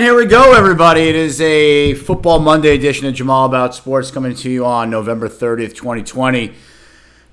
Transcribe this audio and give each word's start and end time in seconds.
And 0.00 0.06
here 0.06 0.16
we 0.16 0.24
go, 0.24 0.54
everybody. 0.54 1.10
It 1.10 1.14
is 1.14 1.42
a 1.42 1.92
Football 1.92 2.38
Monday 2.38 2.74
edition 2.74 3.06
of 3.06 3.12
Jamal 3.12 3.44
About 3.44 3.74
Sports 3.74 4.10
coming 4.10 4.34
to 4.34 4.48
you 4.48 4.64
on 4.64 4.88
November 4.88 5.28
30th, 5.28 5.74
2020. 5.74 6.54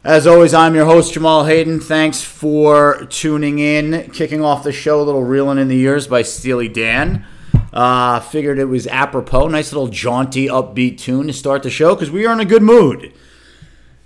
As 0.03 0.27
always, 0.27 0.53
I'm 0.53 0.75
your 0.75 0.83
host, 0.83 1.13
Jamal 1.13 1.45
Hayden. 1.45 1.79
Thanks 1.79 2.21
for 2.21 3.05
tuning 3.05 3.59
in. 3.59 4.11
Kicking 4.11 4.43
off 4.43 4.65
the 4.65 4.73
show, 4.73 5.01
a 5.01 5.03
little 5.03 5.23
Reeling 5.23 5.59
in 5.59 5.69
the 5.69 5.77
Years 5.77 6.07
by 6.07 6.23
Steely 6.23 6.67
Dan. 6.67 7.25
Uh, 7.71 8.19
figured 8.19 8.59
it 8.59 8.65
was 8.65 8.85
apropos. 8.87 9.47
Nice 9.47 9.71
little 9.71 9.87
jaunty, 9.87 10.47
upbeat 10.47 10.97
tune 10.97 11.27
to 11.27 11.33
start 11.33 11.63
the 11.63 11.69
show 11.69 11.95
because 11.95 12.11
we 12.11 12.25
are 12.25 12.33
in 12.33 12.41
a 12.41 12.45
good 12.45 12.63
mood. 12.63 13.13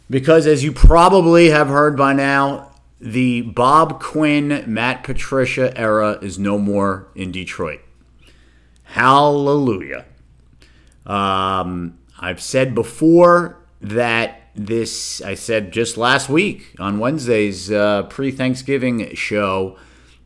Because 0.08 0.46
as 0.46 0.64
you 0.64 0.72
probably 0.72 1.50
have 1.50 1.70
heard 1.70 1.98
by 1.98 2.14
now, 2.14 2.74
the 3.00 3.42
Bob 3.42 4.00
Quinn, 4.00 4.64
Matt 4.68 5.04
Patricia 5.04 5.76
era 5.76 6.20
is 6.22 6.38
no 6.38 6.60
more 6.60 7.08
in 7.16 7.32
Detroit. 7.32 7.82
Hallelujah. 8.92 10.04
Um, 11.06 11.98
I've 12.20 12.42
said 12.42 12.76
before 12.76 13.58
that 13.80 14.50
this, 14.54 15.22
I 15.22 15.36
said 15.36 15.72
just 15.72 15.96
last 15.96 16.28
week 16.28 16.76
on 16.78 17.00
Wednesday's 17.00 17.72
uh, 17.72 18.04
pre 18.04 18.32
Thanksgiving 18.32 19.16
show, 19.16 19.78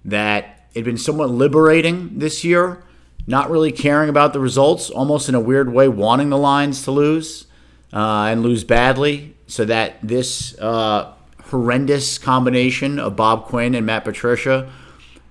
that 0.04 0.68
it'd 0.74 0.84
been 0.84 0.98
somewhat 0.98 1.30
liberating 1.30 2.18
this 2.18 2.44
year, 2.44 2.84
not 3.28 3.52
really 3.52 3.72
caring 3.72 4.10
about 4.10 4.34
the 4.34 4.40
results, 4.40 4.90
almost 4.90 5.30
in 5.30 5.36
a 5.36 5.40
weird 5.40 5.72
way, 5.72 5.88
wanting 5.88 6.30
the 6.30 6.38
Lions 6.38 6.82
to 6.86 6.92
lose 6.92 7.46
uh, 7.94 8.30
and 8.32 8.42
lose 8.42 8.64
badly, 8.64 9.36
so 9.46 9.64
that 9.66 9.98
this 10.02 10.58
uh, 10.58 11.14
horrendous 11.52 12.18
combination 12.18 12.98
of 12.98 13.16
Bob 13.16 13.46
Quinn 13.46 13.76
and 13.76 13.86
Matt 13.86 14.06
Patricia 14.06 14.72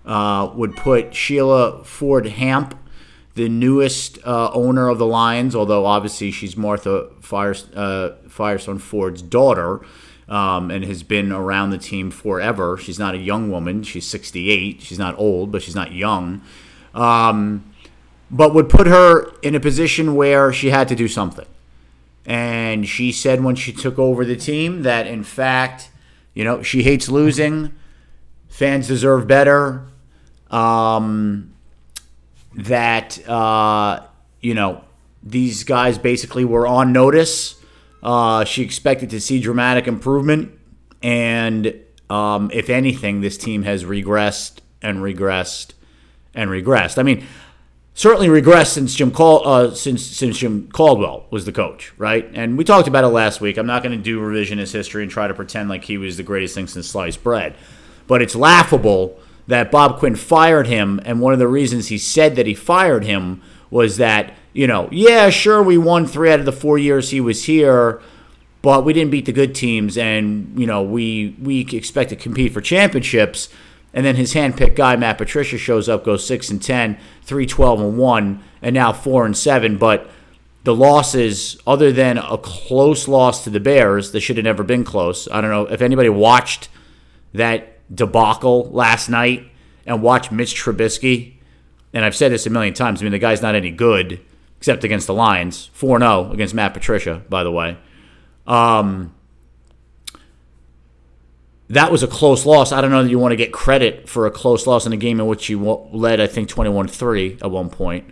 uh, 0.06 0.52
would 0.54 0.76
put 0.76 1.16
Sheila 1.16 1.82
Ford 1.82 2.26
Hamp 2.26 2.78
the 3.34 3.48
newest 3.48 4.18
uh, 4.24 4.50
owner 4.52 4.88
of 4.88 4.98
the 4.98 5.06
Lions, 5.06 5.54
although 5.56 5.86
obviously 5.86 6.30
she's 6.30 6.56
Martha 6.56 7.08
uh, 7.32 8.14
Firestone 8.28 8.78
Ford's 8.78 9.22
daughter 9.22 9.80
um, 10.28 10.70
and 10.70 10.84
has 10.84 11.02
been 11.02 11.32
around 11.32 11.70
the 11.70 11.78
team 11.78 12.10
forever. 12.10 12.76
She's 12.76 12.98
not 12.98 13.14
a 13.14 13.18
young 13.18 13.50
woman. 13.50 13.82
She's 13.82 14.06
68. 14.06 14.80
She's 14.80 14.98
not 14.98 15.18
old, 15.18 15.50
but 15.50 15.62
she's 15.62 15.74
not 15.74 15.92
young. 15.92 16.42
Um, 16.94 17.72
but 18.30 18.54
would 18.54 18.68
put 18.68 18.86
her 18.86 19.32
in 19.42 19.54
a 19.54 19.60
position 19.60 20.14
where 20.14 20.52
she 20.52 20.70
had 20.70 20.88
to 20.88 20.94
do 20.94 21.08
something. 21.08 21.46
And 22.24 22.88
she 22.88 23.12
said 23.12 23.44
when 23.44 23.54
she 23.54 23.72
took 23.72 23.98
over 23.98 24.24
the 24.24 24.36
team 24.36 24.82
that, 24.82 25.06
in 25.06 25.24
fact, 25.24 25.90
you 26.32 26.44
know, 26.44 26.62
she 26.62 26.82
hates 26.82 27.08
losing. 27.08 27.74
Fans 28.48 28.88
deserve 28.88 29.26
better. 29.26 29.86
Um, 30.50 31.53
that 32.56 33.26
uh, 33.28 34.06
you 34.40 34.54
know 34.54 34.84
these 35.22 35.64
guys 35.64 35.98
basically 35.98 36.44
were 36.44 36.66
on 36.66 36.92
notice. 36.92 37.60
Uh, 38.02 38.44
she 38.44 38.62
expected 38.62 39.10
to 39.10 39.20
see 39.20 39.40
dramatic 39.40 39.86
improvement, 39.86 40.52
and 41.02 41.74
um, 42.10 42.50
if 42.52 42.68
anything, 42.68 43.20
this 43.20 43.38
team 43.38 43.62
has 43.62 43.84
regressed 43.84 44.58
and 44.82 44.98
regressed 44.98 45.72
and 46.34 46.50
regressed. 46.50 46.98
I 46.98 47.02
mean, 47.02 47.26
certainly 47.94 48.28
regressed 48.28 48.72
since 48.72 48.94
Jim 48.94 49.10
Cal- 49.10 49.46
uh, 49.46 49.74
since 49.74 50.04
since 50.04 50.38
Jim 50.38 50.68
Caldwell 50.70 51.26
was 51.30 51.46
the 51.46 51.52
coach, 51.52 51.92
right? 51.96 52.28
And 52.34 52.58
we 52.58 52.64
talked 52.64 52.88
about 52.88 53.04
it 53.04 53.08
last 53.08 53.40
week. 53.40 53.56
I'm 53.56 53.66
not 53.66 53.82
going 53.82 53.96
to 53.96 54.02
do 54.02 54.20
revisionist 54.20 54.72
history 54.72 55.02
and 55.02 55.10
try 55.10 55.26
to 55.26 55.34
pretend 55.34 55.68
like 55.68 55.84
he 55.84 55.96
was 55.96 56.16
the 56.16 56.22
greatest 56.22 56.54
thing 56.54 56.66
since 56.66 56.88
sliced 56.88 57.24
bread, 57.24 57.56
but 58.06 58.20
it's 58.20 58.34
laughable 58.34 59.18
that 59.46 59.70
Bob 59.70 59.98
Quinn 59.98 60.16
fired 60.16 60.66
him, 60.66 61.00
and 61.04 61.20
one 61.20 61.32
of 61.32 61.38
the 61.38 61.48
reasons 61.48 61.88
he 61.88 61.98
said 61.98 62.36
that 62.36 62.46
he 62.46 62.54
fired 62.54 63.04
him 63.04 63.42
was 63.70 63.96
that, 63.98 64.34
you 64.52 64.66
know, 64.66 64.88
yeah, 64.90 65.30
sure, 65.30 65.62
we 65.62 65.76
won 65.76 66.06
three 66.06 66.30
out 66.30 66.38
of 66.38 66.46
the 66.46 66.52
four 66.52 66.78
years 66.78 67.10
he 67.10 67.20
was 67.20 67.44
here, 67.44 68.00
but 68.62 68.84
we 68.84 68.92
didn't 68.92 69.10
beat 69.10 69.26
the 69.26 69.32
good 69.32 69.54
teams, 69.54 69.98
and, 69.98 70.58
you 70.58 70.66
know, 70.66 70.82
we, 70.82 71.36
we 71.42 71.60
expect 71.72 72.10
to 72.10 72.16
compete 72.16 72.52
for 72.52 72.60
championships. 72.60 73.48
And 73.92 74.04
then 74.04 74.16
his 74.16 74.34
handpicked 74.34 74.74
guy, 74.74 74.96
Matt 74.96 75.18
Patricia, 75.18 75.56
shows 75.56 75.88
up, 75.88 76.04
goes 76.04 76.26
6 76.26 76.50
and 76.50 76.60
10, 76.60 76.98
3 77.22 77.46
12 77.46 77.80
and 77.80 77.98
1, 77.98 78.44
and 78.62 78.74
now 78.74 78.92
4 78.92 79.26
and 79.26 79.36
7. 79.36 79.78
But 79.78 80.10
the 80.64 80.74
losses, 80.74 81.58
other 81.66 81.92
than 81.92 82.18
a 82.18 82.36
close 82.36 83.06
loss 83.06 83.44
to 83.44 83.50
the 83.50 83.60
Bears, 83.60 84.10
that 84.10 84.20
should 84.20 84.36
have 84.36 84.44
never 84.44 84.64
been 84.64 84.82
close. 84.82 85.28
I 85.30 85.40
don't 85.40 85.50
know 85.50 85.66
if 85.66 85.80
anybody 85.80 86.08
watched 86.08 86.68
that 87.34 87.73
debacle 87.92 88.70
last 88.70 89.08
night 89.08 89.50
and 89.86 90.02
watch 90.02 90.30
Mitch 90.30 90.54
Trubisky, 90.54 91.34
and 91.92 92.04
I've 92.04 92.16
said 92.16 92.32
this 92.32 92.46
a 92.46 92.50
million 92.50 92.74
times. 92.74 93.00
I 93.00 93.04
mean, 93.04 93.12
the 93.12 93.18
guy's 93.18 93.42
not 93.42 93.54
any 93.54 93.70
good 93.70 94.20
except 94.58 94.82
against 94.82 95.06
the 95.06 95.14
Lions. 95.14 95.70
4 95.74 95.98
0 95.98 96.32
against 96.32 96.54
Matt 96.54 96.72
Patricia, 96.72 97.22
by 97.28 97.44
the 97.44 97.50
way. 97.50 97.76
Um, 98.46 99.14
that 101.68 101.90
was 101.92 102.02
a 102.02 102.06
close 102.06 102.46
loss. 102.46 102.72
I 102.72 102.80
don't 102.80 102.90
know 102.90 103.02
that 103.02 103.10
you 103.10 103.18
want 103.18 103.32
to 103.32 103.36
get 103.36 103.52
credit 103.52 104.08
for 104.08 104.26
a 104.26 104.30
close 104.30 104.66
loss 104.66 104.86
in 104.86 104.92
a 104.92 104.96
game 104.96 105.20
in 105.20 105.26
which 105.26 105.48
you 105.48 105.60
led, 105.92 106.20
I 106.20 106.26
think, 106.26 106.48
21 106.48 106.88
3 106.88 107.38
at 107.42 107.50
one 107.50 107.70
point, 107.70 108.06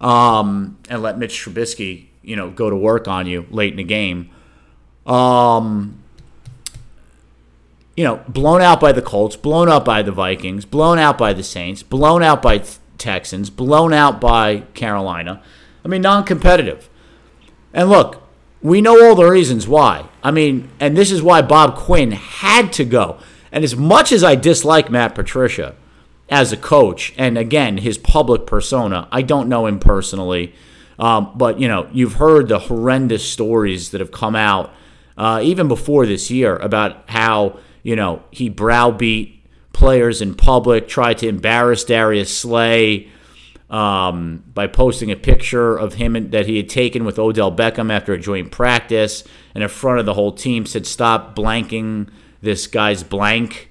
um, 0.00 0.78
and 0.88 1.02
let 1.02 1.18
Mitch 1.18 1.32
Trubisky, 1.44 2.06
you 2.22 2.36
know, 2.36 2.50
go 2.50 2.68
to 2.68 2.76
work 2.76 3.08
on 3.08 3.26
you 3.26 3.46
late 3.50 3.72
in 3.72 3.76
the 3.76 3.84
game. 3.84 4.30
Um, 5.06 6.02
you 7.96 8.04
know, 8.04 8.22
blown 8.28 8.60
out 8.60 8.80
by 8.80 8.92
the 8.92 9.02
Colts, 9.02 9.36
blown 9.36 9.68
out 9.68 9.84
by 9.84 10.02
the 10.02 10.12
Vikings, 10.12 10.64
blown 10.64 10.98
out 10.98 11.16
by 11.16 11.32
the 11.32 11.42
Saints, 11.42 11.82
blown 11.82 12.22
out 12.22 12.42
by 12.42 12.62
Texans, 12.98 13.50
blown 13.50 13.92
out 13.92 14.20
by 14.20 14.60
Carolina. 14.74 15.42
I 15.84 15.88
mean, 15.88 16.02
non 16.02 16.24
competitive. 16.24 16.90
And 17.72 17.88
look, 17.88 18.22
we 18.62 18.80
know 18.80 19.02
all 19.04 19.14
the 19.14 19.28
reasons 19.28 19.66
why. 19.66 20.08
I 20.22 20.30
mean, 20.30 20.68
and 20.80 20.96
this 20.96 21.10
is 21.10 21.22
why 21.22 21.42
Bob 21.42 21.76
Quinn 21.76 22.12
had 22.12 22.72
to 22.74 22.84
go. 22.84 23.18
And 23.52 23.64
as 23.64 23.76
much 23.76 24.12
as 24.12 24.24
I 24.24 24.34
dislike 24.34 24.90
Matt 24.90 25.14
Patricia 25.14 25.74
as 26.28 26.52
a 26.52 26.56
coach, 26.56 27.14
and 27.16 27.38
again, 27.38 27.78
his 27.78 27.96
public 27.96 28.46
persona, 28.46 29.08
I 29.12 29.22
don't 29.22 29.48
know 29.48 29.66
him 29.66 29.78
personally. 29.78 30.54
Um, 30.98 31.32
but, 31.34 31.60
you 31.60 31.68
know, 31.68 31.88
you've 31.92 32.14
heard 32.14 32.48
the 32.48 32.58
horrendous 32.58 33.26
stories 33.26 33.90
that 33.90 34.00
have 34.00 34.10
come 34.10 34.34
out 34.34 34.72
uh, 35.16 35.40
even 35.42 35.68
before 35.68 36.06
this 36.06 36.30
year 36.30 36.56
about 36.56 37.04
how 37.08 37.58
you 37.86 37.94
know, 37.94 38.20
he 38.32 38.48
browbeat 38.48 39.44
players 39.72 40.20
in 40.20 40.34
public, 40.34 40.88
tried 40.88 41.18
to 41.18 41.28
embarrass 41.28 41.84
Darius 41.84 42.36
Slay 42.36 43.08
um, 43.70 44.42
by 44.52 44.66
posting 44.66 45.12
a 45.12 45.16
picture 45.16 45.76
of 45.76 45.94
him 45.94 46.30
that 46.30 46.46
he 46.46 46.56
had 46.56 46.68
taken 46.68 47.04
with 47.04 47.16
Odell 47.16 47.54
Beckham 47.54 47.92
after 47.92 48.12
a 48.12 48.18
joint 48.18 48.50
practice, 48.50 49.22
and 49.54 49.62
in 49.62 49.68
front 49.68 50.00
of 50.00 50.04
the 50.04 50.14
whole 50.14 50.32
team 50.32 50.66
said, 50.66 50.84
"Stop 50.84 51.36
blanking 51.36 52.08
this 52.42 52.66
guy's 52.66 53.04
blank." 53.04 53.70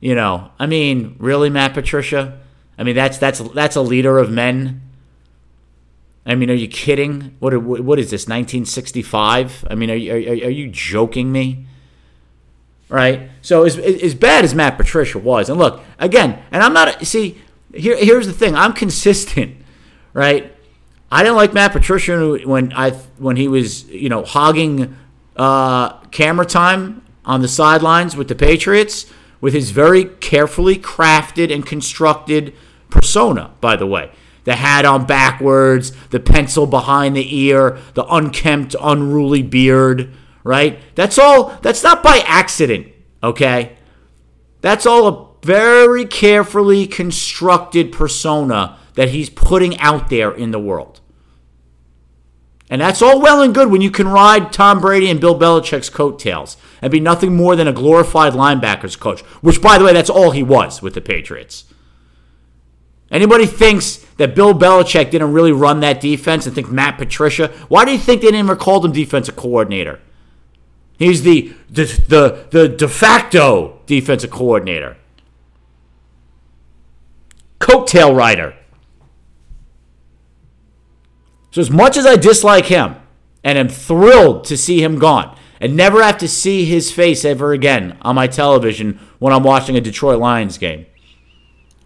You 0.00 0.14
know, 0.14 0.50
I 0.58 0.66
mean, 0.66 1.16
really, 1.18 1.48
Matt 1.48 1.72
Patricia? 1.72 2.38
I 2.78 2.84
mean, 2.84 2.94
that's 2.94 3.16
that's 3.16 3.38
that's 3.38 3.74
a 3.74 3.80
leader 3.80 4.18
of 4.18 4.30
men. 4.30 4.82
I 6.26 6.34
mean, 6.34 6.50
are 6.50 6.54
you 6.54 6.68
kidding? 6.68 7.36
What 7.38 7.56
what 7.62 7.98
is 7.98 8.10
this? 8.10 8.24
1965? 8.24 9.64
I 9.70 9.74
mean, 9.74 9.90
are 9.90 9.94
you, 9.94 10.12
are, 10.12 10.46
are 10.46 10.50
you 10.50 10.68
joking 10.68 11.32
me? 11.32 11.66
Right? 12.88 13.30
So 13.42 13.64
as, 13.64 13.78
as 13.78 14.14
bad 14.14 14.44
as 14.44 14.54
Matt 14.54 14.76
Patricia 14.76 15.18
was, 15.18 15.48
and 15.48 15.58
look 15.58 15.82
again, 15.98 16.42
and 16.50 16.62
I'm 16.62 16.72
not 16.72 17.04
see 17.06 17.40
here. 17.74 17.96
Here's 17.96 18.26
the 18.26 18.32
thing: 18.32 18.54
I'm 18.54 18.72
consistent, 18.72 19.56
right? 20.12 20.52
I 21.10 21.22
didn't 21.22 21.36
like 21.36 21.54
Matt 21.54 21.72
Patricia 21.72 22.38
when 22.44 22.72
I 22.72 22.90
when 23.18 23.36
he 23.36 23.48
was 23.48 23.88
you 23.88 24.08
know 24.08 24.24
hogging 24.24 24.96
uh, 25.36 25.98
camera 26.06 26.46
time 26.46 27.02
on 27.24 27.42
the 27.42 27.48
sidelines 27.48 28.16
with 28.16 28.28
the 28.28 28.34
Patriots 28.34 29.06
with 29.40 29.52
his 29.52 29.70
very 29.70 30.04
carefully 30.04 30.76
crafted 30.76 31.52
and 31.52 31.66
constructed 31.66 32.54
persona. 32.88 33.52
By 33.60 33.76
the 33.76 33.86
way, 33.86 34.10
the 34.44 34.56
hat 34.56 34.84
on 34.84 35.06
backwards, 35.06 35.92
the 36.08 36.20
pencil 36.20 36.66
behind 36.66 37.16
the 37.16 37.36
ear, 37.36 37.78
the 37.94 38.04
unkempt, 38.06 38.74
unruly 38.80 39.42
beard 39.42 40.12
right? 40.46 40.78
That's 40.94 41.18
all, 41.18 41.58
that's 41.60 41.82
not 41.82 42.04
by 42.04 42.22
accident, 42.24 42.86
okay? 43.20 43.76
That's 44.60 44.86
all 44.86 45.08
a 45.08 45.44
very 45.44 46.06
carefully 46.06 46.86
constructed 46.86 47.90
persona 47.90 48.78
that 48.94 49.08
he's 49.08 49.28
putting 49.28 49.76
out 49.80 50.08
there 50.08 50.32
in 50.32 50.52
the 50.52 50.60
world. 50.60 51.00
And 52.70 52.80
that's 52.80 53.02
all 53.02 53.20
well 53.20 53.42
and 53.42 53.54
good 53.54 53.70
when 53.70 53.80
you 53.80 53.90
can 53.90 54.08
ride 54.08 54.52
Tom 54.52 54.80
Brady 54.80 55.10
and 55.10 55.20
Bill 55.20 55.38
Belichick's 55.38 55.90
coattails 55.90 56.56
and 56.80 56.92
be 56.92 57.00
nothing 57.00 57.36
more 57.36 57.56
than 57.56 57.68
a 57.68 57.72
glorified 57.72 58.32
linebackers 58.32 58.98
coach, 58.98 59.22
which, 59.40 59.60
by 59.60 59.78
the 59.78 59.84
way, 59.84 59.92
that's 59.92 60.10
all 60.10 60.30
he 60.30 60.42
was 60.42 60.80
with 60.80 60.94
the 60.94 61.00
Patriots. 61.00 61.64
Anybody 63.10 63.46
thinks 63.46 63.96
that 64.16 64.34
Bill 64.34 64.54
Belichick 64.54 65.10
didn't 65.10 65.32
really 65.32 65.52
run 65.52 65.80
that 65.80 66.00
defense 66.00 66.46
and 66.46 66.54
think 66.54 66.70
Matt 66.70 66.98
Patricia? 66.98 67.48
Why 67.68 67.84
do 67.84 67.92
you 67.92 67.98
think 67.98 68.22
they 68.22 68.30
never 68.30 68.56
called 68.56 68.84
him 68.84 68.92
defensive 68.92 69.36
coordinator? 69.36 70.00
He's 70.98 71.22
the, 71.22 71.54
the, 71.68 71.84
the, 72.08 72.46
the 72.50 72.68
de 72.68 72.88
facto 72.88 73.80
defensive 73.86 74.30
coordinator. 74.30 74.96
Coattail 77.60 78.16
rider. 78.16 78.54
So, 81.50 81.60
as 81.60 81.70
much 81.70 81.96
as 81.96 82.06
I 82.06 82.16
dislike 82.16 82.66
him 82.66 82.96
and 83.42 83.56
am 83.56 83.68
thrilled 83.68 84.44
to 84.44 84.56
see 84.56 84.82
him 84.82 84.98
gone 84.98 85.38
and 85.60 85.74
never 85.74 86.02
have 86.02 86.18
to 86.18 86.28
see 86.28 86.64
his 86.64 86.92
face 86.92 87.24
ever 87.24 87.52
again 87.52 87.96
on 88.02 88.14
my 88.14 88.26
television 88.26 89.00
when 89.18 89.32
I'm 89.32 89.42
watching 89.42 89.76
a 89.76 89.80
Detroit 89.80 90.18
Lions 90.18 90.58
game, 90.58 90.86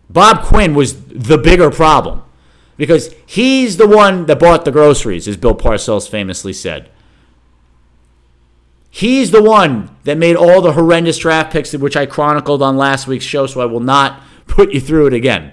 Bob 0.08 0.42
Quinn 0.42 0.74
was 0.74 1.00
the 1.04 1.38
bigger 1.38 1.70
problem 1.70 2.22
because 2.76 3.14
he's 3.26 3.76
the 3.76 3.86
one 3.86 4.26
that 4.26 4.40
bought 4.40 4.64
the 4.64 4.72
groceries, 4.72 5.28
as 5.28 5.36
Bill 5.36 5.54
Parcells 5.54 6.08
famously 6.08 6.52
said. 6.52 6.90
He's 8.90 9.30
the 9.30 9.42
one 9.42 9.96
that 10.04 10.18
made 10.18 10.36
all 10.36 10.60
the 10.60 10.72
horrendous 10.72 11.18
draft 11.18 11.52
picks, 11.52 11.72
which 11.72 11.96
I 11.96 12.06
chronicled 12.06 12.60
on 12.60 12.76
last 12.76 13.06
week's 13.06 13.24
show, 13.24 13.46
so 13.46 13.60
I 13.60 13.66
will 13.66 13.80
not 13.80 14.22
put 14.46 14.72
you 14.72 14.80
through 14.80 15.06
it 15.06 15.14
again. 15.14 15.52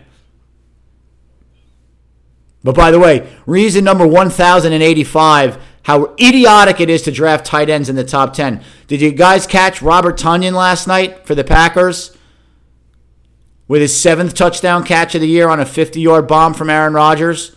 But 2.63 2.75
by 2.75 2.91
the 2.91 2.99
way, 2.99 3.29
reason 3.45 3.83
number 3.83 4.05
1085 4.05 5.57
how 5.87 6.13
idiotic 6.19 6.81
it 6.81 6.89
is 6.89 7.03
to 7.03 7.13
draft 7.13 7.45
tight 7.45 7.69
ends 7.69 7.87
in 7.87 7.95
the 7.95 8.03
top 8.03 8.33
10. 8.33 8.61
Did 8.87 8.99
you 8.99 9.09
guys 9.13 9.47
catch 9.47 9.81
Robert 9.81 10.17
Tonyan 10.17 10.51
last 10.51 10.85
night 10.85 11.25
for 11.25 11.33
the 11.33 11.45
Packers? 11.45 12.11
With 13.69 13.81
his 13.81 13.97
seventh 13.97 14.33
touchdown 14.33 14.83
catch 14.83 15.15
of 15.15 15.21
the 15.21 15.29
year 15.29 15.47
on 15.47 15.61
a 15.61 15.65
50 15.65 16.01
yard 16.01 16.27
bomb 16.27 16.53
from 16.53 16.69
Aaron 16.69 16.93
Rodgers. 16.93 17.55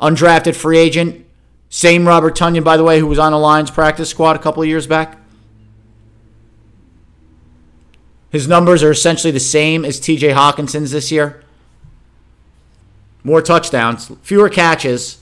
Undrafted 0.00 0.56
free 0.56 0.78
agent. 0.78 1.25
Same 1.68 2.06
Robert 2.06 2.36
Tonyan, 2.36 2.64
by 2.64 2.76
the 2.76 2.84
way, 2.84 3.00
who 3.00 3.06
was 3.06 3.18
on 3.18 3.32
the 3.32 3.38
Lions 3.38 3.70
practice 3.70 4.08
squad 4.08 4.36
a 4.36 4.38
couple 4.38 4.62
of 4.62 4.68
years 4.68 4.86
back. 4.86 5.18
His 8.30 8.46
numbers 8.46 8.82
are 8.82 8.90
essentially 8.90 9.30
the 9.30 9.40
same 9.40 9.84
as 9.84 10.00
TJ 10.00 10.34
Hockenson's 10.34 10.90
this 10.90 11.10
year 11.10 11.42
more 13.26 13.42
touchdowns, 13.42 14.12
fewer 14.22 14.48
catches, 14.48 15.18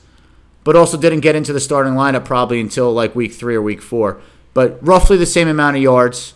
but 0.62 0.76
also 0.76 0.98
didn't 0.98 1.20
get 1.20 1.34
into 1.34 1.54
the 1.54 1.58
starting 1.58 1.94
lineup 1.94 2.26
probably 2.26 2.60
until 2.60 2.92
like 2.92 3.14
week 3.14 3.32
three 3.32 3.54
or 3.54 3.62
week 3.62 3.80
four. 3.80 4.20
But 4.52 4.78
roughly 4.86 5.16
the 5.16 5.24
same 5.24 5.48
amount 5.48 5.76
of 5.76 5.82
yards, 5.82 6.34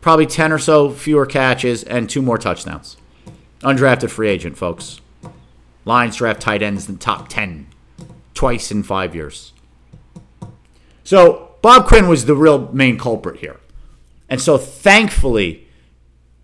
probably 0.00 0.24
10 0.24 0.50
or 0.50 0.58
so 0.58 0.88
fewer 0.90 1.26
catches, 1.26 1.82
and 1.84 2.08
two 2.08 2.22
more 2.22 2.38
touchdowns. 2.38 2.96
Undrafted 3.60 4.08
free 4.08 4.30
agent, 4.30 4.56
folks. 4.56 5.02
Lions 5.84 6.16
draft 6.16 6.40
tight 6.40 6.62
ends 6.62 6.88
in 6.88 6.94
the 6.94 7.00
top 7.00 7.28
10 7.28 7.66
twice 8.38 8.70
in 8.70 8.84
five 8.84 9.16
years. 9.16 9.52
So 11.02 11.56
Bob 11.60 11.86
Quinn 11.86 12.06
was 12.06 12.26
the 12.26 12.36
real 12.36 12.72
main 12.72 12.96
culprit 12.96 13.40
here. 13.40 13.58
And 14.28 14.40
so 14.40 14.56
thankfully, 14.56 15.66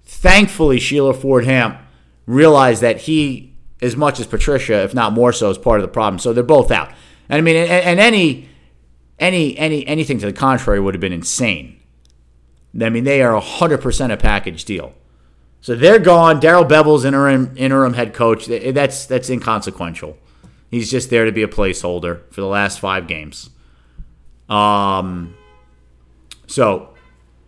thankfully, 0.04 0.80
Sheila 0.80 1.14
Ford 1.14 1.44
Hamp 1.44 1.78
realized 2.26 2.82
that 2.82 3.02
he 3.02 3.54
as 3.80 3.94
much 3.96 4.18
as 4.18 4.26
Patricia, 4.26 4.82
if 4.82 4.92
not 4.92 5.12
more 5.12 5.32
so, 5.32 5.50
is 5.50 5.58
part 5.58 5.78
of 5.78 5.82
the 5.82 5.92
problem. 5.92 6.18
So 6.18 6.32
they're 6.32 6.42
both 6.42 6.72
out. 6.72 6.90
And 7.28 7.38
I 7.38 7.42
mean, 7.42 7.54
and, 7.54 7.70
and 7.70 8.00
any 8.00 8.48
any 9.20 9.56
any 9.56 9.86
anything 9.86 10.18
to 10.18 10.26
the 10.26 10.32
contrary 10.32 10.80
would 10.80 10.94
have 10.94 11.00
been 11.00 11.12
insane. 11.12 11.78
I 12.80 12.88
mean, 12.88 13.04
they 13.04 13.22
are 13.22 13.40
hundred 13.40 13.82
percent 13.82 14.12
a 14.12 14.16
package 14.16 14.64
deal. 14.64 14.94
So 15.60 15.76
they're 15.76 16.00
gone. 16.00 16.40
Darrell 16.40 16.64
Bevell's 16.64 17.04
interim 17.04 17.54
interim 17.56 17.94
head 17.94 18.14
coach. 18.14 18.46
That's 18.46 19.06
that's 19.06 19.30
inconsequential. 19.30 20.18
He's 20.74 20.90
just 20.90 21.08
there 21.08 21.24
to 21.24 21.30
be 21.30 21.44
a 21.44 21.48
placeholder 21.48 22.22
for 22.32 22.40
the 22.40 22.48
last 22.48 22.80
five 22.80 23.06
games. 23.06 23.50
Um. 24.48 25.36
So, 26.48 26.94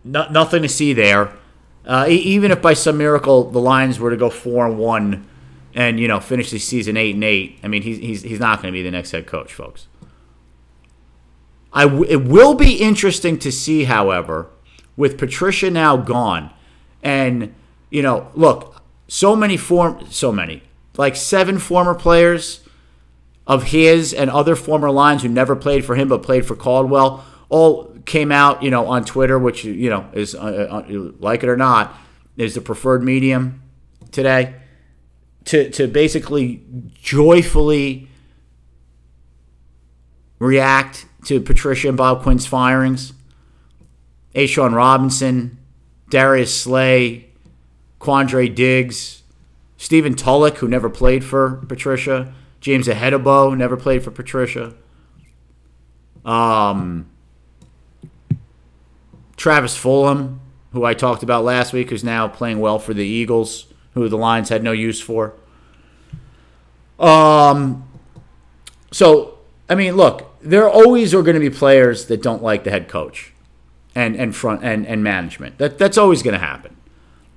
no, 0.05 0.29
nothing 0.29 0.61
to 0.61 0.69
see 0.69 0.93
there. 0.93 1.33
Uh, 1.85 2.05
even 2.09 2.51
if 2.51 2.61
by 2.61 2.73
some 2.73 2.97
miracle 2.97 3.51
the 3.51 3.59
Lions 3.59 3.99
were 3.99 4.11
to 4.11 4.17
go 4.17 4.29
four 4.29 4.65
and 4.65 4.77
one 4.79 5.27
and 5.75 5.99
you 5.99 6.07
know 6.07 6.21
finish 6.21 6.51
the 6.51 6.57
season 6.57 6.95
eight 6.95 7.15
and 7.15 7.23
eight, 7.25 7.59
I 7.63 7.67
mean 7.67 7.81
he's 7.81 7.97
he's 7.97 8.21
he's 8.21 8.39
not 8.39 8.61
going 8.61 8.73
to 8.73 8.77
be 8.77 8.81
the 8.81 8.91
next 8.91 9.11
head 9.11 9.27
coach, 9.27 9.53
folks. 9.53 9.87
I 11.73 11.83
w- 11.83 12.05
it 12.09 12.23
will 12.23 12.53
be 12.53 12.75
interesting 12.75 13.37
to 13.39 13.51
see, 13.51 13.83
however, 13.83 14.47
with 14.95 15.17
Patricia 15.17 15.69
now 15.69 15.97
gone, 15.97 16.53
and 17.03 17.53
you 17.89 18.01
know, 18.01 18.31
look, 18.35 18.81
so 19.09 19.35
many 19.35 19.57
form, 19.57 20.09
so 20.09 20.31
many, 20.31 20.63
like 20.95 21.17
seven 21.17 21.59
former 21.59 21.93
players 21.93 22.61
of 23.47 23.63
his 23.63 24.13
and 24.13 24.29
other 24.29 24.55
former 24.55 24.91
Lions 24.91 25.23
who 25.23 25.29
never 25.29 25.55
played 25.55 25.85
for 25.85 25.95
him 25.95 26.09
but 26.09 26.21
played 26.21 26.45
for 26.45 26.55
Caldwell, 26.55 27.25
all 27.49 27.95
came 28.05 28.31
out, 28.31 28.61
you 28.61 28.69
know, 28.69 28.87
on 28.87 29.05
Twitter, 29.05 29.39
which 29.39 29.63
you 29.63 29.89
know 29.89 30.07
is 30.13 30.35
uh, 30.35 30.83
uh, 30.87 31.11
like 31.19 31.43
it 31.43 31.49
or 31.49 31.57
not, 31.57 31.97
is 32.35 32.53
the 32.53 32.61
preferred 32.61 33.03
medium 33.03 33.63
today 34.11 34.55
to, 35.45 35.69
to 35.71 35.87
basically 35.87 36.63
joyfully 37.01 38.09
react 40.39 41.05
to 41.25 41.39
Patricia 41.39 41.87
and 41.87 41.97
Bob 41.97 42.21
Quinn's 42.21 42.45
firings. 42.45 43.13
A'Shawn 44.35 44.75
Robinson, 44.75 45.57
Darius 46.09 46.61
Slay, 46.61 47.29
Quandre 47.99 48.53
Diggs, 48.53 49.23
Stephen 49.77 50.13
Tulloch, 50.13 50.57
who 50.57 50.67
never 50.67 50.89
played 50.89 51.23
for 51.23 51.63
Patricia, 51.67 52.33
James 52.59 52.87
Ihedigbo, 52.87 53.55
never 53.57 53.77
played 53.77 54.03
for 54.03 54.11
Patricia. 54.11 54.73
Um, 56.25 57.07
Travis 59.37 59.77
Fulgham, 59.77 60.39
who 60.71 60.83
I 60.83 60.93
talked 60.93 61.23
about 61.23 61.43
last 61.43 61.73
week, 61.73 61.89
who's 61.89 62.03
now 62.03 62.27
playing 62.27 62.59
well 62.59 62.79
for 62.79 62.93
the 62.93 63.05
Eagles 63.05 63.67
who 63.97 64.07
the 64.07 64.17
Lions 64.17 64.49
had 64.49 64.63
no 64.63 64.71
use 64.71 65.01
for. 65.01 65.33
Um, 66.99 67.87
so 68.91 69.37
I 69.69 69.75
mean, 69.75 69.95
look, 69.95 70.39
there 70.41 70.69
always 70.69 71.13
are 71.13 71.23
going 71.23 71.35
to 71.35 71.39
be 71.39 71.49
players 71.49 72.05
that 72.05 72.21
don't 72.21 72.43
like 72.43 72.63
the 72.63 72.71
head 72.71 72.87
coach 72.87 73.33
and 73.95 74.15
and 74.15 74.35
front 74.35 74.63
and, 74.63 74.85
and 74.85 75.03
management. 75.03 75.57
That 75.57 75.77
that's 75.77 75.97
always 75.97 76.23
going 76.23 76.35
to 76.35 76.45
happen. 76.45 76.77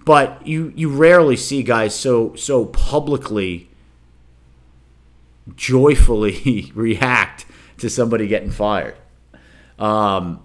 But 0.04 0.47
you 0.47 0.73
you 0.76 0.90
rarely 0.90 1.37
see 1.37 1.62
guys 1.62 1.95
so 1.95 2.35
so 2.35 2.66
publicly 2.66 3.70
joyfully 5.57 6.73
react 6.75 7.47
to 7.78 7.88
somebody 7.88 8.26
getting 8.26 8.50
fired. 8.50 8.97
Um, 9.78 10.45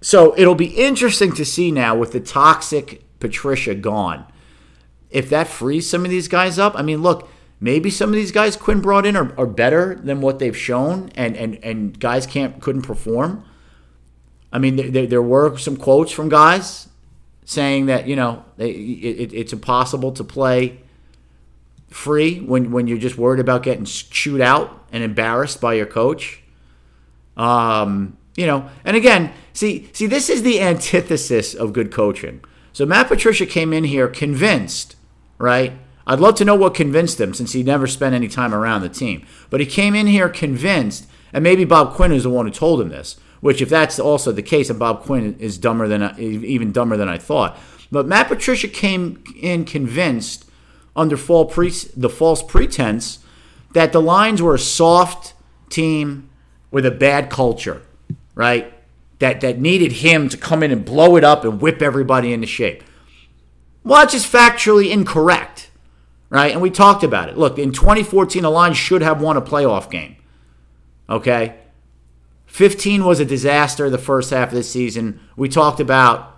so 0.00 0.34
it'll 0.38 0.54
be 0.54 0.76
interesting 0.76 1.32
to 1.32 1.44
see 1.44 1.70
now 1.70 1.96
with 1.96 2.12
the 2.12 2.20
toxic 2.20 3.02
Patricia 3.18 3.74
gone 3.74 4.26
if 5.10 5.30
that 5.30 5.48
frees 5.48 5.88
some 5.88 6.04
of 6.04 6.10
these 6.10 6.28
guys 6.28 6.58
up, 6.58 6.74
I 6.76 6.82
mean, 6.82 7.02
look, 7.02 7.28
maybe 7.60 7.90
some 7.90 8.10
of 8.10 8.14
these 8.14 8.32
guys 8.32 8.56
Quinn 8.56 8.80
brought 8.80 9.06
in 9.06 9.16
are, 9.16 9.32
are 9.38 9.46
better 9.46 9.94
than 9.94 10.20
what 10.20 10.38
they've 10.38 10.56
shown, 10.56 11.10
and, 11.14 11.36
and, 11.36 11.62
and 11.64 11.98
guys 11.98 12.26
can't 12.26 12.60
couldn't 12.60 12.82
perform. 12.82 13.44
I 14.52 14.58
mean, 14.58 14.76
there, 14.76 15.06
there 15.06 15.22
were 15.22 15.56
some 15.58 15.76
quotes 15.76 16.12
from 16.12 16.28
guys 16.28 16.88
saying 17.44 17.86
that 17.86 18.06
you 18.06 18.16
know 18.16 18.44
they, 18.56 18.70
it, 18.70 19.32
it's 19.32 19.52
impossible 19.52 20.12
to 20.12 20.24
play 20.24 20.80
free 21.88 22.40
when 22.40 22.70
when 22.70 22.86
you're 22.86 22.98
just 22.98 23.16
worried 23.16 23.40
about 23.40 23.62
getting 23.62 23.84
chewed 23.84 24.40
out 24.40 24.86
and 24.92 25.02
embarrassed 25.02 25.60
by 25.60 25.74
your 25.74 25.86
coach. 25.86 26.42
Um, 27.36 28.16
you 28.36 28.46
know, 28.46 28.68
and 28.84 28.96
again, 28.96 29.32
see 29.52 29.88
see 29.92 30.06
this 30.06 30.28
is 30.28 30.42
the 30.42 30.60
antithesis 30.60 31.54
of 31.54 31.72
good 31.72 31.92
coaching. 31.92 32.42
So 32.72 32.84
Matt 32.84 33.08
Patricia 33.08 33.46
came 33.46 33.72
in 33.72 33.84
here 33.84 34.08
convinced, 34.08 34.96
right? 35.38 35.72
I'd 36.06 36.20
love 36.20 36.36
to 36.36 36.44
know 36.44 36.54
what 36.54 36.74
convinced 36.74 37.20
him 37.20 37.34
since 37.34 37.52
he 37.52 37.62
never 37.62 37.86
spent 37.86 38.14
any 38.14 38.28
time 38.28 38.54
around 38.54 38.82
the 38.82 38.88
team. 38.88 39.26
But 39.50 39.60
he 39.60 39.66
came 39.66 39.94
in 39.94 40.06
here 40.06 40.28
convinced, 40.28 41.08
and 41.32 41.42
maybe 41.42 41.64
Bob 41.64 41.94
Quinn 41.94 42.12
is 42.12 42.22
the 42.22 42.30
one 42.30 42.46
who 42.46 42.52
told 42.52 42.80
him 42.80 42.90
this. 42.90 43.16
Which, 43.40 43.60
if 43.60 43.68
that's 43.68 43.98
also 43.98 44.32
the 44.32 44.42
case, 44.42 44.70
and 44.70 44.78
Bob 44.78 45.02
Quinn 45.02 45.36
is 45.38 45.58
dumber 45.58 45.88
than 45.88 46.18
even 46.18 46.72
dumber 46.72 46.96
than 46.96 47.08
I 47.08 47.18
thought. 47.18 47.58
But 47.92 48.06
Matt 48.06 48.28
Patricia 48.28 48.68
came 48.68 49.22
in 49.40 49.64
convinced 49.64 50.45
under 50.96 51.16
pre- 51.16 51.70
the 51.96 52.10
false 52.10 52.42
pretense 52.42 53.20
that 53.74 53.92
the 53.92 54.00
Lions 54.02 54.42
were 54.42 54.54
a 54.54 54.58
soft 54.58 55.34
team 55.68 56.30
with 56.70 56.84
a 56.86 56.90
bad 56.90 57.30
culture, 57.30 57.82
right? 58.34 58.72
that, 59.18 59.40
that 59.40 59.58
needed 59.58 59.92
him 59.92 60.28
to 60.28 60.36
come 60.36 60.62
in 60.62 60.70
and 60.70 60.84
blow 60.84 61.16
it 61.16 61.24
up 61.24 61.44
and 61.44 61.60
whip 61.60 61.80
everybody 61.80 62.32
into 62.32 62.46
shape. 62.46 62.82
Well, 63.82 64.00
that's 64.00 64.12
just 64.12 64.30
factually 64.30 64.90
incorrect. 64.90 65.70
right? 66.28 66.52
And 66.52 66.60
we 66.60 66.70
talked 66.70 67.02
about 67.02 67.28
it. 67.28 67.38
Look, 67.38 67.58
in 67.58 67.72
2014, 67.72 68.42
the 68.42 68.50
Lions 68.50 68.76
should 68.76 69.02
have 69.02 69.20
won 69.20 69.36
a 69.36 69.42
playoff 69.42 69.90
game. 69.90 70.16
Okay? 71.08 71.56
15 72.46 73.04
was 73.04 73.20
a 73.20 73.24
disaster 73.24 73.88
the 73.88 73.98
first 73.98 74.30
half 74.30 74.48
of 74.48 74.54
the 74.54 74.62
season. 74.62 75.20
We 75.36 75.48
talked 75.48 75.80
about 75.80 76.36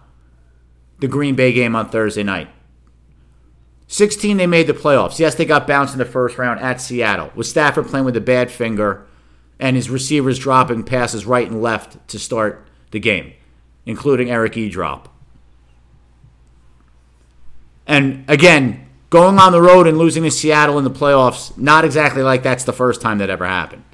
the 1.00 1.08
Green 1.08 1.34
Bay 1.34 1.52
game 1.52 1.74
on 1.74 1.88
Thursday 1.88 2.22
night. 2.22 2.48
16, 3.88 4.36
they 4.36 4.46
made 4.46 4.66
the 4.66 4.74
playoffs. 4.74 5.18
Yes, 5.18 5.34
they 5.34 5.46
got 5.46 5.66
bounced 5.66 5.94
in 5.94 5.98
the 5.98 6.04
first 6.04 6.36
round 6.38 6.60
at 6.60 6.80
Seattle, 6.80 7.32
with 7.34 7.46
Stafford 7.46 7.86
playing 7.86 8.04
with 8.04 8.16
a 8.16 8.20
bad 8.20 8.50
finger 8.50 9.06
and 9.58 9.76
his 9.76 9.90
receivers 9.90 10.38
dropping 10.38 10.84
passes 10.84 11.26
right 11.26 11.50
and 11.50 11.60
left 11.60 12.06
to 12.08 12.18
start 12.18 12.66
the 12.90 13.00
game, 13.00 13.32
including 13.86 14.30
Eric 14.30 14.56
E. 14.56 14.68
Drop. 14.68 15.12
And 17.86 18.24
again, 18.28 18.86
going 19.10 19.38
on 19.38 19.52
the 19.52 19.62
road 19.62 19.86
and 19.86 19.96
losing 19.96 20.22
to 20.22 20.30
Seattle 20.30 20.78
in 20.78 20.84
the 20.84 20.90
playoffs, 20.90 21.56
not 21.56 21.84
exactly 21.84 22.22
like 22.22 22.42
that's 22.42 22.64
the 22.64 22.72
first 22.72 23.00
time 23.00 23.18
that 23.18 23.30
ever 23.30 23.46
happened. 23.46 23.84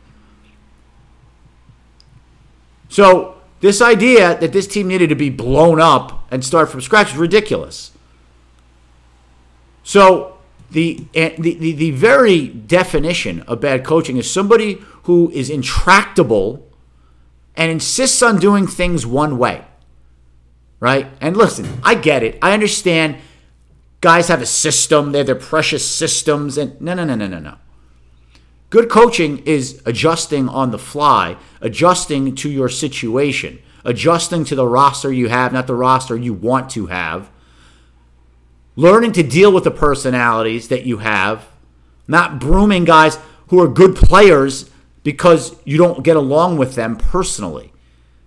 So, 2.89 3.37
this 3.61 3.81
idea 3.81 4.39
that 4.41 4.53
this 4.53 4.67
team 4.67 4.89
needed 4.89 5.09
to 5.09 5.15
be 5.15 5.31
blown 5.31 5.81
up 5.81 6.27
and 6.31 6.45
start 6.45 6.69
from 6.69 6.81
scratch 6.81 7.13
is 7.13 7.17
ridiculous. 7.17 7.93
So, 9.85 10.38
the, 10.71 11.07
eh, 11.14 11.37
the, 11.38 11.55
the, 11.55 11.73
the 11.73 11.91
very 11.93 12.49
definition 12.49 13.43
of 13.43 13.61
bad 13.61 13.85
coaching 13.85 14.17
is 14.17 14.31
somebody 14.31 14.83
who 15.05 15.31
is 15.31 15.49
intractable 15.49 16.69
and 17.55 17.71
insists 17.71 18.23
on 18.23 18.38
doing 18.38 18.67
things 18.67 19.07
one 19.07 19.38
way. 19.38 19.64
Right? 20.81 21.07
And 21.21 21.37
listen, 21.37 21.81
I 21.85 21.95
get 21.95 22.23
it. 22.23 22.38
I 22.43 22.53
understand 22.53 23.17
guys 24.00 24.29
have 24.29 24.43
a 24.43 24.47
system, 24.47 25.12
they 25.12 25.19
have 25.19 25.26
their 25.26 25.35
precious 25.35 25.88
systems, 25.88 26.59
and 26.59 26.79
no, 26.81 26.93
no, 26.95 27.05
no, 27.05 27.14
no, 27.14 27.26
no, 27.26 27.38
no. 27.38 27.57
Good 28.69 28.91
coaching 28.91 29.38
is 29.47 29.81
adjusting 29.87 30.49
on 30.49 30.73
the 30.73 30.79
fly, 30.79 31.37
adjusting 31.61 32.35
to 32.35 32.50
your 32.50 32.69
situation, 32.69 33.61
adjusting 33.85 34.45
to 34.47 34.55
the 34.55 34.67
roster 34.67 35.12
you 35.12 35.29
have, 35.29 35.53
not 35.53 35.67
the 35.67 35.75
roster 35.75 36.17
you 36.17 36.35
want 36.35 36.69
to 36.71 36.87
have, 36.87 37.31
learning 38.76 39.12
to 39.12 39.23
deal 39.23 39.52
with 39.52 39.64
the 39.64 39.71
personalities 39.71 40.69
that 40.69 40.85
you 40.85 40.99
have, 40.99 41.47
not 42.09 42.40
brooming 42.40 42.85
guys 42.85 43.19
who 43.49 43.61
are 43.61 43.69
good 43.69 43.95
players 43.95 44.71
because 45.02 45.57
you 45.64 45.76
don't 45.76 46.02
get 46.02 46.16
along 46.16 46.57
with 46.57 46.75
them 46.75 46.97
personally. 46.97 47.73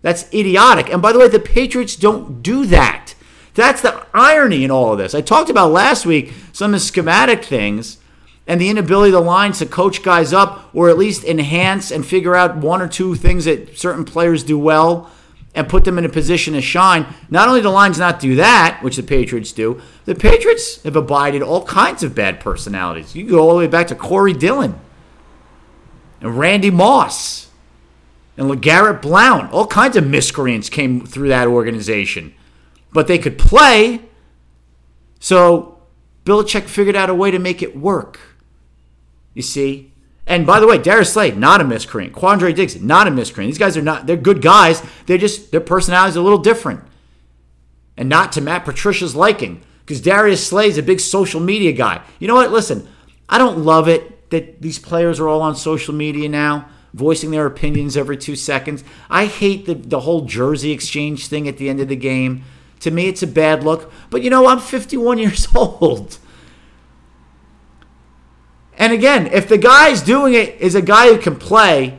That's 0.02 0.32
idiotic. 0.34 0.90
And 0.90 1.02
by 1.02 1.12
the 1.12 1.20
way, 1.20 1.28
the 1.28 1.40
Patriots 1.40 1.96
don't 1.96 2.42
do 2.42 2.66
that. 2.68 3.16
That's 3.56 3.82
the 3.82 4.06
irony 4.14 4.64
in 4.64 4.72
all 4.72 4.94
of 4.94 5.00
this. 5.00 5.16
I 5.16 5.22
talked 5.22 5.50
about 5.50 5.72
last 5.72 6.06
week 6.06 6.32
some 6.54 6.74
of 6.74 6.80
the 6.80 6.86
schematic 6.86 7.44
things 7.44 7.98
and 8.46 8.62
the 8.62 8.70
inability 8.70 9.10
of 9.10 9.14
the 9.14 9.28
Lions 9.28 9.60
to 9.60 9.66
coach 9.66 10.04
guys 10.04 10.32
up 10.32 10.70
or 10.74 10.90
at 10.90 10.98
least 10.98 11.24
enhance 11.24 11.92
and 11.92 12.06
figure 12.06 12.36
out 12.36 12.58
one 12.58 12.82
or 12.82 12.88
two 12.88 13.16
things 13.16 13.46
that 13.46 13.78
certain 13.78 14.06
players 14.06 14.44
do 14.44 14.58
well 14.58 15.12
and 15.58 15.68
put 15.68 15.84
them 15.84 15.98
in 15.98 16.06
a 16.06 16.10
position 16.10 16.54
to 16.54 16.62
shine. 16.62 17.06
Not 17.30 17.50
only 17.50 17.60
the 17.60 17.70
Lions 17.70 18.00
not 18.00 18.20
do 18.20 18.36
that, 18.36 18.80
which 18.82 18.96
the 18.96 19.04
Patriots 19.04 19.52
do, 19.52 19.82
the 20.06 20.16
Patriots 20.16 20.82
have 20.84 20.96
abided 20.96 21.42
all 21.42 21.66
kinds 21.66 22.04
of 22.04 22.16
bad 22.16 22.40
personalities. 22.40 23.16
You 23.16 23.30
go 23.30 23.40
all 23.40 23.50
the 23.50 23.58
way 23.58 23.68
back 23.68 23.88
to 23.88 23.96
Corey 23.96 24.34
Dillon 24.34 24.80
and 26.22 26.38
Randy 26.38 26.70
Moss 26.70 27.50
and 28.38 28.50
LeGarrette 28.50 29.02
Blount. 29.02 29.52
All 29.52 29.68
kinds 29.68 29.98
of 29.98 30.08
miscreants 30.08 30.70
came 30.70 31.06
through 31.06 31.28
that 31.28 31.48
organization 31.48 32.34
but 32.92 33.08
they 33.08 33.18
could 33.18 33.38
play. 33.38 34.02
So 35.20 35.80
Belichick 36.26 36.64
figured 36.64 36.96
out 36.96 37.10
a 37.10 37.14
way 37.16 37.32
to 37.32 37.40
make 37.40 37.62
it 37.62 37.78
work. 37.78 38.20
You 39.34 39.42
see? 39.42 39.92
And 40.28 40.46
by 40.46 40.60
the 40.60 40.68
way, 40.68 40.78
Darius 40.78 41.14
Slay, 41.14 41.32
not 41.32 41.62
a 41.62 41.64
miscreant. 41.64 42.14
Quandre 42.14 42.54
Diggs, 42.54 42.82
not 42.82 43.08
a 43.08 43.12
miscreant. 43.12 43.48
These 43.48 43.58
guys 43.58 43.78
are 43.78 43.82
not, 43.82 44.06
they're 44.06 44.18
good 44.18 44.42
guys. 44.42 44.84
They're 45.06 45.18
just, 45.18 45.52
their 45.52 45.62
personalities 45.62 46.18
are 46.18 46.20
a 46.20 46.24
little 46.24 46.38
different. 46.38 46.84
And 47.96 48.10
not 48.10 48.34
to 48.34 48.42
Matt 48.42 48.66
Patricia's 48.66 49.16
liking. 49.16 49.64
Because 49.80 50.02
Darius 50.02 50.46
Slay 50.46 50.68
is 50.68 50.78
a 50.78 50.84
big 50.84 51.00
social 51.00 51.40
media 51.40 51.72
guy. 51.72 52.02
You 52.20 52.28
know 52.28 52.36
what? 52.36 52.52
Listen, 52.52 52.86
I 53.30 53.38
don't 53.38 53.60
love 53.60 53.88
it 53.88 54.30
that 54.30 54.62
these 54.62 54.80
players 54.80 55.18
are 55.22 55.30
all 55.30 55.42
on 55.42 55.56
social 55.56 55.94
media 55.94 56.28
now, 56.28 56.68
voicing 56.94 57.32
their 57.32 57.46
opinions 57.46 57.96
every 57.96 58.18
two 58.18 58.36
seconds. 58.36 58.84
I 59.10 59.28
hate 59.28 59.66
the, 59.66 59.76
the 59.76 60.02
whole 60.02 60.26
jersey 60.26 60.72
exchange 60.72 61.28
thing 61.28 61.48
at 61.48 61.56
the 61.56 61.70
end 61.70 61.80
of 61.80 61.88
the 61.88 61.96
game. 61.96 62.44
To 62.82 62.92
me, 62.92 63.08
it's 63.08 63.24
a 63.24 63.28
bad 63.28 63.64
look. 63.64 63.90
But 64.10 64.24
you 64.24 64.30
know, 64.30 64.48
I'm 64.48 64.60
51 64.60 65.18
years 65.20 65.48
old. 65.56 66.18
And 68.78 68.94
again, 68.94 69.28
if 69.28 69.50
the 69.50 69.58
guy's 69.58 70.02
doing 70.02 70.34
it 70.34 70.60
is 70.62 70.76
a 70.76 70.82
guy 70.82 71.08
who 71.08 71.18
can 71.18 71.36
play, 71.36 71.98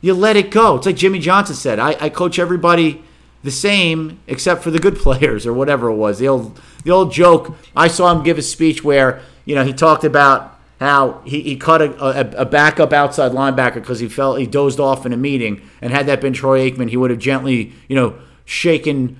you 0.00 0.14
let 0.14 0.36
it 0.36 0.50
go. 0.50 0.76
It's 0.76 0.86
like 0.86 0.96
Jimmy 0.96 1.18
Johnson 1.18 1.54
said 1.54 1.78
I, 1.78 1.96
I 2.00 2.08
coach 2.08 2.38
everybody 2.38 3.02
the 3.42 3.50
same 3.50 4.18
except 4.26 4.62
for 4.62 4.70
the 4.70 4.78
good 4.78 4.96
players 5.06 5.46
or 5.46 5.52
whatever 5.52 5.88
it 5.88 5.96
was. 5.96 6.18
The 6.18 6.28
old, 6.28 6.60
the 6.84 6.90
old 6.90 7.12
joke. 7.12 7.56
I 7.74 7.88
saw 7.88 8.12
him 8.12 8.22
give 8.22 8.38
a 8.38 8.42
speech 8.42 8.82
where, 8.82 9.20
you 9.44 9.54
know, 9.54 9.64
he 9.64 9.72
talked 9.72 10.04
about 10.04 10.58
how 10.80 11.22
he, 11.24 11.40
he 11.42 11.56
cut 11.56 11.80
a, 11.80 12.04
a, 12.04 12.42
a 12.42 12.44
backup 12.44 12.92
outside 12.92 13.32
linebacker 13.32 13.74
because 13.74 13.98
he 13.98 14.08
felt 14.08 14.38
he 14.38 14.46
dozed 14.46 14.80
off 14.80 15.06
in 15.06 15.12
a 15.12 15.16
meeting. 15.16 15.62
And 15.80 15.92
had 15.92 16.06
that 16.06 16.20
been 16.20 16.32
Troy 16.32 16.70
Aikman, 16.70 16.90
he 16.90 16.96
would 16.96 17.10
have 17.10 17.18
gently, 17.18 17.72
you 17.88 17.96
know, 17.96 18.18
shaken 18.44 19.18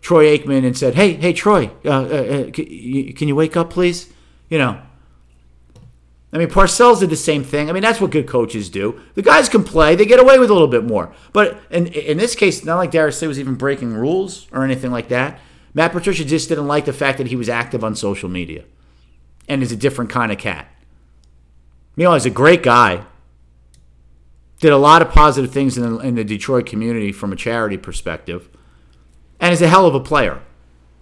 Troy 0.00 0.36
Aikman 0.36 0.64
and 0.64 0.76
said, 0.76 0.94
"Hey, 0.94 1.14
hey, 1.14 1.32
Troy, 1.32 1.70
uh, 1.84 1.88
uh, 1.88 1.92
uh 1.92 2.50
can, 2.50 2.66
you, 2.68 3.12
can 3.14 3.28
you 3.28 3.36
wake 3.36 3.56
up, 3.56 3.70
please?" 3.70 4.12
You 4.48 4.58
know. 4.58 4.80
I 6.32 6.38
mean, 6.38 6.48
Parcells 6.48 7.00
did 7.00 7.08
the 7.08 7.16
same 7.16 7.42
thing. 7.42 7.70
I 7.70 7.72
mean, 7.72 7.82
that's 7.82 8.00
what 8.00 8.10
good 8.10 8.26
coaches 8.26 8.68
do. 8.68 9.00
The 9.14 9.22
guys 9.22 9.48
can 9.48 9.64
play; 9.64 9.96
they 9.96 10.04
get 10.04 10.20
away 10.20 10.38
with 10.38 10.50
a 10.50 10.52
little 10.52 10.68
bit 10.68 10.84
more. 10.84 11.12
But 11.32 11.60
in 11.70 11.86
in 11.86 12.18
this 12.18 12.34
case, 12.34 12.64
not 12.64 12.76
like 12.76 12.90
Darius 12.90 13.18
Slay 13.18 13.28
was 13.28 13.40
even 13.40 13.54
breaking 13.54 13.94
rules 13.94 14.46
or 14.52 14.62
anything 14.62 14.90
like 14.90 15.08
that. 15.08 15.40
Matt 15.72 15.92
Patricia 15.92 16.24
just 16.24 16.48
didn't 16.48 16.66
like 16.66 16.84
the 16.84 16.92
fact 16.92 17.18
that 17.18 17.28
he 17.28 17.36
was 17.36 17.48
active 17.48 17.82
on 17.82 17.94
social 17.94 18.28
media, 18.28 18.64
and 19.48 19.62
is 19.62 19.72
a 19.72 19.76
different 19.76 20.10
kind 20.10 20.30
of 20.30 20.38
cat. 20.38 20.68
Meanwhile, 21.96 22.16
he's 22.16 22.26
a 22.26 22.30
great 22.30 22.62
guy. 22.62 23.04
Did 24.60 24.72
a 24.72 24.76
lot 24.76 25.02
of 25.02 25.10
positive 25.10 25.52
things 25.52 25.78
in 25.78 25.84
the, 25.84 25.98
in 26.00 26.14
the 26.16 26.24
Detroit 26.24 26.66
community 26.66 27.12
from 27.12 27.32
a 27.32 27.36
charity 27.36 27.76
perspective 27.76 28.48
and 29.40 29.52
is 29.52 29.62
a 29.62 29.68
hell 29.68 29.86
of 29.86 29.94
a 29.94 30.00
player. 30.00 30.42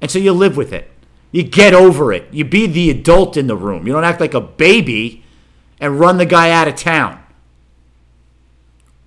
And 0.01 0.11
so 0.11 0.19
you 0.19 0.33
live 0.33 0.57
with 0.57 0.73
it. 0.73 0.91
You 1.37 1.43
get 1.43 1.75
over 1.75 2.15
it. 2.15 2.33
You 2.33 2.47
be 2.47 2.67
the 2.67 2.89
adult 2.89 3.37
in 3.37 3.47
the 3.47 3.59
room. 3.59 3.87
You 3.87 3.93
don't 3.93 4.05
act 4.05 4.23
like 4.23 4.33
a 4.33 4.41
baby 4.41 5.23
and 5.79 6.01
run 6.01 6.17
the 6.17 6.25
guy 6.25 6.51
out 6.51 6.67
of 6.67 6.77
town. 6.77 7.23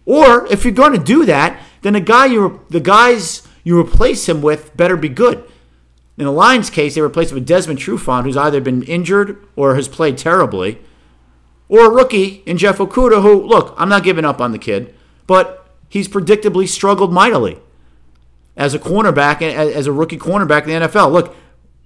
Or 0.05 0.45
if 0.45 0.63
you're 0.63 0.71
going 0.71 0.93
to 0.93 1.03
do 1.03 1.25
that, 1.25 1.59
then 1.81 1.93
the 1.93 1.99
guy 1.99 2.27
you 2.27 2.63
the 2.69 2.81
guys 2.81 3.47
you 3.63 3.79
replace 3.79 4.29
him 4.29 4.43
with 4.43 4.77
better 4.77 4.95
be 4.95 5.09
good. 5.09 5.43
In 6.19 6.25
the 6.25 6.31
Lions 6.31 6.69
case, 6.69 6.93
they 6.93 7.01
replaced 7.01 7.31
him 7.31 7.35
with 7.37 7.47
Desmond 7.47 7.79
Trufant, 7.79 8.25
who's 8.25 8.37
either 8.37 8.61
been 8.61 8.83
injured 8.83 9.43
or 9.55 9.73
has 9.73 9.87
played 9.87 10.15
terribly, 10.15 10.77
or 11.67 11.87
a 11.87 11.89
rookie 11.89 12.43
in 12.45 12.59
Jeff 12.59 12.77
Okudah, 12.77 13.23
who 13.23 13.41
look, 13.41 13.73
I'm 13.75 13.89
not 13.89 14.03
giving 14.03 14.23
up 14.23 14.39
on 14.39 14.51
the 14.51 14.59
kid, 14.59 14.93
but 15.25 15.67
he's 15.89 16.07
predictably 16.07 16.67
struggled 16.67 17.11
mightily 17.11 17.57
as 18.55 18.75
a 18.75 18.79
cornerback, 18.79 19.41
as 19.41 19.87
a 19.87 19.91
rookie 19.91 20.19
cornerback 20.19 20.67
in 20.67 20.79
the 20.79 20.87
NFL. 20.87 21.11
Look, 21.11 21.35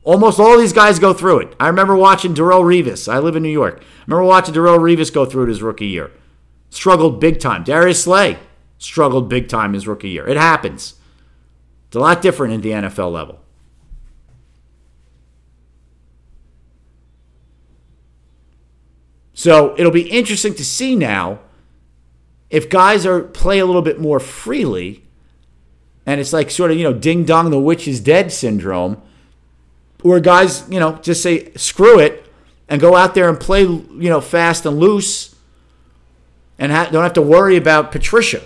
almost 0.04 0.40
all 0.40 0.58
these 0.58 0.74
guys 0.74 1.00
go 1.00 1.14
through 1.14 1.40
it. 1.40 1.56
I 1.60 1.68
remember 1.68 1.96
watching 1.96 2.34
Darrelle 2.34 2.64
Revis. 2.64 3.12
I 3.12 3.20
live 3.20 3.36
in 3.36 3.44
New 3.44 3.50
York. 3.50 3.80
I 3.82 4.04
remember 4.08 4.26
watching 4.26 4.54
Darrelle 4.54 4.80
Revis 4.80 5.14
go 5.14 5.26
through 5.26 5.44
it 5.44 5.50
his 5.50 5.62
rookie 5.62 5.88
year. 5.88 6.12
Struggled 6.70 7.20
big 7.20 7.40
time. 7.40 7.64
Darius 7.64 8.04
Slay 8.04 8.38
struggled 8.78 9.30
big 9.30 9.48
time 9.48 9.74
his 9.74 9.88
rookie 9.88 10.10
year. 10.10 10.28
It 10.28 10.38
happens. 10.38 10.96
It's 11.88 11.96
a 11.96 12.00
lot 12.00 12.22
different 12.22 12.54
at 12.54 12.62
the 12.62 12.72
NFL 12.72 13.12
level. 13.12 13.40
So 19.34 19.76
it'll 19.78 19.92
be 19.92 20.10
interesting 20.10 20.54
to 20.56 20.66
see 20.66 20.96
now 20.96 21.40
if 22.50 22.70
guys 22.70 23.06
are 23.06 23.22
play 23.22 23.60
a 23.60 23.66
little 23.66 23.82
bit 23.82 24.00
more 24.00 24.20
freely 24.20 25.04
and 26.06 26.22
it's 26.22 26.32
like 26.32 26.52
sort 26.52 26.72
of 26.72 26.78
you 26.78 26.84
know 26.84 26.94
ding 26.94 27.26
dong 27.26 27.50
the 27.50 27.60
witch 27.60 27.88
is 27.88 28.00
dead 28.00 28.32
syndrome 28.32 29.02
where 30.04 30.20
guys 30.20 30.70
you 30.70 30.80
know 30.80 30.94
just 31.02 31.22
say 31.24 31.52
screw 31.56 32.00
it 32.00 32.26
and 32.70 32.80
go 32.80 32.96
out 32.96 33.16
there 33.16 33.28
and 33.28 33.40
play 33.40 33.62
you 33.62 34.10
know 34.10 34.22
fast 34.22 34.66
and 34.66 34.78
loose 34.78 35.36
and 36.60 36.72
ha- 36.72 36.90
don't 36.92 37.04
have 37.04 37.14
to 37.14 37.22
worry 37.22 37.58
about 37.58 37.92
patricia 37.92 38.42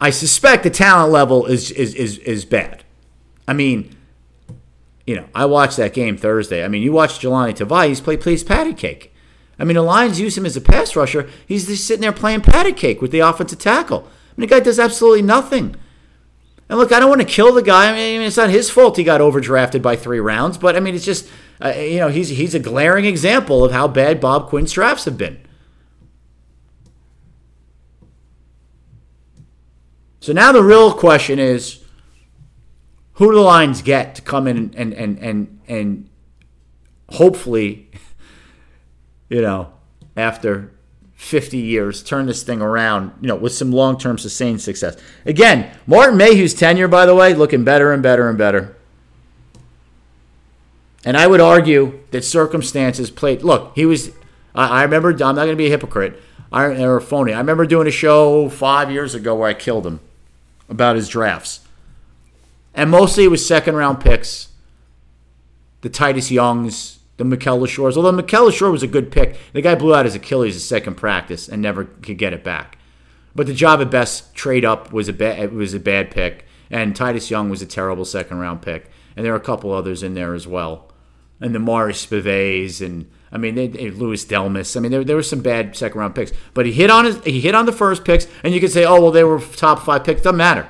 i 0.00 0.10
suspect 0.10 0.62
the 0.62 0.70
talent 0.70 1.12
level 1.12 1.46
is 1.46 1.70
is 1.70 1.94
is, 1.94 2.18
is 2.18 2.44
bad 2.44 2.82
i 3.46 3.52
mean 3.52 3.96
you 5.06 5.14
know, 5.14 5.28
I 5.34 5.46
watched 5.46 5.76
that 5.76 5.94
game 5.94 6.16
Thursday. 6.16 6.64
I 6.64 6.68
mean, 6.68 6.82
you 6.82 6.92
watch 6.92 7.20
Jahlani 7.20 7.56
Tavai, 7.56 7.88
he's 7.88 8.00
play 8.00 8.16
plays 8.16 8.42
patty 8.42 8.74
cake. 8.74 9.14
I 9.58 9.64
mean, 9.64 9.76
the 9.76 9.82
Lions 9.82 10.20
use 10.20 10.36
him 10.36 10.44
as 10.44 10.56
a 10.56 10.60
pass 10.60 10.96
rusher. 10.96 11.30
He's 11.46 11.66
just 11.66 11.86
sitting 11.86 12.02
there 12.02 12.12
playing 12.12 12.42
patty 12.42 12.72
cake 12.72 13.00
with 13.00 13.12
the 13.12 13.20
offensive 13.20 13.58
tackle. 13.58 14.00
I 14.00 14.40
mean, 14.40 14.48
the 14.48 14.54
guy 14.54 14.60
does 14.60 14.78
absolutely 14.78 15.22
nothing. 15.22 15.76
And 16.68 16.78
look, 16.78 16.90
I 16.92 16.98
don't 16.98 17.08
want 17.08 17.20
to 17.20 17.26
kill 17.26 17.52
the 17.52 17.62
guy. 17.62 17.90
I 17.90 17.94
mean, 17.94 18.22
it's 18.22 18.36
not 18.36 18.50
his 18.50 18.70
fault 18.70 18.96
he 18.96 19.04
got 19.04 19.20
overdrafted 19.20 19.82
by 19.82 19.94
three 19.94 20.18
rounds, 20.18 20.58
but 20.58 20.74
I 20.74 20.80
mean, 20.80 20.94
it's 20.94 21.04
just, 21.04 21.28
uh, 21.64 21.70
you 21.70 21.98
know, 21.98 22.08
he's 22.08 22.28
he's 22.30 22.54
a 22.54 22.58
glaring 22.58 23.04
example 23.04 23.64
of 23.64 23.70
how 23.70 23.86
bad 23.86 24.20
Bob 24.20 24.48
Quinn's 24.48 24.72
drafts 24.72 25.04
have 25.04 25.16
been. 25.16 25.40
So 30.20 30.32
now 30.32 30.50
the 30.50 30.62
real 30.62 30.92
question 30.92 31.38
is, 31.38 31.84
who 33.12 33.30
do 33.30 33.36
the 33.36 33.42
Lions 33.42 33.80
get 33.80 34.16
to 34.16 34.22
come 34.22 34.48
in 34.48 34.74
and 34.76 34.92
and 34.92 35.18
and 35.20 35.60
and 35.68 36.10
hopefully, 37.10 37.90
you 39.28 39.40
know, 39.40 39.72
after 40.16 40.72
50 41.26 41.58
years, 41.58 42.04
turn 42.04 42.26
this 42.26 42.44
thing 42.44 42.62
around, 42.62 43.10
you 43.20 43.26
know, 43.26 43.34
with 43.34 43.52
some 43.52 43.72
long 43.72 43.98
term 43.98 44.16
sustained 44.16 44.60
success. 44.60 44.96
Again, 45.24 45.70
Martin 45.84 46.16
Mayhew's 46.16 46.54
tenure, 46.54 46.86
by 46.86 47.04
the 47.04 47.16
way, 47.16 47.34
looking 47.34 47.64
better 47.64 47.92
and 47.92 48.00
better 48.00 48.28
and 48.28 48.38
better. 48.38 48.76
And 51.04 51.16
I 51.16 51.26
would 51.26 51.40
argue 51.40 51.98
that 52.12 52.24
circumstances 52.24 53.10
played. 53.10 53.42
Look, 53.42 53.72
he 53.74 53.84
was. 53.86 54.12
I, 54.54 54.80
I 54.80 54.82
remember. 54.84 55.10
I'm 55.10 55.18
not 55.18 55.34
going 55.34 55.48
to 55.48 55.56
be 55.56 55.66
a 55.66 55.70
hypocrite. 55.70 56.22
I, 56.52 56.64
or 56.82 57.00
phony. 57.00 57.32
I 57.32 57.38
remember 57.38 57.66
doing 57.66 57.88
a 57.88 57.92
show 57.92 58.48
five 58.48 58.90
years 58.90 59.14
ago 59.14 59.34
where 59.34 59.48
I 59.48 59.54
killed 59.54 59.84
him 59.84 59.98
about 60.68 60.94
his 60.94 61.08
drafts, 61.08 61.60
and 62.72 62.88
mostly 62.88 63.24
it 63.24 63.28
was 63.28 63.44
second 63.44 63.74
round 63.74 64.00
picks. 64.00 64.48
The 65.80 65.90
Titus 65.90 66.30
Youngs, 66.30 66.95
the 67.16 67.24
Mikel 67.24 67.58
Leshoures. 67.58 67.96
Although 67.96 68.12
Mikel 68.12 68.46
Leshoure 68.46 68.70
was 68.70 68.82
a 68.82 68.88
good 68.88 69.10
pick, 69.10 69.38
the 69.52 69.62
guy 69.62 69.74
blew 69.74 69.94
out 69.94 70.04
his 70.04 70.14
Achilles 70.14 70.54
his 70.54 70.66
second 70.66 70.96
practice 70.96 71.48
and 71.48 71.62
never 71.62 71.84
could 71.84 72.18
get 72.18 72.32
it 72.32 72.44
back. 72.44 72.78
But 73.34 73.46
the 73.46 73.52
Jahvid 73.52 73.90
Best 73.90 74.34
trade 74.34 74.64
up 74.64 74.92
was 74.92 75.08
a 75.08 75.12
bad 75.12 75.52
was 75.52 75.74
a 75.74 75.80
bad 75.80 76.10
pick, 76.10 76.46
and 76.70 76.96
Titus 76.96 77.30
Young 77.30 77.50
was 77.50 77.62
a 77.62 77.66
terrible 77.66 78.04
second 78.04 78.38
round 78.38 78.62
pick, 78.62 78.90
and 79.14 79.24
there 79.24 79.32
are 79.32 79.36
a 79.36 79.40
couple 79.40 79.72
others 79.72 80.02
in 80.02 80.14
there 80.14 80.34
as 80.34 80.46
well, 80.46 80.90
and 81.40 81.54
the 81.54 81.58
Morris 81.58 82.06
Spivays 82.06 82.84
and 82.84 83.10
I 83.30 83.36
mean 83.36 83.54
they, 83.54 83.66
they, 83.68 83.90
Louis 83.90 84.24
Delmas. 84.24 84.74
I 84.74 84.80
mean 84.80 84.90
there, 84.90 85.04
there 85.04 85.16
were 85.16 85.22
some 85.22 85.42
bad 85.42 85.76
second 85.76 86.00
round 86.00 86.14
picks, 86.14 86.32
but 86.54 86.64
he 86.64 86.72
hit 86.72 86.90
on 86.90 87.04
his 87.04 87.22
he 87.24 87.40
hit 87.40 87.54
on 87.54 87.66
the 87.66 87.72
first 87.72 88.04
picks, 88.04 88.26
and 88.42 88.54
you 88.54 88.60
could 88.60 88.72
say 88.72 88.86
oh 88.86 89.00
well 89.02 89.10
they 89.10 89.24
were 89.24 89.38
top 89.38 89.80
five 89.80 90.04
picks. 90.04 90.22
Doesn't 90.22 90.38
matter. 90.38 90.66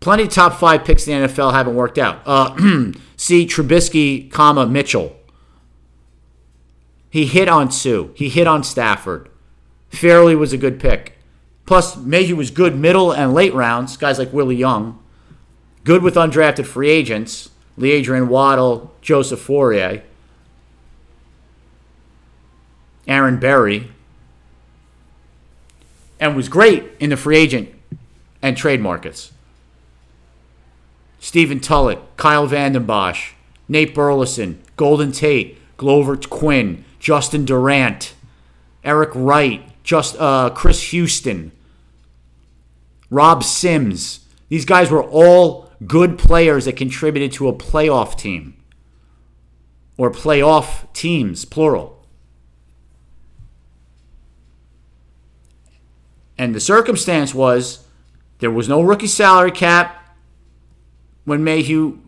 Plenty 0.00 0.24
of 0.24 0.28
top 0.28 0.54
five 0.54 0.84
picks 0.84 1.08
in 1.08 1.22
the 1.22 1.28
NFL 1.28 1.52
haven't 1.52 1.74
worked 1.74 1.96
out. 1.96 2.20
Uh, 2.26 2.54
see 3.16 3.46
Trubisky, 3.46 4.30
comma 4.30 4.66
Mitchell. 4.66 5.16
He 7.10 7.26
hit 7.26 7.48
on 7.48 7.70
Suh. 7.70 8.08
He 8.14 8.28
hit 8.28 8.46
on 8.46 8.62
Stafford. 8.64 9.28
Fairley 9.88 10.36
was 10.36 10.52
a 10.52 10.58
good 10.58 10.78
pick. 10.78 11.18
Plus, 11.64 11.96
Mayhew 11.96 12.36
was 12.36 12.50
good 12.50 12.76
middle 12.76 13.12
and 13.12 13.34
late 13.34 13.54
rounds. 13.54 13.96
Guys 13.96 14.18
like 14.18 14.32
Willie 14.32 14.56
Young. 14.56 15.02
Good 15.84 16.02
with 16.02 16.14
undrafted 16.14 16.66
free 16.66 16.90
agents. 16.90 17.50
LeAdrian 17.78 18.28
Waddle, 18.28 18.94
Joseph 19.02 19.46
Fauria. 19.46 20.02
Aaron 23.06 23.38
Berry. 23.38 23.90
And 26.18 26.34
was 26.34 26.48
great 26.48 26.84
in 26.98 27.10
the 27.10 27.16
free 27.16 27.36
agent 27.36 27.68
and 28.42 28.56
trade 28.56 28.80
markets. 28.80 29.32
Stephen 31.18 31.60
Tulloch, 31.60 32.16
Kyle 32.16 32.46
Vanden 32.46 32.84
Bosch, 32.84 33.32
Nate 33.68 33.94
Burleson, 33.94 34.62
Golden 34.76 35.12
Tate, 35.12 35.58
Glover 35.76 36.16
Quin, 36.16 36.84
Justin 37.06 37.44
Durant, 37.44 38.14
Eric 38.82 39.10
Wright, 39.14 39.62
just 39.84 40.16
uh, 40.18 40.50
Chris 40.50 40.90
Houston, 40.90 41.52
Rob 43.10 43.44
Sims. 43.44 44.26
These 44.48 44.64
guys 44.64 44.90
were 44.90 45.04
all 45.04 45.70
good 45.86 46.18
players 46.18 46.64
that 46.64 46.74
contributed 46.74 47.30
to 47.34 47.46
a 47.46 47.52
playoff 47.52 48.18
team 48.18 48.56
or 49.96 50.10
playoff 50.10 50.92
teams, 50.94 51.44
plural. 51.44 52.04
And 56.36 56.56
the 56.56 56.60
circumstance 56.60 57.32
was 57.32 57.86
there 58.40 58.50
was 58.50 58.68
no 58.68 58.82
rookie 58.82 59.06
salary 59.06 59.52
cap 59.52 60.12
when 61.24 61.44
Mayhew 61.44 62.00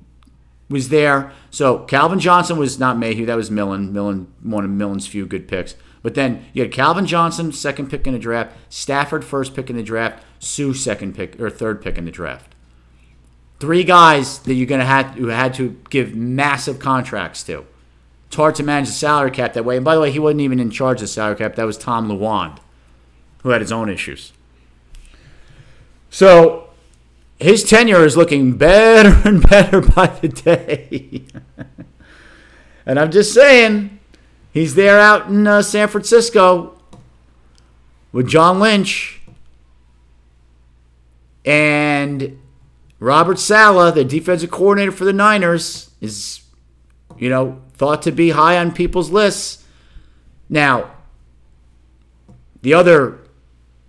was 0.68 0.88
there. 0.88 1.32
So 1.50 1.80
Calvin 1.80 2.20
Johnson 2.20 2.58
was 2.58 2.78
not 2.78 2.98
Mayhew. 2.98 3.26
That 3.26 3.36
was 3.36 3.50
Millen. 3.50 3.92
Millen, 3.92 4.32
one 4.42 4.64
of 4.64 4.70
Millen's 4.70 5.06
few 5.06 5.26
good 5.26 5.48
picks. 5.48 5.74
But 6.02 6.14
then 6.14 6.46
you 6.52 6.62
had 6.62 6.72
Calvin 6.72 7.06
Johnson, 7.06 7.52
second 7.52 7.90
pick 7.90 8.06
in 8.06 8.12
the 8.12 8.18
draft. 8.18 8.56
Stafford, 8.68 9.24
first 9.24 9.54
pick 9.54 9.70
in 9.70 9.76
the 9.76 9.82
draft. 9.82 10.24
Suh, 10.38 10.72
second 10.72 11.14
pick 11.14 11.40
or 11.40 11.50
third 11.50 11.82
pick 11.82 11.98
in 11.98 12.04
the 12.04 12.10
draft. 12.10 12.54
Three 13.58 13.82
guys 13.82 14.38
that 14.40 14.54
you're 14.54 14.66
going 14.66 14.80
to 14.80 14.86
have 14.86 15.14
who 15.14 15.28
had 15.28 15.54
to 15.54 15.80
give 15.90 16.14
massive 16.14 16.78
contracts 16.78 17.42
to. 17.44 17.66
It's 18.26 18.36
hard 18.36 18.54
to 18.56 18.62
manage 18.62 18.88
the 18.88 18.94
salary 18.94 19.30
cap 19.30 19.54
that 19.54 19.64
way. 19.64 19.76
And 19.76 19.84
by 19.84 19.94
the 19.94 20.00
way, 20.00 20.12
he 20.12 20.18
wasn't 20.18 20.42
even 20.42 20.60
in 20.60 20.70
charge 20.70 20.98
of 20.98 21.02
the 21.02 21.08
salary 21.08 21.36
cap. 21.36 21.56
That 21.56 21.64
was 21.64 21.78
Tom 21.78 22.08
Lewand, 22.08 22.58
who 23.42 23.48
had 23.48 23.60
his 23.60 23.72
own 23.72 23.88
issues. 23.88 24.32
So 26.10 26.67
his 27.38 27.64
tenure 27.64 28.04
is 28.04 28.16
looking 28.16 28.56
better 28.56 29.20
and 29.28 29.46
better 29.48 29.80
by 29.80 30.06
the 30.06 30.28
day. 30.28 31.24
and 32.86 32.98
I'm 32.98 33.10
just 33.10 33.32
saying, 33.32 33.98
he's 34.52 34.74
there 34.74 34.98
out 34.98 35.28
in 35.28 35.46
uh, 35.46 35.62
San 35.62 35.88
Francisco 35.88 36.80
with 38.12 38.28
John 38.28 38.58
Lynch 38.58 39.20
and 41.44 42.38
Robert 43.00 43.38
Saleh, 43.38 43.94
the 43.94 44.04
defensive 44.04 44.50
coordinator 44.50 44.92
for 44.92 45.04
the 45.04 45.12
Niners, 45.12 45.90
is, 46.00 46.40
you 47.16 47.30
know, 47.30 47.62
thought 47.74 48.02
to 48.02 48.12
be 48.12 48.30
high 48.30 48.58
on 48.58 48.72
people's 48.72 49.10
lists. 49.10 49.64
Now, 50.48 50.90
the 52.60 52.74
other 52.74 53.20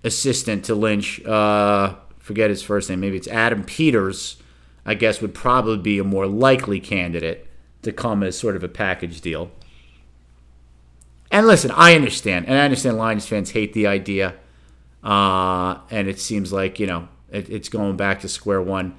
assistant 0.03 0.65
to 0.65 0.75
Lynch, 0.75 1.23
uh, 1.25 1.95
forget 2.29 2.51
his 2.51 2.61
first 2.61 2.91
name, 2.91 2.99
maybe 2.99 3.17
it's 3.17 3.27
Adam 3.27 3.63
Peters, 3.63 4.37
I 4.85 4.93
guess 4.93 5.19
would 5.19 5.33
probably 5.33 5.79
be 5.79 5.97
a 5.97 6.03
more 6.03 6.27
likely 6.27 6.79
candidate 6.79 7.47
to 7.81 7.91
come 7.91 8.21
as 8.21 8.37
sort 8.37 8.55
of 8.55 8.63
a 8.63 8.67
package 8.67 9.19
deal. 9.19 9.49
And 11.31 11.47
listen, 11.47 11.71
I 11.71 11.95
understand, 11.95 12.45
and 12.45 12.55
I 12.55 12.65
understand 12.65 12.97
Lions 12.97 13.25
fans 13.25 13.49
hate 13.49 13.73
the 13.73 13.87
idea, 13.87 14.35
uh, 15.03 15.79
and 15.89 16.07
it 16.07 16.19
seems 16.19 16.53
like 16.53 16.79
you 16.79 16.85
know 16.85 17.07
it, 17.31 17.49
it's 17.49 17.67
going 17.67 17.97
back 17.97 18.21
to 18.21 18.29
square 18.29 18.61
one. 18.61 18.95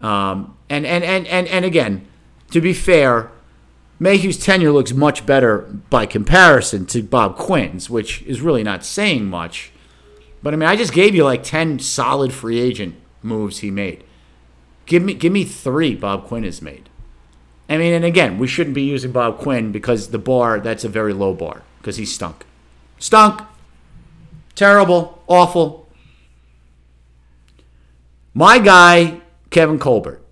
Um, 0.00 0.56
and, 0.70 0.86
and 0.86 1.02
and 1.02 1.26
and 1.26 1.48
and 1.48 1.64
again, 1.64 2.06
to 2.52 2.60
be 2.60 2.72
fair, 2.72 3.32
Mayhew's 3.98 4.38
tenure 4.38 4.70
looks 4.70 4.92
much 4.92 5.26
better 5.26 5.62
by 5.90 6.06
comparison 6.06 6.86
to 6.86 7.02
Bob 7.02 7.36
Quinn's, 7.36 7.90
which 7.90 8.22
is 8.22 8.40
really 8.40 8.62
not 8.62 8.84
saying 8.84 9.26
much. 9.26 9.72
But 10.42 10.54
I 10.54 10.56
mean, 10.56 10.68
I 10.68 10.76
just 10.76 10.92
gave 10.92 11.14
you 11.14 11.24
like 11.24 11.42
ten 11.42 11.78
solid 11.78 12.32
free 12.32 12.60
agent 12.60 12.94
moves 13.22 13.58
he 13.58 13.70
made. 13.70 14.04
Give 14.86 15.02
me 15.02 15.14
give 15.14 15.32
me 15.32 15.44
three 15.44 15.94
Bob 15.94 16.26
Quinn 16.26 16.44
has 16.44 16.62
made. 16.62 16.88
I 17.68 17.76
mean, 17.76 17.92
and 17.92 18.04
again, 18.04 18.38
we 18.38 18.46
shouldn't 18.46 18.74
be 18.74 18.82
using 18.82 19.12
Bob 19.12 19.38
Quinn 19.38 19.72
because 19.72 20.08
the 20.08 20.18
bar 20.18 20.58
that's 20.60 20.84
a 20.84 20.88
very 20.88 21.12
low 21.12 21.34
bar 21.34 21.62
because 21.78 21.96
he 21.96 22.06
stunk, 22.06 22.46
stunk, 22.98 23.42
terrible, 24.54 25.22
awful. 25.26 25.86
My 28.32 28.58
guy, 28.58 29.20
Kevin 29.50 29.78
Colbert, 29.78 30.22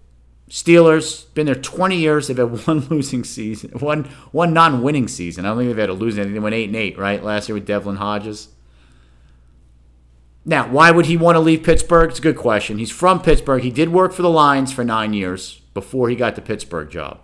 Steelers, 0.49 1.33
been 1.35 1.47
there 1.47 1.55
20 1.55 1.97
years. 1.97 2.29
They've 2.29 2.37
had 2.39 2.47
one 2.67 2.81
losing 2.89 3.25
season, 3.25 3.73
one 3.81 4.05
one 4.33 4.55
non-winning 4.55 5.09
season. 5.09 5.45
I 5.45 5.49
don't 5.49 5.59
think 5.59 5.69
they've 5.69 5.77
had 5.77 5.91
a 5.91 5.95
losing. 5.95 6.33
They 6.33 6.39
went 6.39 6.55
eight 6.55 6.69
and 6.69 6.77
eight, 6.77 6.97
right? 6.97 7.23
Last 7.23 7.49
year 7.49 7.55
with 7.55 7.67
Devlin 7.67 7.97
Hodges. 7.97 8.49
Now, 10.49 10.69
why 10.69 10.93
would 10.93 11.07
he 11.07 11.17
want 11.17 11.35
to 11.35 11.41
leave 11.41 11.65
Pittsburgh? 11.65 12.09
It's 12.11 12.21
a 12.21 12.23
good 12.23 12.37
question. 12.37 12.79
He's 12.79 12.93
from 12.93 13.21
Pittsburgh. 13.21 13.65
He 13.65 13.71
did 13.73 13.89
work 13.89 14.13
for 14.13 14.23
the 14.23 14.31
Lions 14.31 14.73
for 14.73 14.85
nine 14.85 15.13
years 15.13 15.61
before 15.75 16.09
he 16.09 16.15
got 16.15 16.37
the 16.37 16.41
Pittsburgh 16.41 16.89
job. 16.89 17.19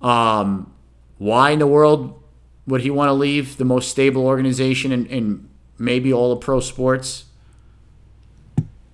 Um, 0.00 0.72
why 1.18 1.50
in 1.50 1.58
the 1.58 1.66
world 1.66 2.20
would 2.66 2.80
he 2.80 2.90
want 2.90 3.10
to 3.10 3.12
leave 3.12 3.58
the 3.58 3.66
most 3.66 3.90
stable 3.90 4.26
organization 4.26 4.92
in, 4.92 5.04
in 5.06 5.48
maybe 5.76 6.10
all 6.10 6.32
of 6.32 6.40
pro 6.40 6.60
sports 6.60 7.26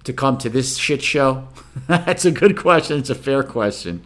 to 0.02 0.12
come 0.12 0.37
to 0.38 0.50
this 0.50 0.76
shit 0.76 1.00
show? 1.00 1.46
That's 1.87 2.24
a 2.24 2.32
good 2.32 2.58
question. 2.58 2.98
It's 2.98 3.10
a 3.10 3.14
fair 3.14 3.44
question. 3.44 4.04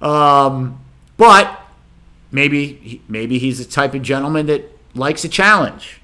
Um, 0.00 0.80
but 1.16 1.60
maybe 2.32 3.00
maybe 3.08 3.38
he's 3.38 3.58
the 3.58 3.64
type 3.64 3.94
of 3.94 4.02
gentleman 4.02 4.46
that 4.46 4.76
likes 4.94 5.24
a 5.24 5.28
challenge. 5.28 6.00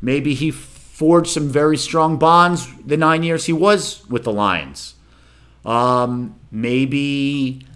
Maybe 0.00 0.34
he 0.34 0.52
forged 0.94 1.30
some 1.30 1.48
very 1.48 1.76
strong 1.76 2.18
bonds 2.18 2.68
the 2.86 2.96
nine 2.96 3.24
years 3.24 3.46
he 3.46 3.52
was 3.52 4.08
with 4.08 4.22
the 4.22 4.32
Lions. 4.32 4.94
Um, 5.64 6.36
maybe 6.52 7.66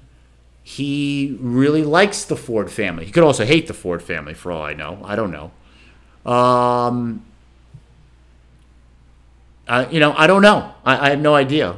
he 0.63 1.37
really 1.41 1.83
likes 1.83 2.25
the 2.25 2.37
Ford 2.37 2.71
family. 2.71 3.07
He 3.07 3.11
could 3.11 3.25
also 3.25 3.45
hate 3.45 3.67
the 3.67 3.75
Ford 3.75 4.03
family, 4.03 4.35
for 4.35 4.53
all 4.53 4.63
I 4.63 4.73
know. 4.73 5.01
I 5.05 5.17
don't 5.17 5.33
know. 5.33 5.51
Um, 6.31 7.25
you 9.91 9.99
know, 9.99 10.15
I 10.17 10.29
don't 10.29 10.43
know. 10.43 10.73
I, 10.85 11.09
I 11.09 11.11
have 11.11 11.21
no 11.21 11.35
idea. 11.35 11.75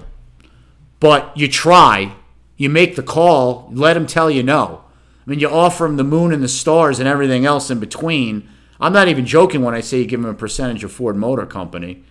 but 1.00 1.35
you 1.35 1.48
try, 1.48 2.14
you 2.59 2.68
make 2.68 2.96
the 2.96 3.03
call, 3.03 3.70
let 3.72 3.96
him 3.96 4.07
tell 4.07 4.31
you 4.31 4.42
no. 4.42 4.85
I 5.26 5.31
mean, 5.31 5.40
you 5.40 5.48
offer 5.48 5.87
him 5.87 5.96
the 5.96 6.05
moon 6.05 6.35
and 6.35 6.42
the 6.42 6.48
stars 6.48 6.98
and 6.98 7.09
everything 7.09 7.46
else 7.46 7.70
in 7.70 7.81
between. 7.81 8.46
I'm 8.80 8.92
not 8.92 9.08
even 9.08 9.26
joking 9.26 9.62
when 9.62 9.74
I 9.74 9.80
say 9.80 9.98
you 9.98 10.06
give 10.06 10.20
him 10.20 10.26
a 10.26 10.34
percentage 10.34 10.82
of 10.84 10.92
Ford 10.92 11.16
Motor 11.16 11.46
Company. 11.46 12.02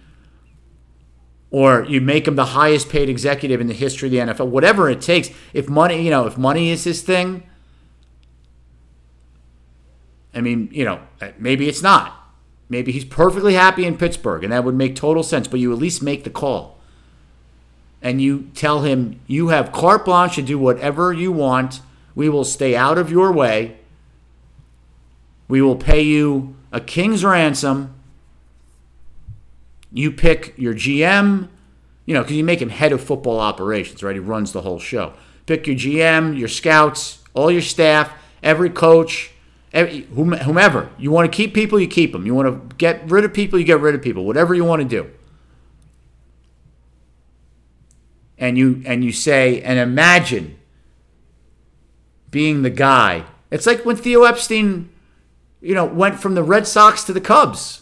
Or 1.52 1.84
you 1.86 2.00
make 2.00 2.28
him 2.28 2.36
the 2.36 2.46
highest 2.46 2.90
paid 2.90 3.10
executive 3.10 3.60
in 3.60 3.68
the 3.68 3.74
history 3.74 4.08
of 4.08 4.12
the 4.12 4.34
NFL, 4.34 4.50
whatever 4.50 4.88
it 4.88 5.02
takes. 5.02 5.30
If 5.52 5.68
money, 5.68 6.04
you 6.04 6.12
know, 6.12 6.28
if 6.28 6.38
money 6.38 6.70
is 6.70 6.84
his 6.84 7.02
thing, 7.02 7.44
I 10.34 10.42
mean, 10.42 10.70
you 10.72 10.86
know, 10.86 11.02
uh, 11.22 11.30
maybe 11.40 11.68
it's 11.68 11.82
not. 11.82 12.16
Maybe 12.70 12.92
he's 12.92 13.06
perfectly 13.06 13.56
happy 13.56 13.84
in 13.84 13.98
Pittsburgh, 13.98 14.44
and 14.44 14.54
that 14.54 14.64
would 14.64 14.76
make 14.76 14.96
total 14.96 15.24
sense, 15.24 15.48
but 15.48 15.60
you 15.60 15.72
at 15.72 15.80
least 15.80 16.04
make 16.04 16.24
the 16.24 16.30
call. 16.30 16.78
And 18.00 18.22
you 18.22 18.52
tell 18.54 18.82
him 18.82 19.20
you 19.26 19.48
have 19.48 19.72
carte 19.72 20.06
blanche 20.06 20.36
to 20.36 20.44
do 20.44 20.60
whatever 20.60 21.12
you 21.12 21.32
want. 21.32 21.82
We 22.14 22.30
will 22.30 22.46
stay 22.46 22.76
out 22.76 23.00
of 23.00 23.10
your 23.10 23.32
way. 23.32 23.78
We 25.48 25.64
will 25.64 25.76
pay 25.76 26.02
you 26.02 26.56
a 26.72 26.80
king's 26.80 27.24
ransom. 27.24 27.96
You 29.92 30.12
pick 30.12 30.54
your 30.58 30.74
GM, 30.74 31.50
you 32.06 32.14
know, 32.14 32.22
because 32.22 32.36
you 32.36 32.44
make 32.44 32.62
him 32.62 32.70
head 32.70 32.92
of 32.92 33.04
football 33.04 33.40
operations, 33.40 34.04
right? 34.04 34.16
He 34.16 34.20
runs 34.20 34.52
the 34.52 34.62
whole 34.62 34.80
show. 34.80 35.14
Pick 35.46 35.66
your 35.66 35.76
GM, 35.76 36.38
your 36.38 36.48
scouts, 36.48 37.24
all 37.34 37.50
your 37.50 37.62
staff, 37.62 38.14
every 38.44 38.70
coach, 38.70 39.32
every, 39.74 40.02
whomever. 40.02 40.90
You 40.98 41.12
want 41.12 41.32
to 41.32 41.36
keep 41.36 41.54
people, 41.54 41.80
you 41.80 41.88
keep 41.88 42.12
them. 42.12 42.26
You 42.26 42.36
want 42.36 42.70
to 42.70 42.76
get 42.76 43.10
rid 43.10 43.26
of 43.26 43.34
people, 43.34 43.58
you 43.58 43.66
get 43.66 43.80
rid 43.80 43.96
of 43.96 44.02
people. 44.02 44.26
Whatever 44.26 44.54
you 44.54 44.64
want 44.64 44.82
to 44.82 44.88
do. 44.88 45.10
And 48.38 48.58
you 48.58 48.82
and 48.86 49.04
you 49.04 49.12
say 49.12 49.62
and 49.62 49.78
imagine 49.78 50.58
being 52.32 52.62
the 52.62 52.70
guy. 52.70 53.26
It's 53.52 53.66
like 53.66 53.86
when 53.86 53.98
Theo 53.98 54.24
Epstein 54.24 54.90
you 55.62 55.76
know, 55.76 55.86
went 55.86 56.20
from 56.20 56.36
the 56.36 56.44
Red 56.44 56.68
Sox 56.68 57.04
to 57.04 57.14
the 57.14 57.22
Cubs. 57.22 57.82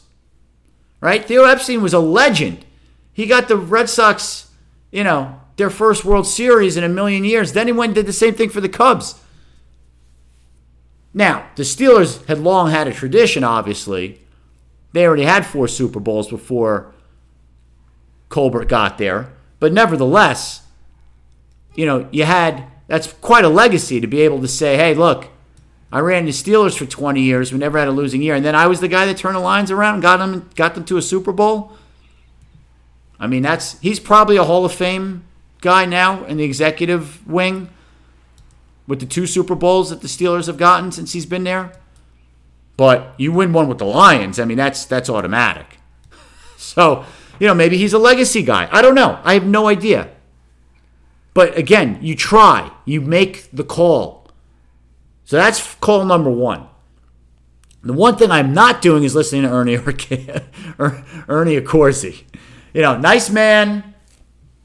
Right? 1.00 1.24
Theo 1.24 1.44
Epstein 1.44 1.82
was 1.82 1.94
a 1.94 2.00
legend. 2.00 2.66
He 3.14 3.26
got 3.26 3.48
the 3.48 3.58
Red 3.58 3.90
Sox, 3.90 4.50
you 4.92 5.04
know, 5.04 5.40
their 5.58 5.70
first 5.70 6.06
World 6.06 6.28
Series 6.28 6.78
in 6.78 6.84
a 6.84 6.90
million 6.90 7.24
years. 7.24 7.54
Then 7.54 7.68
he 7.68 7.74
went 7.74 7.90
and 7.90 7.96
did 7.96 8.06
the 8.06 8.14
same 8.14 8.34
thing 8.34 8.50
for 8.50 8.62
the 8.62 8.70
Cubs. 8.70 9.22
Now, 11.14 11.50
the 11.56 11.64
Steelers 11.64 12.26
had 12.28 12.40
long 12.40 12.70
had 12.70 12.88
a 12.88 12.94
tradition, 12.94 13.44
obviously. 13.44 14.22
They 14.94 15.06
already 15.06 15.24
had 15.24 15.46
four 15.46 15.68
Super 15.68 16.00
Bowls 16.00 16.30
before 16.30 16.94
Colbert 18.30 18.66
got 18.66 18.98
there. 18.98 19.34
But 19.60 19.74
nevertheless, 19.74 20.64
you 21.76 21.86
know, 21.86 22.08
you 22.12 22.26
had 22.26 22.66
that's 22.88 23.12
quite 23.14 23.46
a 23.46 23.50
legacy 23.50 24.00
to 24.00 24.08
be 24.08 24.22
able 24.22 24.42
to 24.42 24.48
say, 24.48 24.78
hey, 24.78 24.94
look, 24.94 25.28
I 25.92 26.00
ran 26.00 26.26
the 26.26 26.32
Steelers 26.32 26.78
for 26.78 26.86
20 26.86 27.22
years. 27.22 27.54
We 27.54 27.60
never 27.60 27.80
had 27.80 27.88
a 27.88 27.92
losing 27.92 28.22
year. 28.22 28.36
And 28.36 28.44
then 28.44 28.56
I 28.56 28.68
was 28.68 28.82
the 28.82 28.88
guy 28.88 29.06
that 29.06 29.18
turned 29.18 29.36
the 29.36 29.40
Lions 29.40 29.72
around 29.72 29.96
and 29.96 30.02
got 30.02 30.18
them, 30.18 30.50
got 30.56 30.76
them 30.76 30.84
to 30.86 30.98
a 30.98 31.02
Super 31.02 31.32
Bowl. 31.32 31.72
I 33.20 33.28
mean, 33.28 33.42
that's 33.42 33.80
he's 33.80 34.00
probably 34.00 34.38
a 34.38 34.44
Hall 34.44 34.66
of 34.66 34.74
Fame 34.74 35.24
guy 35.62 35.86
now 35.86 36.24
in 36.26 36.38
the 36.38 36.44
executive 36.44 37.26
wing 37.28 37.70
with 38.86 39.00
the 39.00 39.06
two 39.06 39.26
Super 39.26 39.56
Bowls 39.56 39.90
that 39.90 40.02
the 40.02 40.08
Steelers 40.08 40.48
have 40.48 40.58
gotten 40.58 40.92
since 40.92 41.14
he's 41.14 41.26
been 41.26 41.44
there. 41.44 41.72
But 42.76 43.14
you 43.18 43.32
win 43.32 43.54
one 43.54 43.68
with 43.68 43.80
the 43.80 43.86
Lions. 43.86 44.40
I 44.40 44.46
mean, 44.46 44.58
that's 44.58 44.86
that's 44.86 45.10
automatic. 45.10 45.80
So, 46.58 47.06
you 47.40 47.48
know, 47.48 47.56
maybe 47.56 47.78
he's 47.78 47.94
a 47.94 48.00
legacy 48.00 48.44
guy. 48.44 48.68
I 48.72 48.82
don't 48.82 48.96
know. 48.96 49.20
I 49.24 49.34
have 49.34 49.46
no 49.46 49.68
idea. 49.68 50.10
But 51.34 51.58
again, 51.58 52.00
you 52.02 52.16
try. 52.16 52.72
You 52.86 53.02
make 53.02 53.50
the 53.52 53.64
call. 53.64 54.27
So 55.28 55.36
that's 55.36 55.76
call 55.76 56.06
number 56.06 56.32
one. 56.32 56.68
The 57.84 57.92
one 57.92 58.16
thing 58.16 58.32
I'm 58.32 58.54
not 58.54 58.82
doing 58.82 59.04
is 59.04 59.14
listening 59.14 59.42
to 59.42 59.50
Ernie 59.50 59.76
or 60.80 61.06
Ernie 61.28 61.60
Accorsi. 61.60 62.24
You 62.74 62.82
know, 62.82 62.98
nice 62.98 63.30
man, 63.30 63.94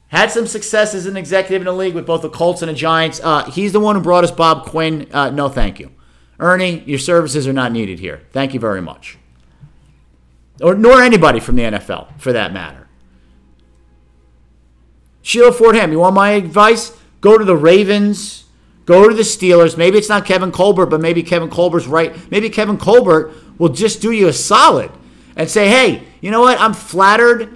had 0.07 0.31
some 0.31 0.47
success 0.47 0.95
as 0.95 1.05
an 1.05 1.17
executive 1.17 1.61
in 1.61 1.65
the 1.65 1.73
league 1.73 1.93
with 1.93 2.05
both 2.05 2.21
the 2.21 2.29
Colts 2.29 2.61
and 2.61 2.69
the 2.69 2.73
Giants. 2.73 3.19
Uh, 3.21 3.43
he's 3.51 3.73
the 3.73 3.81
one 3.81 3.97
who 3.97 4.01
brought 4.01 4.23
us 4.23 4.31
Bob 4.31 4.65
Quinn. 4.65 5.09
Uh, 5.11 5.29
no, 5.31 5.49
thank 5.49 5.81
you. 5.81 5.91
Ernie, 6.39 6.79
your 6.85 6.99
services 6.99 7.45
are 7.45 7.53
not 7.53 7.73
needed 7.73 7.99
here. 7.99 8.21
Thank 8.31 8.53
you 8.53 8.59
very 8.61 8.81
much. 8.81 9.17
Or 10.61 10.75
nor 10.75 11.01
anybody 11.01 11.41
from 11.41 11.57
the 11.57 11.63
NFL, 11.63 12.21
for 12.21 12.31
that 12.31 12.53
matter. 12.53 12.87
Sheila 15.21 15.51
Ford 15.51 15.75
Hamp, 15.75 15.91
you 15.91 15.99
want 15.99 16.15
my 16.15 16.29
advice? 16.31 16.97
Go 17.19 17.37
to 17.37 17.43
the 17.43 17.57
Ravens 17.57 18.42
Go 18.85 19.07
to 19.07 19.15
the 19.15 19.23
Steelers. 19.23 19.77
Maybe 19.77 19.97
it's 19.97 20.09
not 20.09 20.25
Kevin 20.25 20.51
Colbert, 20.51 20.87
but 20.87 20.99
maybe 20.99 21.23
Kevin 21.23 21.49
Colbert's 21.49 21.87
right. 21.87 22.29
Maybe 22.29 22.49
Kevin 22.49 22.77
Colbert 22.77 23.31
will 23.57 23.69
just 23.69 24.01
do 24.01 24.11
you 24.11 24.27
a 24.27 24.33
solid 24.33 24.91
and 25.35 25.49
say, 25.49 25.69
hey, 25.69 26.03
you 26.21 26.31
know 26.31 26.41
what? 26.41 26.59
I'm 26.59 26.73
flattered. 26.73 27.53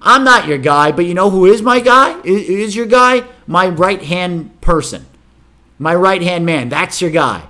I'm 0.00 0.22
not 0.22 0.46
your 0.46 0.58
guy, 0.58 0.92
but 0.92 1.06
you 1.06 1.14
know 1.14 1.30
who 1.30 1.46
is 1.46 1.62
my 1.62 1.80
guy? 1.80 2.20
Is 2.22 2.76
your 2.76 2.86
guy? 2.86 3.24
My 3.46 3.68
right 3.68 4.02
hand 4.02 4.60
person. 4.60 5.06
My 5.78 5.94
right 5.94 6.22
hand 6.22 6.46
man. 6.46 6.68
That's 6.68 7.00
your 7.00 7.10
guy. 7.10 7.42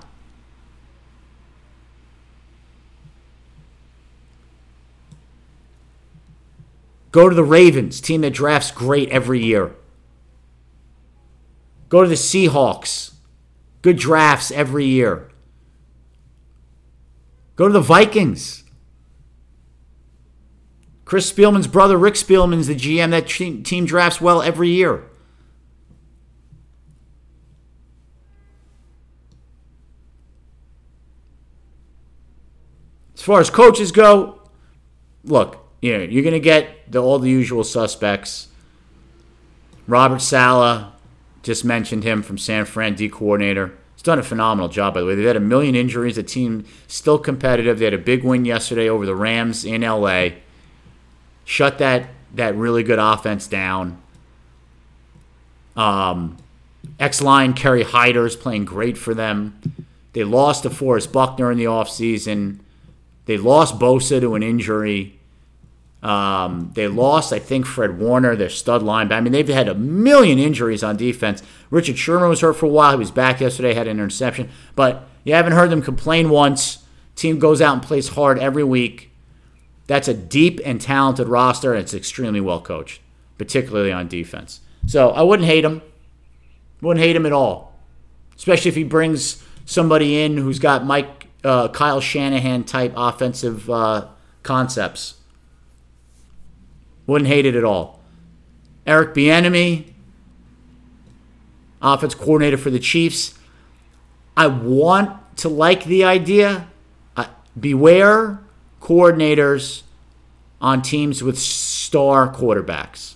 Go 7.10 7.28
to 7.28 7.34
the 7.34 7.44
Ravens, 7.44 8.00
team 8.00 8.20
that 8.20 8.32
drafts 8.32 8.70
great 8.70 9.08
every 9.10 9.42
year. 9.42 9.74
Go 11.88 12.02
to 12.02 12.08
the 12.08 12.14
Seahawks. 12.14 13.12
Good 13.82 13.96
drafts 13.96 14.50
every 14.50 14.86
year. 14.86 15.30
Go 17.56 17.66
to 17.66 17.72
the 17.72 17.80
Vikings. 17.80 18.64
Chris 21.04 21.32
Spielman's 21.32 21.66
brother, 21.66 21.96
Rick 21.96 22.14
Spielman's 22.14 22.66
the 22.66 22.74
GM. 22.74 23.10
That 23.10 23.26
team 23.28 23.86
drafts 23.86 24.20
well 24.20 24.42
every 24.42 24.68
year. 24.68 25.04
As 33.14 33.22
far 33.22 33.40
as 33.40 33.50
coaches 33.50 33.90
go, 33.90 34.42
look, 35.24 35.66
you 35.82 35.96
know, 35.96 36.04
you're 36.04 36.22
going 36.22 36.34
to 36.34 36.40
get 36.40 36.90
the, 36.92 37.02
all 37.02 37.18
the 37.18 37.30
usual 37.30 37.64
suspects. 37.64 38.48
Robert 39.86 40.20
Saleh, 40.20 40.92
just 41.42 41.64
mentioned 41.64 42.04
him 42.04 42.22
from 42.22 42.38
San 42.38 42.64
Fran, 42.64 42.94
D 42.94 43.08
coordinator. 43.08 43.76
He's 43.94 44.02
done 44.02 44.18
a 44.18 44.22
phenomenal 44.22 44.68
job, 44.68 44.94
by 44.94 45.00
the 45.00 45.06
way. 45.06 45.14
They've 45.14 45.26
had 45.26 45.36
a 45.36 45.40
million 45.40 45.74
injuries. 45.74 46.16
The 46.16 46.22
team 46.22 46.64
still 46.86 47.18
competitive. 47.18 47.78
They 47.78 47.86
had 47.86 47.94
a 47.94 47.98
big 47.98 48.22
win 48.24 48.44
yesterday 48.44 48.88
over 48.88 49.04
the 49.04 49.14
Rams 49.14 49.64
in 49.64 49.82
LA. 49.82 50.28
Shut 51.44 51.78
that 51.78 52.10
that 52.34 52.54
really 52.54 52.82
good 52.82 52.98
offense 52.98 53.46
down. 53.46 53.98
Um, 55.76 56.36
X 56.98 57.22
line 57.22 57.54
Kerry 57.54 57.84
Hyder 57.84 58.26
is 58.26 58.36
playing 58.36 58.64
great 58.64 58.98
for 58.98 59.14
them. 59.14 59.60
They 60.12 60.24
lost 60.24 60.64
DeForest 60.64 61.12
Buckner 61.12 61.50
in 61.50 61.58
the 61.58 61.64
offseason. 61.64 62.60
They 63.26 63.36
lost 63.36 63.78
Bosa 63.78 64.20
to 64.20 64.34
an 64.34 64.42
injury. 64.42 65.17
Um, 66.02 66.70
they 66.74 66.86
lost, 66.86 67.32
I 67.32 67.38
think, 67.40 67.66
Fred 67.66 67.98
Warner, 67.98 68.36
their 68.36 68.48
stud 68.48 68.82
linebacker. 68.82 69.12
I 69.12 69.20
mean, 69.20 69.32
they've 69.32 69.48
had 69.48 69.68
a 69.68 69.74
million 69.74 70.38
injuries 70.38 70.84
on 70.84 70.96
defense. 70.96 71.42
Richard 71.70 71.98
Sherman 71.98 72.28
was 72.28 72.40
hurt 72.40 72.54
for 72.54 72.66
a 72.66 72.70
while. 72.70 72.92
He 72.92 72.98
was 72.98 73.10
back 73.10 73.40
yesterday, 73.40 73.74
had 73.74 73.88
an 73.88 73.98
interception. 73.98 74.48
But 74.76 75.08
you 75.24 75.34
haven't 75.34 75.54
heard 75.54 75.70
them 75.70 75.82
complain 75.82 76.30
once. 76.30 76.84
Team 77.16 77.40
goes 77.40 77.60
out 77.60 77.74
and 77.74 77.82
plays 77.82 78.10
hard 78.10 78.38
every 78.38 78.62
week. 78.62 79.10
That's 79.88 80.06
a 80.06 80.14
deep 80.14 80.60
and 80.64 80.80
talented 80.80 81.28
roster, 81.28 81.72
and 81.72 81.82
it's 81.82 81.94
extremely 81.94 82.40
well 82.40 82.60
coached, 82.60 83.00
particularly 83.38 83.90
on 83.90 84.06
defense. 84.06 84.60
So 84.86 85.10
I 85.10 85.22
wouldn't 85.22 85.48
hate 85.48 85.64
him. 85.64 85.82
Wouldn't 86.80 87.04
hate 87.04 87.16
him 87.16 87.26
at 87.26 87.32
all, 87.32 87.76
especially 88.36 88.68
if 88.68 88.76
he 88.76 88.84
brings 88.84 89.42
somebody 89.64 90.22
in 90.22 90.36
who's 90.36 90.60
got 90.60 90.84
Mike 90.84 91.26
uh, 91.42 91.68
Kyle 91.68 92.00
Shanahan 92.00 92.64
type 92.64 92.92
offensive 92.96 93.68
uh, 93.68 94.08
concepts. 94.42 95.17
Wouldn't 97.08 97.26
hate 97.26 97.46
it 97.46 97.56
at 97.56 97.64
all. 97.64 98.00
Eric 98.86 99.14
Bieniemy, 99.14 99.92
offense 101.80 102.14
coordinator 102.14 102.58
for 102.58 102.68
the 102.68 102.78
Chiefs. 102.78 103.38
I 104.36 104.46
want 104.46 105.36
to 105.38 105.48
like 105.48 105.84
the 105.84 106.04
idea. 106.04 106.68
Uh, 107.16 107.28
beware 107.58 108.40
coordinators 108.82 109.84
on 110.60 110.82
teams 110.82 111.22
with 111.22 111.38
star 111.38 112.30
quarterbacks. 112.30 113.14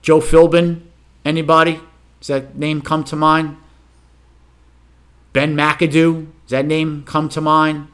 Joe 0.00 0.20
Philbin, 0.20 0.84
anybody? 1.22 1.80
Does 2.20 2.28
that 2.28 2.56
name 2.56 2.80
come 2.80 3.04
to 3.04 3.14
mind? 3.14 3.58
Ben 5.34 5.54
McAdoo, 5.54 6.28
does 6.46 6.50
that 6.50 6.64
name 6.64 7.02
come 7.04 7.28
to 7.28 7.42
mind? 7.42 7.88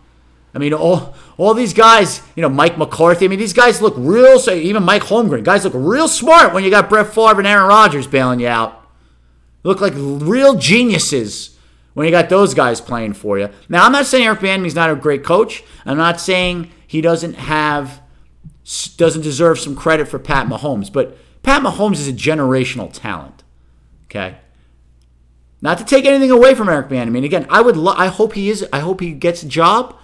I 0.55 0.59
mean, 0.59 0.73
all 0.73 1.14
all 1.37 1.53
these 1.53 1.75
guys, 1.75 2.23
you 2.37 2.43
know, 2.43 2.49
Mike 2.49 2.79
McCarthy. 2.79 3.25
I 3.25 3.29
mean, 3.29 3.38
these 3.40 3.53
guys 3.53 3.83
look 3.83 3.95
real. 3.97 4.38
So 4.38 4.55
even 4.55 4.85
Mike 4.85 5.03
Holmgren, 5.03 5.43
guys 5.43 5.64
look 5.64 5.75
real 5.75 6.07
smart 6.07 6.55
when 6.55 6.62
you 6.62 6.71
got 6.71 6.88
Brett 6.88 7.09
Favre 7.09 7.38
and 7.38 7.47
Aaron 7.47 7.67
Rodgers 7.67 8.07
bailing 8.07 8.40
you 8.40 8.49
out. 8.49 8.81
Look 9.64 9.81
like 9.81 9.95
real 9.97 10.55
geniuses 10.55 11.59
when 11.95 12.07
you 12.07 12.11
got 12.11 12.29
those 12.29 12.55
guys 12.55 12.81
playing 12.81 13.14
for 13.14 13.38
you. 13.38 13.49
Now, 13.69 13.85
I'm 13.85 13.93
not 13.93 14.07
saying 14.07 14.27
Eric 14.27 14.40
Bieniemy's 14.40 14.75
not 14.75 14.90
a 14.90 14.97
great 14.97 15.25
coach. 15.25 15.64
I'm 15.87 15.97
not 15.97 16.21
saying 16.21 16.71
he 16.87 17.01
doesn't 17.01 17.35
have 17.35 18.01
doesn't 18.97 19.23
deserve 19.23 19.59
some 19.59 19.77
credit 19.77 20.09
for 20.09 20.19
Pat 20.19 20.47
Mahomes, 20.47 20.90
but 20.93 21.19
Pat 21.43 21.62
Mahomes 21.62 21.95
is 21.95 22.09
a 22.09 22.12
generational 22.12 22.90
talent. 22.93 23.43
Okay. 24.05 24.37
Not 25.61 25.79
to 25.79 25.85
take 25.85 26.05
anything 26.05 26.31
away 26.31 26.55
from 26.55 26.69
Eric 26.69 26.88
Bieniemy. 26.88 27.17
And 27.17 27.25
again, 27.25 27.47
I 27.51 27.61
would 27.61 27.77
lo- 27.77 27.95
I 27.97 28.07
hope 28.07 28.35
he 28.35 28.51
is 28.51 28.67
I 28.73 28.79
hope 28.81 29.01
he 29.01 29.12
gets 29.12 29.43
a 29.43 29.49
job 29.49 29.97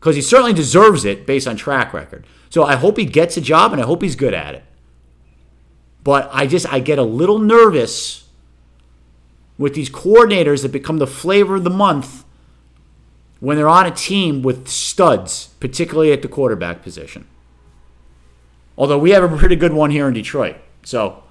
because 0.00 0.16
he 0.16 0.22
certainly 0.22 0.52
deserves 0.52 1.04
it 1.04 1.26
based 1.26 1.46
on 1.46 1.56
track 1.56 1.92
record. 1.92 2.26
So 2.50 2.64
I 2.64 2.76
hope 2.76 2.96
he 2.96 3.04
gets 3.04 3.36
a 3.36 3.40
job 3.40 3.72
and 3.72 3.80
I 3.80 3.86
hope 3.86 4.02
he's 4.02 4.16
good 4.16 4.34
at 4.34 4.54
it. 4.54 4.64
But 6.04 6.30
I 6.32 6.46
just 6.46 6.72
I 6.72 6.80
get 6.80 6.98
a 6.98 7.02
little 7.02 7.38
nervous 7.38 8.28
with 9.58 9.74
these 9.74 9.90
coordinators 9.90 10.62
that 10.62 10.70
become 10.70 10.98
the 10.98 11.06
flavor 11.06 11.56
of 11.56 11.64
the 11.64 11.70
month 11.70 12.24
when 13.40 13.56
they're 13.56 13.68
on 13.68 13.86
a 13.86 13.90
team 13.90 14.42
with 14.42 14.68
studs, 14.68 15.48
particularly 15.60 16.12
at 16.12 16.22
the 16.22 16.28
quarterback 16.28 16.82
position. 16.82 17.26
Although 18.78 18.98
we 18.98 19.10
have 19.10 19.24
a 19.24 19.36
pretty 19.36 19.56
good 19.56 19.72
one 19.72 19.90
here 19.90 20.06
in 20.06 20.14
Detroit. 20.14 20.56
So 20.84 21.22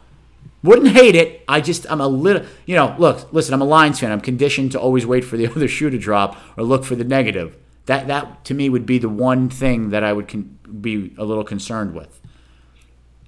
wouldn't 0.63 0.89
hate 0.89 1.15
it. 1.15 1.43
I 1.47 1.61
just 1.61 1.89
I'm 1.89 2.01
a 2.01 2.07
little 2.07 2.45
you 2.65 2.75
know, 2.75 2.95
look, 2.97 3.31
listen, 3.31 3.53
I'm 3.53 3.61
a 3.61 3.65
Lions 3.65 3.99
fan. 3.99 4.11
I'm 4.11 4.21
conditioned 4.21 4.71
to 4.73 4.79
always 4.79 5.05
wait 5.05 5.23
for 5.23 5.37
the 5.37 5.47
other 5.51 5.67
shoe 5.67 5.89
to 5.89 5.97
drop 5.97 6.37
or 6.57 6.63
look 6.63 6.83
for 6.83 6.95
the 6.95 7.03
negative. 7.03 7.55
That 7.85 8.07
that 8.07 8.45
to 8.45 8.53
me 8.53 8.69
would 8.69 8.85
be 8.85 8.97
the 8.97 9.09
one 9.09 9.49
thing 9.49 9.89
that 9.89 10.03
I 10.03 10.13
would 10.13 10.27
con- 10.27 10.57
be 10.81 11.13
a 11.17 11.23
little 11.23 11.43
concerned 11.43 11.93
with. 11.93 12.19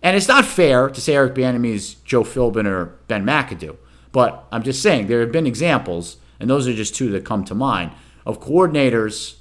And 0.02 0.16
it's 0.16 0.28
not 0.28 0.46
fair 0.46 0.90
to 0.90 1.02
say 1.02 1.16
Eric 1.16 1.36
Bieniemy 1.36 1.74
is 1.74 1.96
Joe 1.96 2.24
Philbin 2.24 2.66
or 2.66 2.98
Ben 3.08 3.26
McAdoo, 3.26 3.78
but 4.12 4.46
I'm 4.52 4.64
just 4.64 4.82
saying 4.82 5.08
there 5.08 5.22
have 5.22 5.32
been 5.32 5.48
examples, 5.48 6.18
and 6.40 6.50
those 6.50 6.68
are 6.68 6.74
just 6.74 6.96
two 6.96 7.10
that 7.12 7.26
come 7.26 7.44
to 7.46 7.56
mind 7.56 7.92
of 8.26 8.40
coordinators 8.40 9.38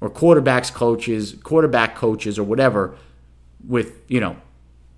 or 0.00 0.10
quarterbacks 0.10 0.72
coaches, 0.72 1.36
quarterback 1.42 1.94
coaches 1.94 2.38
or 2.38 2.44
whatever 2.44 2.96
with, 3.66 4.00
you 4.08 4.20
know, 4.20 4.36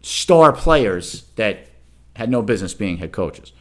star 0.01 0.53
players 0.53 1.25
that 1.37 1.69
had 2.15 2.31
no 2.31 2.43
business 2.43 2.75
being 2.75 2.97
head 2.97 3.13
coaches. 3.13 3.53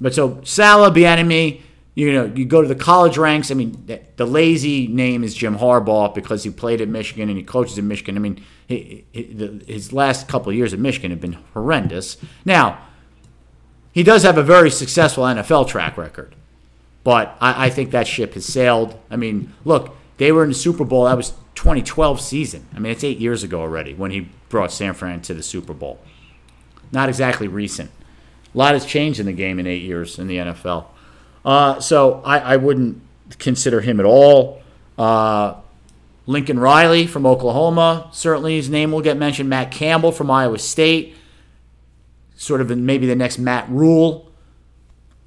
But 0.00 0.14
so 0.14 0.40
Saleh, 0.44 0.94
Bieniemy, 0.94 1.62
you 1.98 2.12
know, 2.12 2.26
you 2.26 2.44
go 2.44 2.62
to 2.62 2.68
the 2.68 2.76
college 2.76 3.18
ranks. 3.18 3.50
I 3.50 3.54
mean, 3.54 3.82
the, 3.86 4.00
the, 4.14 4.24
lazy 4.24 4.86
name 4.86 5.24
is 5.24 5.34
Jim 5.34 5.58
Harbaugh 5.58 6.14
because 6.14 6.44
he 6.44 6.50
played 6.50 6.80
at 6.80 6.86
Michigan 6.86 7.28
and 7.28 7.36
he 7.36 7.42
coaches 7.42 7.76
at 7.76 7.82
Michigan. 7.82 8.14
I 8.14 8.20
mean, 8.20 8.40
he, 8.68 9.04
he, 9.10 9.24
the, 9.24 9.64
his 9.66 9.92
last 9.92 10.28
couple 10.28 10.50
of 10.50 10.54
years 10.54 10.72
at 10.72 10.78
Michigan 10.78 11.10
have 11.10 11.20
been 11.20 11.38
horrendous. 11.54 12.16
Now, 12.44 12.78
he 13.90 14.04
does 14.04 14.22
have 14.22 14.38
a 14.38 14.44
very 14.44 14.70
successful 14.70 15.24
NFL 15.24 15.66
track 15.66 15.98
record, 15.98 16.36
but 17.02 17.36
I, 17.40 17.66
I 17.66 17.70
think 17.70 17.90
that 17.90 18.06
ship 18.06 18.34
has 18.34 18.46
sailed. 18.46 18.96
I 19.10 19.16
mean, 19.16 19.52
look, 19.64 19.96
they 20.18 20.30
were 20.30 20.44
in 20.44 20.50
the 20.50 20.54
Super 20.54 20.84
Bowl. 20.84 21.06
That 21.06 21.16
was 21.16 21.30
2012 21.56 22.20
season. 22.20 22.64
I 22.76 22.78
mean, 22.78 22.92
it's 22.92 23.02
eight 23.02 23.18
years 23.18 23.42
ago 23.42 23.60
already 23.60 23.94
when 23.94 24.12
he 24.12 24.28
brought 24.50 24.70
San 24.70 24.94
Fran 24.94 25.20
to 25.22 25.34
the 25.34 25.42
Super 25.42 25.74
Bowl. 25.74 25.98
Not 26.92 27.08
exactly 27.08 27.48
recent. 27.48 27.90
A 28.54 28.56
lot 28.56 28.74
has 28.74 28.86
changed 28.86 29.18
in 29.18 29.26
the 29.26 29.32
game 29.32 29.58
in 29.58 29.66
eight 29.66 29.82
years 29.82 30.16
in 30.20 30.28
the 30.28 30.36
NFL. 30.36 30.84
Uh, 31.48 31.80
so 31.80 32.20
I, 32.26 32.40
I, 32.40 32.56
wouldn't 32.58 33.00
consider 33.38 33.80
him 33.80 34.00
at 34.00 34.04
all. 34.04 34.60
Uh, 34.98 35.54
Lincoln 36.26 36.58
Riley 36.58 37.06
from 37.06 37.24
Oklahoma, 37.24 38.10
certainly 38.12 38.56
his 38.56 38.68
name 38.68 38.92
will 38.92 39.00
get 39.00 39.16
mentioned. 39.16 39.48
Matt 39.48 39.70
Campbell 39.70 40.12
from 40.12 40.30
Iowa 40.30 40.58
State, 40.58 41.16
sort 42.36 42.60
of 42.60 42.76
maybe 42.76 43.06
the 43.06 43.16
next 43.16 43.38
Matt 43.38 43.66
Rhule, 43.70 44.30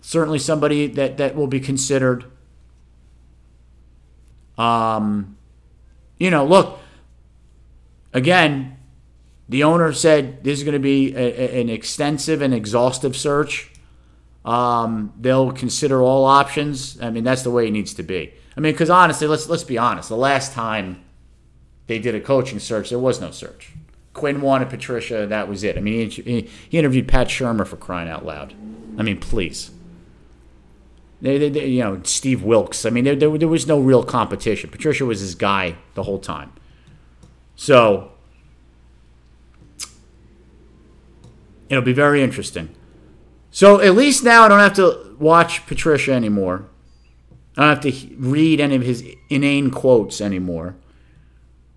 certainly 0.02 0.38
somebody 0.38 0.86
that, 0.86 1.18
that 1.18 1.36
will 1.36 1.48
be 1.48 1.60
considered. 1.60 2.26
Um, 4.60 5.38
you 6.20 6.30
know, 6.30 6.46
look, 6.46 6.78
again, 8.14 8.78
the 9.50 9.64
owner 9.64 9.92
said 9.92 10.44
this 10.44 10.60
is 10.60 10.64
going 10.64 10.74
to 10.74 10.80
be 10.80 11.16
a, 11.16 11.18
a, 11.18 11.62
an 11.62 11.70
extensive 11.70 12.44
and 12.44 12.54
exhaustive 12.54 13.18
search. 13.18 13.71
Um, 14.44 15.14
they'll 15.20 15.52
consider 15.52 16.02
all 16.02 16.26
options. 16.26 17.00
I 17.02 17.10
mean, 17.10 17.24
that's 17.24 17.44
the 17.44 17.52
way 17.52 17.68
it 17.68 17.72
needs 17.72 17.94
to 17.96 18.04
be. 18.04 18.34
I 18.58 18.60
mean, 18.60 18.74
because 18.74 18.90
honestly, 18.90 19.28
let's 19.28 19.48
let's 19.48 19.64
be 19.64 19.78
honest. 19.78 20.10
The 20.10 20.16
last 20.18 20.54
time 20.54 21.04
they 21.88 22.00
did 22.00 22.16
a 22.16 22.20
coaching 22.20 22.60
search, 22.60 22.90
there 22.90 23.00
was 23.00 23.22
no 23.22 23.32
search. 23.32 23.74
Quinn 24.14 24.42
wanted 24.42 24.70
Patricia, 24.70 25.26
that 25.28 25.48
was 25.48 25.64
it. 25.64 25.78
I 25.78 25.82
mean, 25.82 26.10
he, 26.10 26.50
he 26.70 26.78
interviewed 26.78 27.08
Pat 27.08 27.28
Shurmur 27.28 27.66
for 27.66 27.78
crying 27.78 28.10
out 28.10 28.26
loud. 28.26 28.54
I 28.98 29.04
mean, 29.04 29.20
please. 29.20 29.72
They, 31.22 31.38
they, 31.38 31.50
they, 31.50 31.68
you 31.68 31.80
know, 31.80 32.02
Steve 32.04 32.44
Wilks. 32.44 32.86
I 32.86 32.90
mean, 32.90 33.06
there, 33.06 33.16
there, 33.16 33.38
there 33.38 33.48
was 33.48 33.68
no 33.68 33.80
real 33.80 34.04
competition. 34.04 34.70
Patricia 34.70 35.06
was 35.06 35.20
his 35.20 35.36
guy 35.36 35.76
the 35.94 36.04
whole 36.04 36.20
time. 36.20 36.52
So, 37.56 38.12
it'll 41.70 41.84
be 41.84 41.94
very 41.94 42.24
interesting. 42.24 42.70
So 43.52 43.82
at 43.82 43.96
least 43.96 44.24
now 44.24 44.44
I 44.44 44.48
don't 44.48 44.60
have 44.60 44.76
to 44.76 45.16
watch 45.20 45.68
Patricia 45.68 46.14
anymore. 46.14 46.66
I 47.58 47.62
don't 47.62 47.84
have 47.84 47.94
to 47.94 48.16
read 48.16 48.62
any 48.62 48.76
of 48.76 48.82
his 48.82 49.06
inane 49.30 49.72
quotes 49.72 50.22
anymore. 50.22 50.76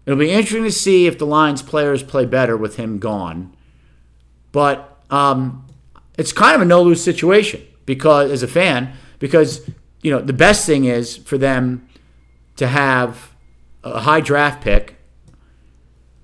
It'll 0.06 0.18
be 0.18 0.30
interesting 0.30 0.64
to 0.64 0.70
see 0.70 1.06
if 1.06 1.18
the 1.18 1.26
Lions 1.26 1.62
players 1.62 2.02
play 2.02 2.26
better 2.26 2.56
with 2.56 2.76
him 2.76 2.98
gone. 2.98 3.56
But 4.52 5.02
um, 5.10 5.66
it's 6.16 6.32
kind 6.32 6.54
of 6.54 6.62
a 6.62 6.64
no 6.64 6.82
lose 6.82 7.02
situation 7.02 7.62
because, 7.86 8.30
as 8.30 8.42
a 8.42 8.48
fan, 8.48 8.94
because 9.18 9.68
you 10.00 10.12
know 10.12 10.20
the 10.20 10.32
best 10.32 10.66
thing 10.66 10.84
is 10.84 11.16
for 11.16 11.38
them 11.38 11.88
to 12.56 12.68
have 12.68 13.34
a 13.82 14.00
high 14.00 14.20
draft 14.20 14.62
pick. 14.62 14.96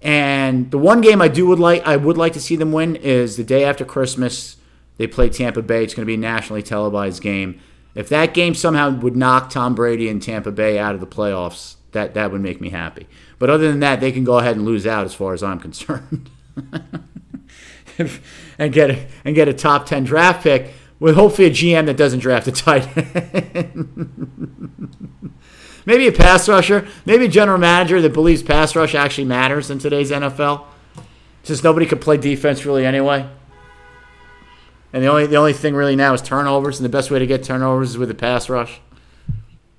And 0.03 0.71
the 0.71 0.79
one 0.79 1.01
game 1.01 1.21
I 1.21 1.29
do 1.29 1.47
would 1.47 1.59
like 1.59 1.85
I 1.87 1.97
would 1.97 2.17
like 2.17 2.35
to 2.35 2.41
see 2.41 2.55
them 2.55 2.71
win 2.71 2.95
is 2.97 3.37
the 3.37 3.45
day 3.45 3.65
after 3.65 3.85
Christmas 3.85 4.57
they 5.01 5.07
play 5.07 5.31
Tampa 5.31 5.63
Bay. 5.63 5.83
It's 5.83 5.95
going 5.95 6.03
to 6.03 6.07
be 6.07 6.13
a 6.13 6.19
nationally 6.19 6.63
televised 6.63 7.23
game. 7.23 7.59
If 7.95 8.11
that 8.11 8.35
game 8.35 8.55
somehow 8.55 8.91
would 8.91 9.17
knock 9.17 9.49
Tom 9.49 9.75
Brady 9.75 10.11
and 10.11 10.23
Tampa 10.23 10.53
Bay 10.53 10.79
out 10.79 10.95
of 10.95 11.01
the 11.01 11.07
playoffs, 11.07 11.77
that, 11.93 12.13
that 12.13 12.31
would 12.31 12.43
make 12.43 12.61
me 12.61 12.69
happy. 12.69 13.09
But 13.39 13.49
other 13.49 13.71
than 13.71 13.81
that, 13.81 14.01
they 14.01 14.13
can 14.13 14.25
go 14.25 14.41
ahead 14.41 14.57
and 14.57 14.67
lose 14.67 14.87
out 14.87 15.07
as 15.07 15.15
far 15.15 15.33
as 15.33 15.43
I'm 15.43 15.59
concerned. 15.59 16.29
and 18.59 18.75
get 18.75 18.91
a, 18.91 19.07
and 19.25 19.35
get 19.35 19.49
a 19.49 19.55
top 19.55 19.87
10 19.87 20.05
draft 20.05 20.43
pick 20.43 20.75
with 20.99 21.15
hopefully 21.15 21.49
a 21.49 21.51
GM 21.51 21.87
that 21.87 21.97
doesn't 21.97 22.21
draft 22.21 22.47
a 22.49 22.53
tight 22.53 22.95
end. 22.95 25.33
maybe 25.87 26.09
a 26.09 26.13
pass 26.13 26.47
rusher, 26.47 26.87
maybe 27.07 27.25
a 27.25 27.29
general 27.29 27.57
manager 27.57 28.03
that 28.03 28.13
believes 28.13 28.43
pass 28.43 28.77
rush 28.77 28.95
actually 28.95 29.25
matters 29.25 29.71
in 29.71 29.79
today's 29.79 30.11
NFL, 30.11 30.67
since 31.43 31.65
nobody 31.65 31.87
could 31.87 32.03
play 32.03 32.19
defense 32.19 32.67
really 32.67 32.85
anyway. 32.85 33.27
And 34.93 35.03
the 35.03 35.07
only 35.07 35.27
the 35.27 35.37
only 35.37 35.53
thing 35.53 35.75
really 35.75 35.97
now 35.97 36.15
is 36.15 36.23
turnovers, 36.23 36.79
and 36.79 36.85
the 36.85 36.91
best 36.91 37.11
way 37.11 37.19
to 37.19 37.27
get 37.27 37.45
turnovers 37.45 37.91
is 37.91 37.99
with 37.99 38.11
a 38.11 38.15
pass 38.15 38.49
rush. 38.49 38.81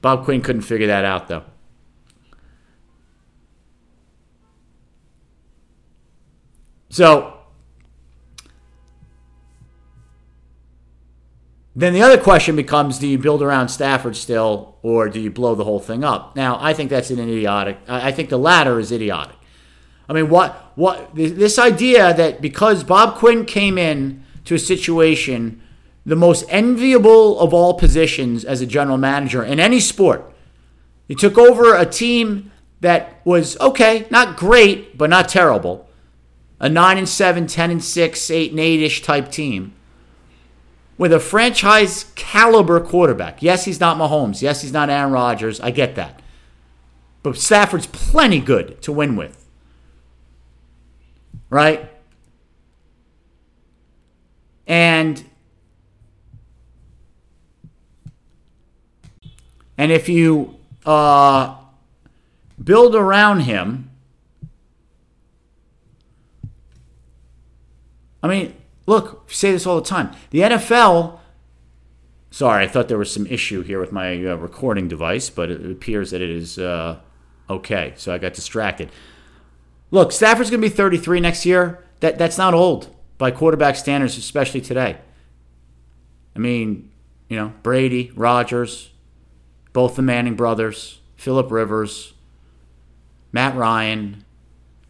Bob 0.02 0.24
Quinn 0.26 0.42
couldn't 0.42 0.64
figure 0.64 0.88
that 0.88 1.06
out 1.06 1.28
though. 1.28 1.44
So 6.90 7.38
then 11.76 11.94
the 11.94 12.02
other 12.02 12.18
question 12.18 12.56
becomes 12.56 13.00
do 13.00 13.08
you 13.08 13.18
build 13.18 13.42
around 13.42 13.70
Stafford 13.70 14.16
still 14.16 14.78
or 14.82 15.08
do 15.08 15.20
you 15.20 15.32
blow 15.32 15.56
the 15.56 15.64
whole 15.64 15.80
thing 15.80 16.04
up? 16.04 16.36
Now, 16.36 16.58
I 16.60 16.74
think 16.74 16.90
that's 16.90 17.10
an 17.10 17.20
idiotic. 17.20 17.78
I 17.88 18.12
think 18.12 18.30
the 18.30 18.38
latter 18.38 18.80
is 18.80 18.92
idiotic. 18.92 19.36
I 20.10 20.14
mean, 20.14 20.30
what 20.30 20.74
what 20.76 21.16
this 21.16 21.58
idea 21.58 22.14
that 22.14 22.42
because 22.42 22.84
Bob 22.84 23.16
Quinn 23.16 23.46
came 23.46 23.78
in 23.78 24.21
to 24.46 24.56
a 24.56 24.60
situation, 24.60 25.62
the 26.06 26.16
most 26.16 26.46
enviable 26.50 27.40
of 27.40 27.54
all 27.54 27.74
positions 27.76 28.44
as 28.44 28.62
a 28.62 28.66
general 28.66 28.98
manager 28.98 29.44
in 29.44 29.60
any 29.60 29.80
sport. 29.80 30.34
He 31.08 31.16
took 31.16 31.38
over 31.38 31.76
a 31.76 31.86
team 31.86 32.52
that 32.80 33.22
was 33.26 33.60
okay, 33.60 34.08
not 34.10 34.38
great, 34.38 34.98
but 34.98 35.10
not 35.10 35.30
terrible. 35.30 35.88
A 36.60 36.70
9 36.70 36.98
and 36.98 37.10
7, 37.10 37.48
10 37.48 37.72
and 37.72 37.84
6, 37.84 38.32
8 38.32 38.52
and 38.52 38.60
8ish 38.60 39.04
type 39.04 39.32
team 39.32 39.74
with 40.98 41.12
a 41.12 41.20
franchise 41.20 42.12
caliber 42.16 42.80
quarterback. 42.80 43.42
Yes, 43.42 43.66
he's 43.66 43.80
not 43.80 43.98
Mahomes. 43.98 44.44
Yes, 44.44 44.62
he's 44.62 44.72
not 44.72 44.88
Aaron 44.88 45.12
Rodgers. 45.12 45.60
I 45.60 45.72
get 45.72 45.96
that. 45.96 46.22
But 47.24 47.38
Stafford's 47.38 47.88
plenty 47.88 48.40
good 48.40 48.82
to 48.84 48.92
win 48.92 49.16
with. 49.16 49.48
Right? 51.50 51.90
And 54.68 55.24
and 59.78 59.92
if 59.92 60.08
you 60.08 60.58
uh, 60.86 61.56
build 62.64 62.96
around 62.96 63.42
him. 63.42 63.90
I 68.24 68.28
mean, 68.28 68.56
look, 68.86 69.28
we 69.28 69.34
say 69.34 69.52
this 69.52 69.66
all 69.66 69.80
the 69.82 69.88
time. 69.88 70.12
The 70.30 70.40
NFL. 70.40 71.20
Sorry, 72.30 72.64
I 72.64 72.68
thought 72.68 72.88
there 72.88 72.98
was 72.98 73.12
some 73.14 73.28
issue 73.28 73.62
here 73.62 73.80
with 73.80 73.92
my 73.92 74.14
uh, 74.26 74.36
recording 74.36 74.88
device, 74.88 75.30
but 75.30 75.52
it 75.52 75.70
appears 75.70 76.12
that 76.12 76.22
it 76.22 76.30
is 76.30 76.58
uh, 76.58 77.00
okay. 77.50 77.94
So 77.98 78.14
I 78.14 78.18
got 78.20 78.34
distracted. 78.34 78.90
Look, 79.90 80.12
Stafford's 80.12 80.50
going 80.50 80.62
to 80.62 80.70
be 80.70 80.74
33 80.74 81.20
next 81.20 81.46
year. 81.46 81.84
That 82.00 82.18
that's 82.18 82.38
not 82.38 82.54
old 82.54 82.96
by 83.22 83.30
quarterback 83.30 83.76
standards, 83.76 84.18
especially 84.18 84.62
today. 84.62 84.98
I 86.36 86.40
mean, 86.40 86.90
you 87.30 87.38
know, 87.38 87.54
Brady, 87.62 88.12
Rodgers, 88.16 88.90
both 89.74 89.96
the 89.96 90.02
Manning 90.02 90.34
brothers, 90.34 91.00
Philip 91.18 91.52
Rivers, 91.52 92.14
Matt 93.32 93.56
Ryan. 93.56 94.26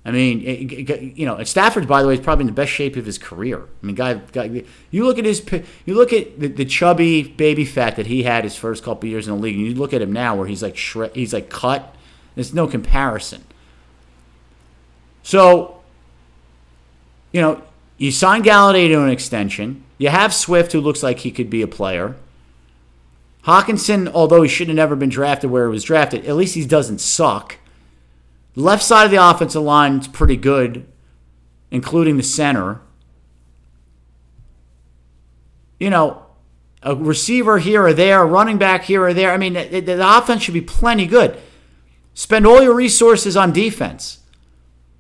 I 0.06 0.12
mean, 0.12 0.40
it, 0.44 0.90
it, 0.90 1.18
you 1.18 1.26
know, 1.26 1.44
Stafford, 1.44 1.90
by 1.90 2.02
the 2.02 2.08
way, 2.08 2.14
is 2.14 2.22
probably 2.22 2.44
in 2.44 2.48
the 2.48 2.54
best 2.54 2.72
shape 2.72 2.96
of 2.96 3.06
his 3.06 3.18
career. 3.18 3.64
I 3.84 3.86
mean, 3.86 3.98
guy, 3.98 4.14
guy 4.14 4.64
you 4.92 5.04
look 5.04 5.20
at 5.20 5.26
his, 5.26 5.46
you 5.86 5.94
look 5.94 6.14
at 6.14 6.40
the, 6.40 6.48
the, 6.48 6.64
chubby 6.64 7.24
baby 7.24 7.66
fat 7.66 7.98
that 7.98 8.08
he 8.08 8.24
had 8.24 8.46
his 8.46 8.56
first 8.56 8.82
couple 8.82 9.10
years 9.10 9.28
in 9.28 9.36
the 9.36 9.42
league, 9.42 9.58
and 9.58 9.68
you 9.68 9.76
look 9.76 9.94
at 9.94 10.02
him 10.02 10.14
now, 10.14 10.38
where 10.38 10.48
he's 10.48 10.64
like 10.64 10.78
shred, 10.78 11.14
he's 11.14 11.34
like 11.34 11.50
cut. 11.50 11.94
There's 12.36 12.54
no 12.54 12.66
comparison. 12.66 13.44
So, 15.22 15.82
you 17.34 17.42
know, 17.42 17.62
you 18.02 18.12
sign 18.12 18.42
Golladay 18.42 18.88
to 18.88 19.04
an 19.04 19.12
extension. 19.12 19.84
You 20.00 20.10
have 20.10 20.34
Swift, 20.34 20.72
who 20.72 20.82
looks 20.82 21.04
like 21.04 21.20
he 21.20 21.30
could 21.30 21.52
be 21.52 21.62
a 21.62 21.68
player. 21.68 22.16
Hockenson, 23.44 24.12
although 24.12 24.42
he 24.42 24.50
should 24.50 24.70
have 24.70 24.76
never 24.76 24.96
been 24.96 25.10
drafted 25.10 25.52
where 25.52 25.68
he 25.68 25.72
was 25.72 25.84
drafted, 25.84 26.26
at 26.26 26.36
least 26.36 26.56
he 26.56 26.66
doesn't 26.66 26.98
suck. 26.98 27.60
Left 28.56 28.82
side 28.82 29.06
of 29.06 29.12
the 29.12 29.24
offensive 29.24 29.62
line 29.62 30.00
is 30.00 30.08
pretty 30.08 30.36
good, 30.36 30.88
including 31.70 32.18
the 32.18 32.24
center. 32.24 32.82
You 35.80 35.92
know, 35.92 36.26
a 36.82 36.96
receiver 36.96 37.60
here 37.60 37.84
or 37.84 37.94
there, 37.94 38.24
a 38.24 38.26
running 38.26 38.58
back 38.58 38.86
here 38.86 39.04
or 39.04 39.14
there. 39.14 39.32
I 39.32 39.38
mean, 39.38 39.54
the, 39.54 39.80
the 39.80 40.18
offense 40.18 40.42
should 40.42 40.56
be 40.56 40.62
plenty 40.62 41.06
good. 41.06 41.40
Spend 42.16 42.48
all 42.48 42.64
your 42.64 42.74
resources 42.74 43.38
on 43.38 43.54
defense. 43.54 44.21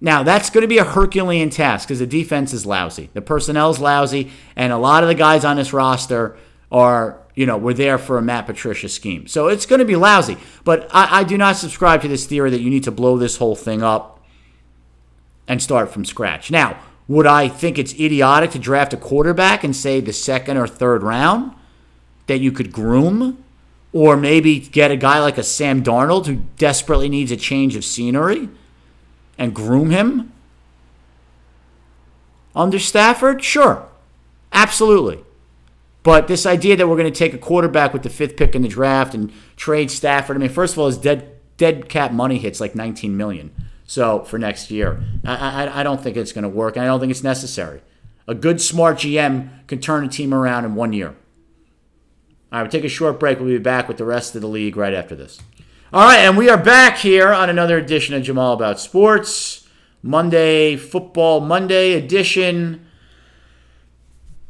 Now, 0.03 0.23
that's 0.23 0.49
going 0.49 0.63
to 0.63 0.67
be 0.67 0.79
a 0.79 0.83
Herculean 0.83 1.51
task 1.51 1.87
because 1.87 1.99
the 1.99 2.07
defense 2.07 2.53
is 2.53 2.65
lousy. 2.65 3.11
The 3.13 3.21
personnel 3.21 3.69
is 3.69 3.79
lousy, 3.79 4.31
and 4.55 4.73
a 4.73 4.77
lot 4.77 5.03
of 5.03 5.09
the 5.09 5.15
guys 5.15 5.45
on 5.45 5.57
this 5.57 5.73
roster 5.73 6.35
are, 6.71 7.21
you 7.35 7.45
know, 7.45 7.55
were 7.57 7.75
there 7.75 7.99
for 7.99 8.17
a 8.17 8.21
Matt 8.21 8.47
Patricia 8.47 8.89
scheme. 8.89 9.27
So 9.27 9.47
it's 9.47 9.67
going 9.67 9.77
to 9.77 9.85
be 9.85 9.95
lousy. 9.95 10.37
But 10.63 10.89
I, 10.91 11.19
I 11.19 11.23
do 11.23 11.37
not 11.37 11.55
subscribe 11.55 12.01
to 12.01 12.07
this 12.07 12.25
theory 12.25 12.49
that 12.49 12.61
you 12.61 12.71
need 12.71 12.83
to 12.85 12.91
blow 12.91 13.19
this 13.19 13.37
whole 13.37 13.55
thing 13.55 13.83
up 13.83 14.19
and 15.47 15.61
start 15.61 15.91
from 15.91 16.03
scratch. 16.03 16.49
Now, 16.49 16.79
would 17.07 17.27
I 17.27 17.47
think 17.47 17.77
it's 17.77 17.93
idiotic 17.93 18.51
to 18.51 18.59
draft 18.59 18.93
a 18.93 18.97
quarterback 18.97 19.63
and 19.63 19.75
say 19.75 19.99
the 19.99 20.13
second 20.13 20.57
or 20.57 20.65
third 20.65 21.03
round 21.03 21.53
that 22.25 22.39
you 22.39 22.51
could 22.51 22.71
groom? 22.71 23.43
Or 23.93 24.15
maybe 24.15 24.59
get 24.59 24.89
a 24.89 24.95
guy 24.95 25.19
like 25.19 25.37
a 25.37 25.43
Sam 25.43 25.83
Darnold 25.83 26.25
who 26.25 26.43
desperately 26.57 27.09
needs 27.09 27.29
a 27.29 27.37
change 27.37 27.75
of 27.75 27.83
scenery? 27.85 28.49
And 29.41 29.55
groom 29.55 29.89
him 29.89 30.31
under 32.55 32.77
Stafford? 32.77 33.43
Sure. 33.43 33.87
Absolutely. 34.53 35.23
But 36.03 36.27
this 36.27 36.45
idea 36.45 36.75
that 36.75 36.87
we're 36.87 36.95
going 36.95 37.11
to 37.11 37.17
take 37.17 37.33
a 37.33 37.39
quarterback 37.39 37.91
with 37.91 38.03
the 38.03 38.09
fifth 38.09 38.37
pick 38.37 38.55
in 38.55 38.61
the 38.61 38.67
draft 38.67 39.15
and 39.15 39.31
trade 39.55 39.89
Stafford, 39.89 40.37
I 40.37 40.39
mean, 40.39 40.49
first 40.49 40.73
of 40.73 40.79
all, 40.79 40.85
his 40.85 40.97
dead 40.97 41.37
dead 41.57 41.89
cap 41.89 42.11
money 42.11 42.37
hits 42.37 42.59
like 42.59 42.75
19 42.75 43.17
million. 43.17 43.51
So 43.85 44.23
for 44.23 44.37
next 44.37 44.71
year, 44.71 45.03
I, 45.25 45.65
I, 45.65 45.79
I 45.79 45.83
don't 45.83 46.01
think 46.01 46.17
it's 46.17 46.31
going 46.31 46.43
to 46.43 46.49
work, 46.49 46.77
I 46.77 46.85
don't 46.85 46.99
think 46.99 47.11
it's 47.11 47.23
necessary. 47.23 47.81
A 48.27 48.35
good, 48.35 48.61
smart 48.61 48.97
GM 48.97 49.67
can 49.67 49.79
turn 49.79 50.05
a 50.05 50.07
team 50.07 50.33
around 50.33 50.65
in 50.65 50.75
one 50.75 50.93
year. 50.93 51.09
All 51.09 52.59
right, 52.59 52.61
we'll 52.61 52.71
take 52.71 52.83
a 52.83 52.89
short 52.89 53.19
break. 53.19 53.39
We'll 53.39 53.47
be 53.47 53.57
back 53.57 53.87
with 53.87 53.97
the 53.97 54.05
rest 54.05 54.35
of 54.35 54.41
the 54.41 54.47
league 54.47 54.77
right 54.77 54.93
after 54.93 55.15
this. 55.15 55.39
All 55.93 56.05
right, 56.05 56.19
and 56.19 56.37
we 56.37 56.47
are 56.47 56.55
back 56.55 56.99
here 56.99 57.33
on 57.33 57.49
another 57.49 57.77
edition 57.77 58.15
of 58.15 58.23
Jamal 58.23 58.53
About 58.53 58.79
Sports, 58.79 59.67
Monday 60.01 60.77
Football 60.77 61.41
Monday 61.41 61.95
edition. 61.95 62.87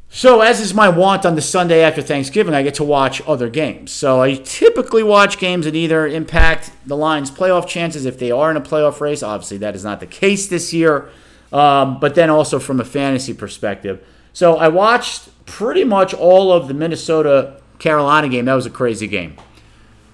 So, 0.08 0.42
as 0.42 0.60
is 0.60 0.76
my 0.76 0.88
wont 0.88 1.26
on 1.26 1.34
the 1.34 1.42
Sunday 1.42 1.82
after 1.82 2.04
Thanksgiving, 2.04 2.54
I 2.54 2.62
get 2.62 2.76
to 2.76 2.84
watch 2.84 3.24
other 3.26 3.50
games. 3.50 3.90
So, 3.92 4.22
I 4.22 4.36
typically 4.36 5.02
watch 5.02 5.40
games 5.40 5.66
that 5.66 5.74
either 5.74 6.06
impact 6.06 6.70
the 6.86 6.96
Lions' 6.96 7.32
playoff 7.32 7.68
chances 7.68 8.06
if 8.06 8.20
they 8.20 8.30
are 8.30 8.52
in 8.52 8.56
a 8.56 8.62
playoff 8.62 9.02
race. 9.02 9.24
Obviously, 9.24 9.58
that 9.58 9.74
is 9.74 9.84
not 9.84 10.00
the 10.00 10.06
case 10.06 10.46
this 10.48 10.74
year, 10.74 11.10
um, 11.52 12.00
but 12.00 12.14
then 12.14 12.30
also 12.30 12.60
from 12.60 12.80
a 12.80 12.86
fantasy 12.86 13.34
perspective. 13.34 14.06
So, 14.32 14.58
I 14.58 14.68
watched 14.68 15.30
pretty 15.48 15.86
much 15.86 16.14
all 16.14 16.52
of 16.52 16.68
the 16.68 16.76
Minnesota 16.76 17.60
Carolina 17.80 18.30
game. 18.30 18.46
That 18.46 18.54
was 18.54 18.68
a 18.68 18.70
crazy 18.70 19.08
game. 19.08 19.38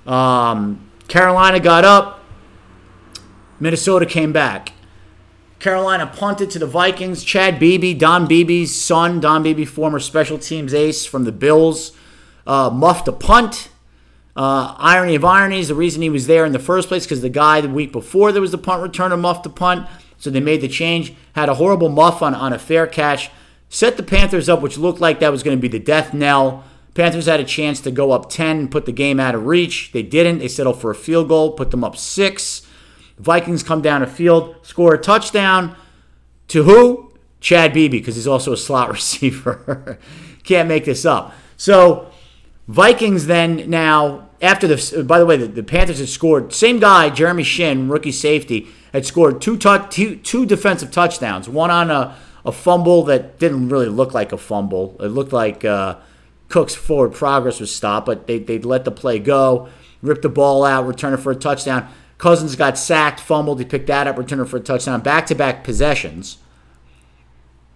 Um, 0.05 0.86
Carolina 1.07 1.59
got 1.59 1.85
up. 1.85 2.23
Minnesota 3.59 4.05
came 4.05 4.33
back. 4.33 4.73
Carolina 5.59 6.05
punted 6.05 6.51
to 6.51 6.59
the 6.59 6.67
Vikings. 6.67 7.23
Chad 7.23 7.59
Beebe, 7.59 7.93
Don 7.93 8.27
Beebe's 8.27 8.75
son, 8.75 9.19
Don 9.19 9.41
Beebe, 9.41 9.65
former 9.65 9.99
special 9.99 10.37
teams 10.37 10.73
ace 10.73 11.05
from 11.05 11.23
the 11.23 11.31
Bills, 11.31 11.93
uh, 12.45 12.69
muffed 12.69 13.07
a 13.07 13.11
punt. 13.11 13.69
Uh, 14.35 14.75
irony 14.77 15.15
of 15.15 15.25
ironies, 15.25 15.67
the 15.67 15.73
reason 15.73 16.03
he 16.03 16.11
was 16.11 16.27
there 16.27 16.45
in 16.45 16.51
the 16.51 16.59
first 16.59 16.89
place 16.89 17.05
because 17.05 17.21
the 17.21 17.29
guy 17.29 17.59
the 17.59 17.67
week 17.67 17.91
before 17.91 18.31
there 18.31 18.41
was 18.41 18.51
the 18.51 18.57
punt 18.57 18.83
returner 18.83 19.19
muffed 19.19 19.43
a 19.47 19.49
punt, 19.49 19.87
so 20.19 20.29
they 20.29 20.39
made 20.39 20.61
the 20.61 20.67
change. 20.67 21.15
Had 21.33 21.49
a 21.49 21.55
horrible 21.55 21.89
muff 21.89 22.21
on, 22.21 22.35
on 22.35 22.53
a 22.53 22.59
fair 22.59 22.85
catch. 22.85 23.31
Set 23.67 23.97
the 23.97 24.03
Panthers 24.03 24.47
up, 24.47 24.61
which 24.61 24.77
looked 24.77 25.01
like 25.01 25.19
that 25.19 25.31
was 25.31 25.41
going 25.41 25.57
to 25.57 25.61
be 25.61 25.67
the 25.67 25.83
death 25.83 26.13
knell. 26.13 26.63
Panthers 26.97 27.27
had 27.27 27.39
a 27.39 27.43
chance 27.43 27.79
to 27.81 27.91
go 27.91 28.11
up 28.11 28.27
10 28.27 28.57
and 28.57 28.71
put 28.71 28.87
the 28.87 28.91
game 28.91 29.19
out 29.19 29.35
of 29.35 29.45
reach. 29.45 29.91
They 29.91 30.01
didn't. 30.01 30.39
They 30.39 30.47
settled 30.47 30.81
for 30.81 30.89
a 30.89 30.95
field 30.95 31.27
goal, 31.27 31.51
put 31.51 31.69
them 31.69 31.83
up 31.83 31.95
six. 31.95 32.63
Vikings 33.19 33.61
come 33.61 33.83
down 33.83 34.01
a 34.01 34.07
field, 34.07 34.55
score 34.63 34.95
a 34.95 34.97
touchdown. 34.97 35.75
To 36.47 36.63
who? 36.63 37.13
Chad 37.39 37.71
Beebe, 37.71 37.99
because 37.99 38.15
he's 38.15 38.25
also 38.25 38.51
a 38.51 38.57
slot 38.57 38.89
receiver. 38.91 39.99
Can't 40.43 40.67
make 40.67 40.85
this 40.85 41.05
up. 41.05 41.35
So, 41.55 42.09
Vikings 42.67 43.27
then 43.27 43.69
now, 43.69 44.29
after 44.41 44.67
the, 44.67 45.03
by 45.03 45.19
the 45.19 45.25
way, 45.27 45.37
the, 45.37 45.45
the 45.45 45.61
Panthers 45.61 45.99
had 45.99 46.09
scored, 46.09 46.51
same 46.51 46.79
guy, 46.79 47.11
Jeremy 47.11 47.43
Chinn, 47.43 47.89
rookie 47.89 48.11
safety, 48.11 48.69
had 48.91 49.05
scored 49.05 49.39
two 49.39 49.55
touch 49.55 49.93
two 49.93 50.45
defensive 50.47 50.89
touchdowns. 50.89 51.47
One 51.47 51.69
on 51.69 51.91
a, 51.91 52.17
a 52.43 52.51
fumble 52.51 53.03
that 53.03 53.37
didn't 53.37 53.69
really 53.69 53.85
look 53.85 54.15
like 54.15 54.31
a 54.31 54.37
fumble. 54.39 54.97
It 54.99 55.09
looked 55.09 55.31
like. 55.31 55.63
Uh, 55.63 55.97
Cook's 56.49 56.75
forward 56.75 57.13
progress 57.13 57.59
was 57.59 57.73
stopped, 57.73 58.05
but 58.05 58.27
they, 58.27 58.39
they 58.39 58.59
let 58.59 58.85
the 58.85 58.91
play 58.91 59.19
go, 59.19 59.69
ripped 60.01 60.21
the 60.21 60.29
ball 60.29 60.63
out, 60.63 60.87
returned 60.87 61.13
it 61.13 61.17
for 61.17 61.31
a 61.31 61.35
touchdown. 61.35 61.89
Cousins 62.17 62.55
got 62.55 62.77
sacked, 62.77 63.19
fumbled. 63.19 63.59
He 63.59 63.65
picked 63.65 63.87
that 63.87 64.07
up, 64.07 64.17
returned 64.17 64.41
it 64.41 64.45
for 64.45 64.57
a 64.57 64.61
touchdown. 64.61 65.01
Back 65.01 65.25
to 65.27 65.35
back 65.35 65.63
possessions. 65.63 66.37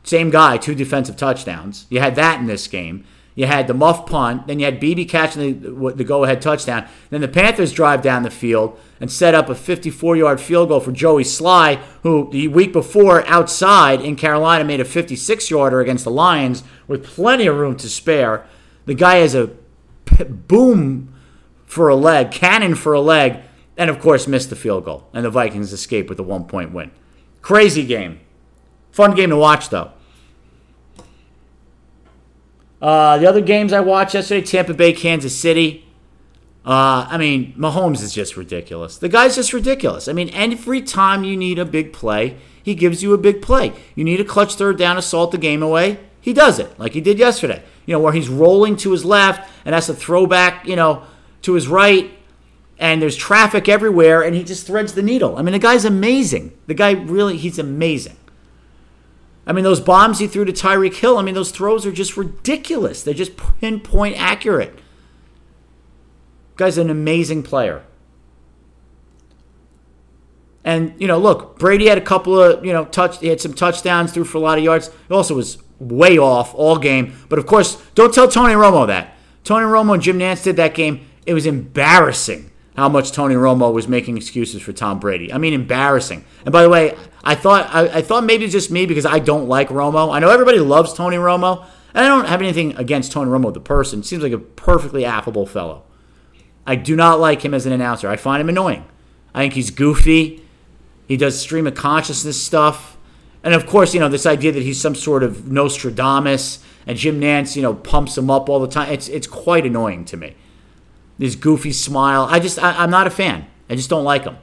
Same 0.04 0.32
guy, 0.32 0.58
two 0.58 0.74
defensive 0.74 1.16
touchdowns. 1.16 1.86
You 1.90 2.00
had 2.00 2.16
that 2.16 2.40
in 2.40 2.48
this 2.48 2.68
game. 2.68 3.06
You 3.36 3.46
had 3.46 3.68
the 3.68 3.74
muff 3.74 4.06
punt. 4.08 4.48
Then 4.48 4.60
you 4.60 4.66
had 4.66 4.80
Beebe 4.80 5.06
catching 5.06 5.62
the, 5.62 5.94
the 5.94 6.04
go 6.04 6.24
ahead 6.24 6.42
touchdown. 6.42 6.88
Then 7.10 7.22
the 7.22 7.28
Panthers 7.28 7.72
drive 7.72 8.02
down 8.02 8.24
the 8.24 8.32
field 8.32 8.78
and 9.00 9.12
set 9.12 9.34
up 9.34 9.48
a 9.48 9.56
54 9.56 10.18
yard 10.18 10.42
field 10.42 10.70
goal 10.70 10.80
for 10.80 10.92
Joey 10.92 11.24
Slye, 11.24 11.78
who 12.04 12.30
the 12.32 12.48
week 12.50 12.74
before 12.74 13.26
outside 13.28 14.02
in 14.02 14.16
Carolina 14.16 14.64
made 14.64 14.82
a 14.82 14.86
56 14.86 15.50
yarder 15.50 15.80
against 15.80 16.04
the 16.04 16.12
Lions 16.12 16.64
with 16.88 17.06
plenty 17.06 17.48
of 17.48 17.56
room 17.56 17.78
to 17.78 17.90
spare. 17.90 18.46
The 18.86 18.94
guy 18.94 19.18
has 19.18 19.36
a 19.36 19.52
boom 20.26 21.14
for 21.66 21.88
a 21.88 21.96
leg, 21.96 22.32
cannon 22.32 22.76
for 22.76 22.94
a 22.94 23.02
leg, 23.02 23.40
and 23.78 23.90
of 23.90 24.00
course 24.00 24.28
missed 24.28 24.50
the 24.50 24.56
field 24.56 24.86
goal. 24.86 25.08
And 25.14 25.26
the 25.26 25.30
Vikings 25.30 25.72
escape 25.72 26.10
with 26.10 26.20
a 26.20 26.24
one 26.24 26.46
point 26.46 26.74
win. 26.74 26.92
Crazy 27.42 27.86
game. 27.86 28.20
Fun 28.92 29.16
game 29.16 29.30
to 29.30 29.38
watch, 29.38 29.70
though. 29.70 29.92
Uh, 32.82 33.18
the 33.20 33.28
other 33.28 33.42
games 33.42 33.74
I 33.74 33.80
watched 33.80 34.16
yesterday 34.16 34.46
Tampa 34.46 34.74
Bay, 34.74 34.92
Kansas 34.92 35.38
City. 35.38 35.86
Uh, 36.66 37.08
I 37.10 37.18
mean, 37.18 37.54
Mahomes 37.58 38.04
is 38.04 38.14
just 38.14 38.38
ridiculous. 38.38 38.98
The 38.98 39.10
guy's 39.10 39.36
just 39.36 39.54
ridiculous. 39.54 40.08
I 40.08 40.14
mean, 40.14 40.30
every 40.34 40.82
time 40.82 41.24
you 41.24 41.38
need 41.38 41.58
a 41.58 41.66
big 41.66 41.94
play, 41.94 42.38
he 42.62 42.76
gives 42.76 43.02
you 43.02 43.14
a 43.14 43.18
big 43.18 43.42
play. 43.42 43.74
You 43.96 44.04
need 44.04 44.20
a 44.20 44.26
clutch 44.26 44.56
third 44.56 44.78
down 44.78 44.96
to 44.96 45.02
salt 45.02 45.32
the 45.32 45.38
game 45.38 45.64
away. 45.64 46.00
He 46.20 46.34
does 46.34 46.60
it, 46.60 46.78
like 46.78 46.94
he 46.94 47.02
did 47.02 47.18
yesterday 47.18 47.64
you 47.86 47.94
know, 47.94 48.00
where 48.00 48.14
he's 48.14 48.30
rolling 48.30 48.76
to 48.78 48.92
his 48.92 49.06
left 49.06 49.50
and 49.66 49.76
has 49.76 49.88
to 49.88 49.94
throw 49.94 50.26
back, 50.26 50.68
you 50.68 50.76
know, 50.76 51.04
to 51.44 51.54
his 51.54 51.68
right, 51.68 52.12
and 52.78 53.02
there's 53.02 53.16
traffic 53.16 53.70
everywhere, 53.70 54.24
and 54.24 54.36
he 54.36 54.44
just 54.44 54.66
threads 54.66 54.94
the 54.94 55.04
needle. 55.04 55.38
I 55.38 55.42
mean, 55.42 55.54
the 55.54 55.60
guy's 55.60 55.86
amazing. 55.86 56.58
The 56.68 56.74
guy 56.74 56.92
really, 56.92 57.38
he's 57.38 57.60
amazing. 57.60 58.18
I 59.46 59.54
mean, 59.54 59.64
those 59.64 59.80
bombs 59.80 60.20
he 60.20 60.28
threw 60.28 60.46
to 60.46 60.52
Tyreek 60.52 60.96
Hill, 60.96 61.18
I 61.18 61.24
mean, 61.24 61.36
those 61.36 61.52
throws 61.52 61.86
are 61.86 61.92
just 61.92 62.16
ridiculous. 62.16 63.04
They're 63.04 63.14
just 63.14 63.38
pinpoint 63.60 64.20
accurate. 64.20 64.80
Guy's 66.56 66.78
an 66.78 66.90
amazing 66.90 67.44
player. 67.44 67.84
And 70.64 70.94
you 71.00 71.08
know, 71.08 71.18
look, 71.18 71.58
Brady 71.58 71.88
had 71.88 71.98
a 71.98 72.02
couple 72.02 72.40
of 72.40 72.64
you 72.64 72.72
know 72.72 72.86
touch. 72.86 73.20
He 73.20 73.28
had 73.28 73.42
some 73.42 73.54
touchdowns, 73.54 74.12
threw 74.12 74.24
for 74.24 74.38
a 74.38 74.42
lot 74.42 74.58
of 74.58 74.64
yards. 74.64 74.92
He 75.08 75.14
also 75.14 75.36
was 75.36 75.58
way 75.82 76.18
off 76.18 76.54
all 76.56 76.78
game. 76.78 77.14
But 77.30 77.40
of 77.40 77.46
course, 77.46 77.82
don't 77.96 78.14
tell 78.14 78.28
Tony 78.28 78.54
Romo 78.54 78.88
that. 78.88 79.16
Tony 79.44 79.66
Romo 79.66 79.96
and 79.96 80.04
Jim 80.04 80.20
Nantz 80.20 80.44
did 80.44 80.56
that 80.58 80.76
game. 80.76 81.08
It 81.26 81.34
was 81.34 81.46
embarrassing 81.46 82.52
how 82.76 82.88
much 82.88 83.12
Tony 83.12 83.36
Romo 83.36 83.74
was 83.74 83.88
making 83.88 84.18
excuses 84.18 84.62
for 84.62 84.74
Tom 84.74 85.00
Brady. 85.00 85.34
I 85.34 85.38
mean, 85.38 85.54
embarrassing. 85.54 86.24
And 86.46 86.52
by 86.52 86.62
the 86.62 86.70
way, 86.70 86.96
I 87.24 87.36
thought 87.36 87.74
I, 87.74 87.98
I 87.98 88.02
thought 88.02 88.24
maybe 88.24 88.48
just 88.48 88.72
me 88.72 88.86
because 88.86 89.06
I 89.06 89.20
don't 89.20 89.48
like 89.48 89.70
Romo. 89.70 90.14
I 90.14 90.20
know 90.20 90.30
everybody 90.30 90.60
loves 90.60 90.94
Tony 90.94 91.18
Romo, 91.18 91.66
and 91.94 92.06
I 92.06 92.08
don't 92.08 92.28
have 92.28 92.42
anything 92.42 92.76
against 92.78 93.12
Tony 93.12 93.30
Romo 93.30 93.54
the 93.54 93.60
person. 93.60 94.04
Seems 94.04 94.24
like 94.24 94.32
a 94.32 94.40
perfectly 94.40 95.06
affable 95.06 95.46
fellow. 95.46 95.84
I 96.66 96.76
do 96.76 96.96
not 96.96 97.20
like 97.20 97.44
him 97.44 97.54
as 97.54 97.66
an 97.66 97.74
announcer. 97.74 98.08
I 98.08 98.16
find 98.16 98.40
him 98.40 98.50
annoying. 98.50 98.86
I 99.34 99.42
think 99.42 99.54
he's 99.54 99.72
goofy. 99.72 100.44
He 101.08 101.18
does 101.18 101.40
stream 101.40 101.68
of 101.68 101.76
consciousness 101.76 102.42
stuff. 102.42 102.98
And 103.44 103.54
of 103.54 103.66
course, 103.66 103.94
you 103.94 104.00
know, 104.00 104.10
this 104.10 104.26
idea 104.26 104.52
that 104.52 104.64
he's 104.64 104.80
some 104.80 104.96
sort 104.96 105.24
of 105.24 105.52
Nostradamus 105.52 106.64
and 106.86 106.98
Jim 106.98 107.20
Nantz, 107.20 107.56
you 107.56 107.62
know, 107.62 107.74
pumps 107.74 108.18
him 108.18 108.30
up 108.30 108.50
all 108.50 108.60
the 108.60 108.68
time. 108.68 108.92
It's 108.92 109.08
it's 109.08 109.28
quite 109.28 109.66
annoying 109.66 110.06
to 110.06 110.18
me. 110.18 110.36
This 111.18 111.36
goofy 111.36 111.72
smile. 111.72 112.28
I 112.30 112.40
just 112.40 112.60
I, 112.60 112.84
am 112.84 112.90
not 112.90 113.08
a 113.08 113.12
fan. 113.12 113.48
I 113.70 113.76
just 113.76 113.90
don't 113.90 114.04
like 114.04 114.24
him. 114.24 114.38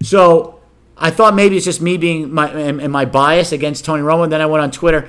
So 0.00 0.60
I 0.96 1.10
thought 1.10 1.34
maybe 1.34 1.56
it's 1.56 1.64
just 1.64 1.80
me 1.80 1.96
being 1.96 2.32
my 2.32 2.50
and, 2.50 2.80
and 2.80 2.92
my 2.92 3.04
bias 3.04 3.52
against 3.52 3.84
Tony 3.84 4.02
Romo. 4.02 4.28
Then 4.28 4.40
I 4.40 4.46
went 4.46 4.62
on 4.62 4.70
Twitter. 4.70 5.08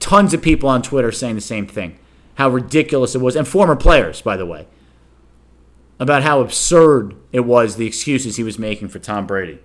Tons 0.00 0.32
of 0.32 0.40
people 0.40 0.68
on 0.68 0.80
Twitter 0.80 1.12
saying 1.12 1.34
the 1.34 1.40
same 1.40 1.66
thing. 1.66 1.98
How 2.36 2.48
ridiculous 2.48 3.14
it 3.14 3.20
was, 3.20 3.34
and 3.34 3.46
former 3.48 3.74
players, 3.74 4.22
by 4.22 4.36
the 4.36 4.46
way, 4.46 4.68
about 5.98 6.22
how 6.22 6.40
absurd 6.40 7.16
it 7.32 7.40
was 7.40 7.76
the 7.76 7.86
excuses 7.86 8.36
he 8.36 8.44
was 8.44 8.58
making 8.58 8.88
for 8.88 9.00
Tom 9.00 9.26
Brady. 9.26 9.58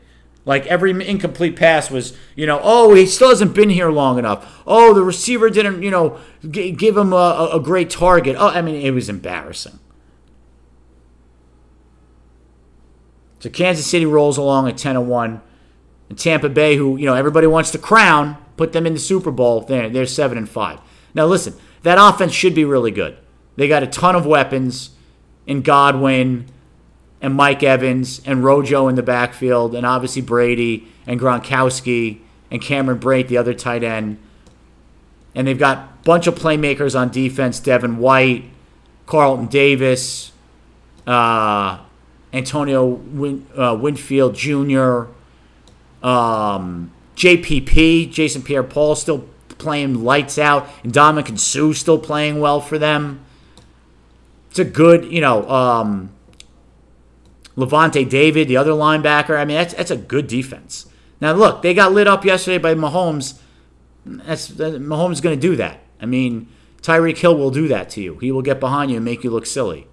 Like 0.45 0.65
every 0.67 0.91
incomplete 1.07 1.55
pass 1.55 1.89
was, 1.89 2.17
you 2.35 2.45
know, 2.45 2.59
oh, 2.61 2.93
he 2.93 3.05
still 3.05 3.29
hasn't 3.29 3.55
been 3.55 3.69
here 3.69 3.89
long 3.89 4.19
enough. 4.19 4.61
Oh, 4.67 4.93
the 4.93 5.03
receiver 5.03 5.49
didn't, 5.49 5.83
you 5.83 5.91
know, 5.91 6.19
g- 6.49 6.71
give 6.71 6.97
him 6.97 7.13
a, 7.13 7.49
a 7.53 7.59
great 7.61 7.89
target. 7.89 8.35
Oh, 8.37 8.49
I 8.49 8.61
mean, 8.61 8.75
it 8.75 8.91
was 8.91 9.07
embarrassing. 9.07 9.79
So 13.39 13.49
Kansas 13.49 13.85
City 13.85 14.05
rolls 14.05 14.37
along 14.37 14.67
at 14.67 14.77
10 14.77 15.07
1. 15.07 15.41
And 16.09 16.19
Tampa 16.19 16.49
Bay, 16.49 16.75
who, 16.75 16.97
you 16.97 17.05
know, 17.05 17.13
everybody 17.13 17.47
wants 17.47 17.71
to 17.71 17.77
crown, 17.77 18.37
put 18.57 18.73
them 18.73 18.85
in 18.85 18.93
the 18.93 18.99
Super 18.99 19.31
Bowl. 19.31 19.61
They're, 19.61 19.89
they're 19.89 20.05
7 20.05 20.37
and 20.37 20.49
5. 20.49 20.79
Now, 21.13 21.25
listen, 21.25 21.55
that 21.83 21.97
offense 21.97 22.33
should 22.33 22.55
be 22.55 22.65
really 22.65 22.91
good. 22.91 23.17
They 23.55 23.67
got 23.67 23.83
a 23.83 23.87
ton 23.87 24.15
of 24.15 24.25
weapons 24.25 24.91
in 25.45 25.61
Godwin 25.61 26.47
and 27.23 27.33
Mike 27.33 27.63
Evans 27.63 28.21
and 28.25 28.43
Rojo 28.43 28.89
in 28.89 28.95
the 28.95 29.01
backfield, 29.01 29.73
and 29.73 29.85
obviously 29.85 30.21
Brady 30.21 30.89
and 31.07 31.17
Gronkowski 31.17 32.19
and 32.51 32.61
Cameron 32.61 32.99
Brate, 32.99 33.29
the 33.29 33.37
other 33.37 33.53
tight 33.53 33.81
end. 33.81 34.17
And 35.33 35.47
they've 35.47 35.57
got 35.57 35.77
a 35.77 35.89
bunch 36.03 36.27
of 36.27 36.35
playmakers 36.35 36.99
on 36.99 37.09
defense 37.09 37.61
Devin 37.61 37.97
White, 37.97 38.43
Carlton 39.05 39.47
Davis, 39.47 40.33
uh, 41.07 41.79
Antonio 42.33 42.85
Win, 42.85 43.47
uh, 43.57 43.77
Winfield 43.79 44.35
Jr., 44.35 45.05
um, 46.05 46.91
JPP, 47.15 48.11
Jason 48.11 48.41
Pierre 48.41 48.63
Paul, 48.63 48.95
still 48.95 49.25
playing 49.57 50.03
lights 50.03 50.37
out, 50.37 50.67
and 50.83 50.91
Ndamukong 50.91 51.39
Suh 51.39 51.71
still 51.71 51.99
playing 51.99 52.41
well 52.41 52.59
for 52.59 52.77
them. 52.77 53.23
It's 54.49 54.59
a 54.59 54.65
good, 54.65 55.05
you 55.05 55.21
know, 55.21 55.49
um, 55.49 56.12
Lavonte 57.55 58.07
David, 58.09 58.47
the 58.47 58.57
other 58.57 58.71
linebacker. 58.71 59.37
I 59.37 59.45
mean, 59.45 59.57
that's, 59.57 59.73
that's 59.73 59.91
a 59.91 59.97
good 59.97 60.27
defense. 60.27 60.87
Now, 61.21 61.33
look, 61.33 61.61
they 61.61 61.73
got 61.73 61.93
lit 61.93 62.07
up 62.07 62.25
yesterday 62.25 62.57
by 62.57 62.75
Mahomes. 62.75 63.39
That's 64.05 64.49
Mahomes 64.49 65.13
is 65.13 65.21
going 65.21 65.39
to 65.39 65.41
do 65.41 65.55
that. 65.55 65.79
I 66.01 66.05
mean, 66.05 66.49
Tyreek 66.81 67.17
Hill 67.17 67.37
will 67.37 67.51
do 67.51 67.67
that 67.69 67.89
to 67.91 68.01
you. 68.01 68.17
He 68.17 68.31
will 68.31 68.41
get 68.41 68.59
behind 68.59 68.91
you 68.91 68.97
and 68.97 69.05
make 69.05 69.23
you 69.23 69.29
look 69.29 69.45
silly. 69.45 69.87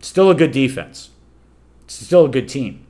Still 0.00 0.30
a 0.30 0.34
good 0.34 0.52
defense. 0.52 1.10
Still 1.86 2.26
a 2.26 2.28
good 2.28 2.48
team. 2.48 2.86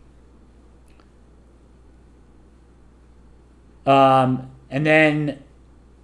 Um, 3.87 4.51
and 4.70 4.85
then 4.85 5.43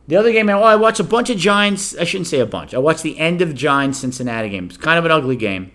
the 0.06 0.16
other 0.16 0.32
game, 0.32 0.46
well, 0.46 0.64
I 0.64 0.76
watched 0.76 1.00
a 1.00 1.04
bunch 1.04 1.30
of 1.30 1.36
Giants. 1.36 1.96
I 1.96 2.04
shouldn't 2.04 2.28
say 2.28 2.40
a 2.40 2.46
bunch. 2.46 2.74
I 2.74 2.78
watched 2.78 3.02
the 3.02 3.18
end 3.18 3.42
of 3.42 3.54
Giants 3.54 3.98
Cincinnati 3.98 4.48
game. 4.48 4.66
It's 4.66 4.76
kind 4.76 4.98
of 4.98 5.04
an 5.04 5.10
ugly 5.10 5.36
game. 5.36 5.72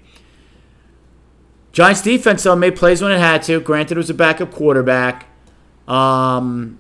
Giants 1.75 2.01
defense, 2.01 2.43
though, 2.43 2.55
made 2.55 2.77
plays 2.77 3.01
when 3.01 3.11
it 3.11 3.19
had 3.19 3.43
to. 3.43 3.59
Granted, 3.59 3.95
it 3.95 3.97
was 3.97 4.09
a 4.09 4.13
backup 4.13 4.49
quarterback. 4.49 5.25
Um, 5.89 6.79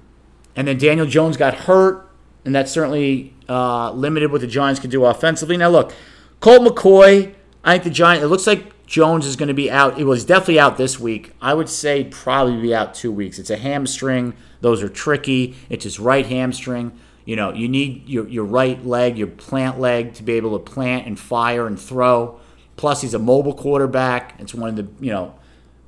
and 0.55 0.69
then 0.69 0.77
Daniel 0.77 1.05
Jones 1.05 1.35
got 1.35 1.53
hurt, 1.53 2.09
and 2.45 2.55
that 2.55 2.69
certainly 2.69 3.33
uh, 3.49 3.91
limited 3.91 4.31
what 4.31 4.39
the 4.39 4.47
Giants 4.47 4.79
could 4.79 4.91
do 4.91 5.03
offensively. 5.03 5.57
Now, 5.57 5.67
look, 5.67 5.93
Colt 6.39 6.61
McCoy, 6.61 7.35
I 7.61 7.73
think 7.73 7.83
the 7.83 7.89
Giants, 7.89 8.23
it 8.23 8.27
looks 8.27 8.47
like 8.47 8.85
Jones 8.87 9.25
is 9.25 9.35
going 9.35 9.49
to 9.49 9.53
be 9.53 9.69
out. 9.69 9.99
It 9.99 10.05
was 10.05 10.23
definitely 10.23 10.61
out 10.61 10.77
this 10.77 10.97
week. 10.97 11.33
I 11.41 11.53
would 11.53 11.67
say 11.67 12.05
probably 12.05 12.61
be 12.61 12.73
out 12.73 12.93
two 12.93 13.11
weeks. 13.11 13.37
It's 13.37 13.49
a 13.49 13.57
hamstring. 13.57 14.33
Those 14.61 14.81
are 14.81 14.87
tricky. 14.87 15.57
It's 15.69 15.83
his 15.83 15.99
right 15.99 16.25
hamstring. 16.25 16.97
You 17.25 17.35
know, 17.35 17.51
you 17.51 17.67
need 17.67 18.07
your, 18.07 18.29
your 18.29 18.45
right 18.45 18.81
leg, 18.85 19.17
your 19.17 19.27
plant 19.27 19.77
leg 19.77 20.13
to 20.13 20.23
be 20.23 20.35
able 20.35 20.57
to 20.57 20.63
plant 20.63 21.05
and 21.05 21.19
fire 21.19 21.67
and 21.67 21.77
throw. 21.77 22.39
Plus, 22.75 23.01
he's 23.01 23.13
a 23.13 23.19
mobile 23.19 23.53
quarterback. 23.53 24.35
It's 24.39 24.53
one 24.53 24.69
of 24.69 24.75
the 24.75 25.05
you 25.05 25.11
know 25.11 25.35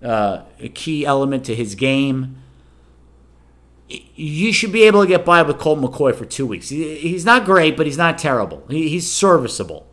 uh, 0.03 0.43
a 0.59 0.69
key 0.69 1.05
element 1.05 1.45
to 1.45 1.55
his 1.55 1.75
game. 1.75 2.37
You 3.89 4.51
should 4.51 4.73
be 4.73 4.83
able 4.83 5.01
to 5.01 5.07
get 5.07 5.23
by 5.23 5.41
with 5.41 5.57
Colt 5.59 5.79
McCoy 5.79 6.13
for 6.13 6.25
two 6.25 6.45
weeks. 6.45 6.69
He's 6.69 7.23
not 7.23 7.45
great, 7.45 7.77
but 7.77 7.85
he's 7.85 7.97
not 7.97 8.17
terrible. 8.17 8.65
He's 8.69 9.09
serviceable, 9.09 9.87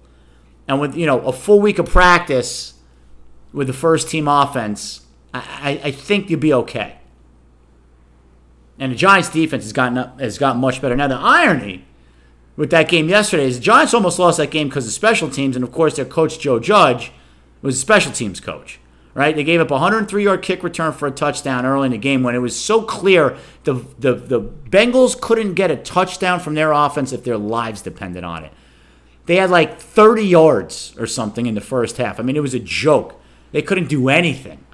and 0.66 0.80
with 0.80 0.96
you 0.96 1.06
know 1.06 1.20
a 1.20 1.32
full 1.32 1.60
week 1.60 1.78
of 1.78 1.86
practice 1.86 2.74
with 3.52 3.68
the 3.68 3.72
first 3.72 4.08
team 4.08 4.26
offense, 4.26 5.06
I, 5.32 5.80
I 5.84 5.90
think 5.92 6.28
you'll 6.28 6.40
be 6.40 6.52
okay. 6.52 6.98
And 8.78 8.90
the 8.90 8.96
Giants' 8.96 9.28
defense 9.28 9.62
has 9.62 9.72
gotten 9.72 9.98
up, 9.98 10.20
has 10.20 10.38
gotten 10.38 10.60
much 10.60 10.82
better. 10.82 10.96
Now 10.96 11.06
the 11.06 11.14
irony 11.14 11.84
with 12.56 12.70
that 12.70 12.88
game 12.88 13.08
yesterday 13.08 13.46
is 13.46 13.58
the 13.58 13.64
Giants 13.64 13.94
almost 13.94 14.18
lost 14.18 14.38
that 14.38 14.50
game 14.50 14.68
because 14.68 14.86
of 14.86 14.92
special 14.92 15.28
teams, 15.28 15.56
and 15.56 15.64
of 15.64 15.72
course 15.72 15.96
their 15.96 16.04
coach 16.04 16.38
Joe 16.38 16.58
Judge 16.58 17.12
was 17.62 17.76
a 17.76 17.80
special 17.80 18.12
teams 18.12 18.40
coach. 18.40 18.80
Right? 19.14 19.36
They 19.36 19.44
gave 19.44 19.60
up 19.60 19.70
a 19.70 19.74
103 19.74 20.24
yard 20.24 20.42
kick 20.42 20.64
return 20.64 20.92
for 20.92 21.06
a 21.06 21.12
touchdown 21.12 21.64
early 21.64 21.86
in 21.86 21.92
the 21.92 21.98
game 21.98 22.24
when 22.24 22.34
it 22.34 22.40
was 22.40 22.58
so 22.58 22.82
clear 22.82 23.36
the, 23.62 23.74
the, 23.96 24.14
the 24.14 24.40
Bengals 24.40 25.20
couldn't 25.20 25.54
get 25.54 25.70
a 25.70 25.76
touchdown 25.76 26.40
from 26.40 26.54
their 26.54 26.72
offense 26.72 27.12
if 27.12 27.22
their 27.22 27.38
lives 27.38 27.80
depended 27.80 28.24
on 28.24 28.42
it. 28.42 28.52
They 29.26 29.36
had 29.36 29.50
like 29.50 29.78
30 29.78 30.24
yards 30.24 30.96
or 30.98 31.06
something 31.06 31.46
in 31.46 31.54
the 31.54 31.60
first 31.60 31.96
half. 31.96 32.18
I 32.18 32.24
mean, 32.24 32.34
it 32.34 32.42
was 32.42 32.54
a 32.54 32.58
joke. 32.58 33.20
They 33.52 33.62
couldn't 33.62 33.88
do 33.88 34.08
anything. 34.08 34.64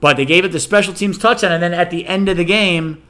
But 0.00 0.16
they 0.16 0.24
gave 0.24 0.44
it 0.44 0.50
the 0.50 0.58
special 0.58 0.92
teams 0.92 1.16
touchdown, 1.16 1.52
and 1.52 1.62
then 1.62 1.72
at 1.72 1.90
the 1.90 2.06
end 2.08 2.28
of 2.28 2.36
the 2.36 2.44
game, 2.44 3.00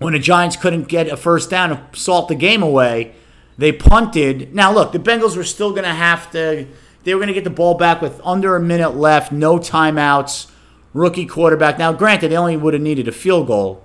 when 0.00 0.14
the 0.14 0.18
Giants 0.18 0.56
couldn't 0.56 0.88
get 0.88 1.08
a 1.08 1.16
first 1.16 1.50
down 1.50 1.68
to 1.68 1.98
salt 1.98 2.28
the 2.28 2.34
game 2.34 2.62
away, 2.62 3.14
they 3.58 3.70
punted. 3.70 4.54
Now, 4.54 4.72
look, 4.72 4.92
the 4.92 4.98
Bengals 4.98 5.36
were 5.36 5.44
still 5.44 5.70
going 5.70 5.84
to 5.84 5.90
have 5.90 6.30
to, 6.32 6.66
they 7.04 7.14
were 7.14 7.20
going 7.20 7.28
to 7.28 7.34
get 7.34 7.44
the 7.44 7.50
ball 7.50 7.74
back 7.74 8.00
with 8.00 8.18
under 8.24 8.56
a 8.56 8.60
minute 8.60 8.96
left, 8.96 9.30
no 9.30 9.58
timeouts, 9.58 10.50
rookie 10.94 11.26
quarterback. 11.26 11.78
Now, 11.78 11.92
granted, 11.92 12.30
they 12.30 12.36
only 12.36 12.56
would 12.56 12.72
have 12.72 12.82
needed 12.82 13.08
a 13.08 13.12
field 13.12 13.46
goal 13.46 13.84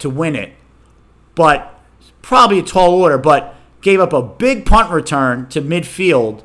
to 0.00 0.10
win 0.10 0.34
it, 0.34 0.52
but 1.36 1.80
probably 2.20 2.58
a 2.58 2.62
tall 2.64 2.92
order, 2.92 3.16
but 3.16 3.54
gave 3.80 4.00
up 4.00 4.12
a 4.12 4.22
big 4.22 4.66
punt 4.66 4.90
return 4.90 5.48
to 5.50 5.62
midfield. 5.62 6.42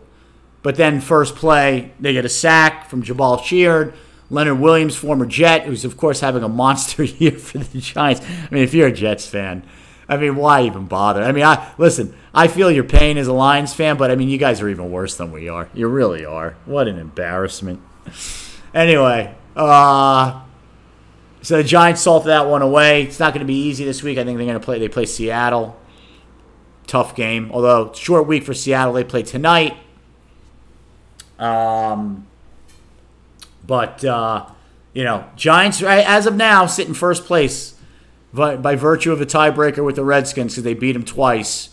But 0.61 0.75
then, 0.75 1.01
first 1.01 1.35
play, 1.35 1.93
they 1.99 2.13
get 2.13 2.25
a 2.25 2.29
sack 2.29 2.87
from 2.87 3.01
Jabaal 3.01 3.43
Sheard 3.43 3.95
Leonard 4.29 4.59
Williams, 4.59 4.95
former 4.95 5.25
Jet, 5.25 5.65
who's 5.65 5.85
of 5.85 5.97
course 5.97 6.19
having 6.19 6.43
a 6.43 6.49
monster 6.49 7.03
year 7.03 7.31
for 7.31 7.59
the 7.59 7.79
Giants. 7.79 8.21
I 8.21 8.53
mean, 8.53 8.63
if 8.63 8.73
you're 8.73 8.87
a 8.87 8.93
Jets 8.93 9.27
fan, 9.27 9.63
I 10.07 10.17
mean, 10.17 10.35
why 10.35 10.63
even 10.63 10.85
bother? 10.85 11.21
I 11.23 11.31
mean, 11.31 11.45
I 11.45 11.71
listen. 11.77 12.15
I 12.33 12.47
feel 12.47 12.71
your 12.71 12.83
pain 12.83 13.17
as 13.17 13.27
a 13.27 13.33
Lions 13.33 13.73
fan, 13.73 13.97
but 13.97 14.09
I 14.09 14.15
mean, 14.15 14.29
you 14.29 14.37
guys 14.37 14.61
are 14.61 14.69
even 14.69 14.91
worse 14.91 15.15
than 15.17 15.31
we 15.31 15.49
are. 15.49 15.69
You 15.73 15.87
really 15.87 16.25
are. 16.25 16.55
What 16.65 16.87
an 16.87 16.97
embarrassment. 16.97 17.81
Anyway, 18.73 19.35
uh, 19.55 20.41
so 21.41 21.57
the 21.57 21.63
Giants 21.63 22.01
salted 22.01 22.29
that 22.29 22.47
one 22.47 22.61
away. 22.61 23.03
It's 23.03 23.19
not 23.19 23.33
going 23.33 23.45
to 23.45 23.47
be 23.47 23.67
easy 23.67 23.85
this 23.85 24.01
week. 24.01 24.17
I 24.17 24.23
think 24.23 24.37
they're 24.37 24.47
going 24.47 24.59
to 24.59 24.65
play. 24.65 24.79
They 24.79 24.89
play 24.89 25.05
Seattle. 25.05 25.79
Tough 26.87 27.15
game, 27.15 27.51
although 27.51 27.93
short 27.93 28.25
week 28.25 28.43
for 28.43 28.55
Seattle. 28.55 28.93
They 28.93 29.03
play 29.03 29.21
tonight. 29.21 29.77
Um, 31.37 32.27
but 33.69 34.03
uh, 34.03 34.47
you 34.93 35.03
know, 35.03 35.29
Giants 35.35 35.83
as 35.83 36.25
of 36.25 36.35
now 36.35 36.65
sit 36.65 36.87
in 36.87 36.95
first 36.95 37.25
place 37.25 37.75
by, 38.33 38.57
by 38.57 38.75
virtue 38.75 39.11
of 39.11 39.21
a 39.21 39.27
tiebreaker 39.27 39.85
with 39.85 39.95
the 39.95 40.03
Redskins 40.03 40.53
because 40.53 40.63
they 40.63 40.73
beat 40.73 40.93
them 40.93 41.05
twice. 41.05 41.69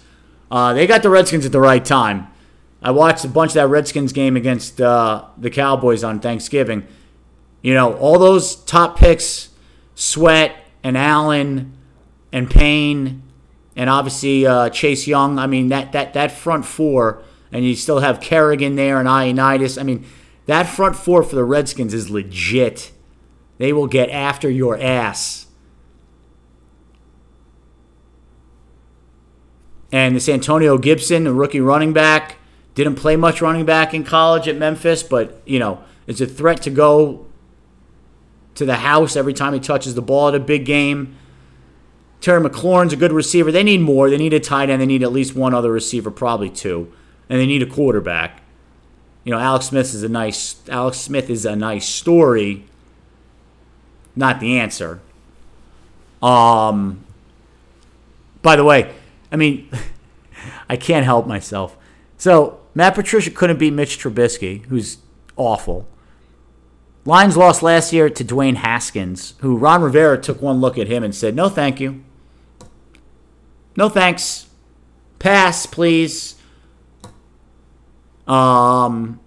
Uh, 0.50 0.74
they 0.74 0.86
got 0.86 1.02
the 1.02 1.08
Redskins 1.08 1.46
at 1.46 1.52
the 1.52 1.60
right 1.60 1.82
time. 1.82 2.28
I 2.82 2.90
watched 2.90 3.24
a 3.24 3.28
bunch 3.28 3.52
of 3.52 3.54
that 3.54 3.68
Redskins 3.68 4.12
game 4.12 4.36
against 4.36 4.78
uh, 4.78 5.24
the 5.38 5.48
Cowboys 5.48 6.04
on 6.04 6.20
Thanksgiving. 6.20 6.86
You 7.62 7.72
know, 7.72 7.94
all 7.94 8.18
those 8.18 8.56
top 8.56 8.98
picks, 8.98 9.48
Sweat 9.94 10.54
and 10.84 10.98
Allen 10.98 11.72
and 12.30 12.50
Payne, 12.50 13.22
and 13.74 13.88
obviously 13.88 14.46
uh, 14.46 14.68
Chase 14.68 15.06
Young. 15.06 15.38
I 15.38 15.46
mean, 15.46 15.68
that, 15.68 15.92
that, 15.92 16.12
that 16.12 16.30
front 16.30 16.66
four, 16.66 17.22
and 17.50 17.64
you 17.64 17.74
still 17.74 18.00
have 18.00 18.20
Kerrigan 18.20 18.76
there 18.76 19.00
and 19.00 19.08
Ioannidis. 19.08 19.80
I 19.80 19.82
mean, 19.82 20.04
that 20.46 20.64
front 20.64 20.96
four 20.96 21.22
for 21.22 21.36
the 21.36 21.44
Redskins 21.44 21.92
is 21.92 22.10
legit. 22.10 22.92
They 23.58 23.72
will 23.72 23.86
get 23.86 24.10
after 24.10 24.50
your 24.50 24.80
ass. 24.80 25.46
And 29.92 30.16
this 30.16 30.28
Antonio 30.28 30.78
Gibson, 30.78 31.26
a 31.26 31.32
rookie 31.32 31.60
running 31.60 31.92
back, 31.92 32.36
didn't 32.74 32.96
play 32.96 33.16
much 33.16 33.40
running 33.40 33.64
back 33.64 33.94
in 33.94 34.04
college 34.04 34.46
at 34.46 34.56
Memphis, 34.56 35.02
but, 35.02 35.40
you 35.46 35.58
know, 35.58 35.82
it's 36.06 36.20
a 36.20 36.26
threat 36.26 36.62
to 36.62 36.70
go 36.70 37.26
to 38.54 38.64
the 38.64 38.76
house 38.76 39.16
every 39.16 39.32
time 39.32 39.54
he 39.54 39.60
touches 39.60 39.94
the 39.94 40.02
ball 40.02 40.28
at 40.28 40.34
a 40.34 40.40
big 40.40 40.64
game. 40.64 41.16
Terry 42.20 42.42
McLaurin's 42.42 42.92
a 42.92 42.96
good 42.96 43.12
receiver. 43.12 43.52
They 43.52 43.62
need 43.62 43.80
more. 43.80 44.10
They 44.10 44.16
need 44.16 44.34
a 44.34 44.40
tight 44.40 44.70
end. 44.70 44.82
They 44.82 44.86
need 44.86 45.02
at 45.02 45.12
least 45.12 45.34
one 45.34 45.54
other 45.54 45.70
receiver, 45.70 46.10
probably 46.10 46.50
two. 46.50 46.92
And 47.28 47.38
they 47.38 47.46
need 47.46 47.62
a 47.62 47.66
quarterback. 47.66 48.42
You 49.26 49.32
know, 49.32 49.40
Alex 49.40 49.66
Smith 49.66 49.92
is 49.92 50.04
a 50.04 50.08
nice 50.08 50.54
Alex 50.68 50.98
Smith 50.98 51.28
is 51.28 51.44
a 51.44 51.56
nice 51.56 51.84
story, 51.84 52.64
not 54.14 54.38
the 54.38 54.56
answer. 54.56 55.00
Um 56.22 57.04
by 58.40 58.54
the 58.54 58.62
way, 58.62 58.94
I 59.32 59.34
mean 59.34 59.68
I 60.68 60.76
can't 60.76 61.04
help 61.04 61.26
myself. 61.26 61.76
So 62.16 62.60
Matt 62.72 62.94
Patricia 62.94 63.32
couldn't 63.32 63.58
beat 63.58 63.72
Mitch 63.72 63.98
Trubisky, 63.98 64.64
who's 64.66 64.98
awful. 65.36 65.88
Lions 67.04 67.36
lost 67.36 67.64
last 67.64 67.92
year 67.92 68.08
to 68.08 68.24
Dwayne 68.24 68.56
Haskins, 68.56 69.34
who 69.38 69.56
Ron 69.56 69.82
Rivera 69.82 70.20
took 70.20 70.40
one 70.40 70.60
look 70.60 70.78
at 70.78 70.86
him 70.86 71.02
and 71.02 71.12
said, 71.12 71.34
No, 71.34 71.48
thank 71.48 71.80
you. 71.80 72.04
No 73.76 73.88
thanks. 73.88 74.46
Pass, 75.18 75.66
please. 75.66 76.35
Um, 78.26 79.20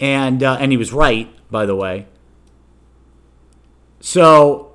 and 0.00 0.42
uh, 0.42 0.56
and 0.60 0.72
he 0.72 0.78
was 0.78 0.92
right, 0.92 1.28
by 1.50 1.66
the 1.66 1.76
way. 1.76 2.06
So 4.00 4.72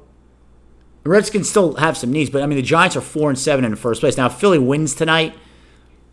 the 1.04 1.10
Redskins 1.10 1.50
still 1.50 1.76
have 1.76 1.98
some 1.98 2.12
needs, 2.12 2.30
but 2.30 2.42
I 2.42 2.46
mean 2.46 2.58
the 2.58 2.62
Giants 2.62 2.96
are 2.96 3.02
four 3.02 3.30
and 3.30 3.38
seven 3.38 3.66
in 3.66 3.72
the 3.72 3.78
first 3.78 4.02
place. 4.02 4.18
Now 4.18 4.28
if 4.28 4.34
Philly 4.34 4.60
wins 4.60 4.94
tonight, 4.94 5.36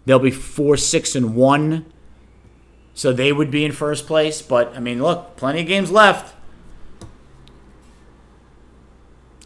they'll 0.06 0.18
be 0.18 0.30
four, 0.30 0.76
six, 0.76 1.14
and 1.14 1.34
one. 1.34 1.86
So 2.94 3.12
they 3.12 3.32
would 3.32 3.50
be 3.50 3.64
in 3.64 3.72
first 3.72 4.06
place. 4.06 4.42
But 4.42 4.74
I 4.76 4.80
mean, 4.80 5.02
look, 5.02 5.36
plenty 5.36 5.60
of 5.60 5.66
games 5.66 5.90
left. 5.90 6.34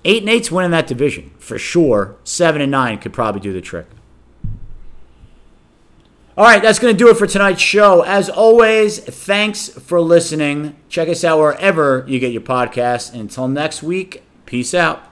Eight 0.04 0.22
and 0.22 0.30
eight's 0.30 0.52
winning 0.52 0.70
that 0.70 0.86
division 0.86 1.32
for 1.38 1.58
sure. 1.58 2.16
Seven 2.22 2.60
and 2.60 2.70
nine 2.70 2.98
could 2.98 3.12
probably 3.12 3.40
do 3.40 3.52
the 3.52 3.60
trick. 3.60 3.86
All 6.39 6.45
right, 6.45 6.61
that's 6.61 6.78
going 6.78 6.93
to 6.93 6.99
do 6.99 7.09
it 7.09 7.16
for 7.16 7.26
tonight's 7.26 7.62
show. 7.62 8.03
As 8.03 8.28
always, 8.28 8.99
thanks 8.99 9.70
for 9.70 10.03
listening. 10.03 10.76
Check 10.91 11.09
us 11.09 11.24
out 11.24 11.39
wherever 11.39 12.05
you 12.07 12.18
get 12.18 12.30
your 12.30 12.43
podcasts. 12.43 13.14
Until 13.18 13.49
next 13.49 13.82
week, 13.82 14.22
peace 14.45 14.74
out. 14.74 15.05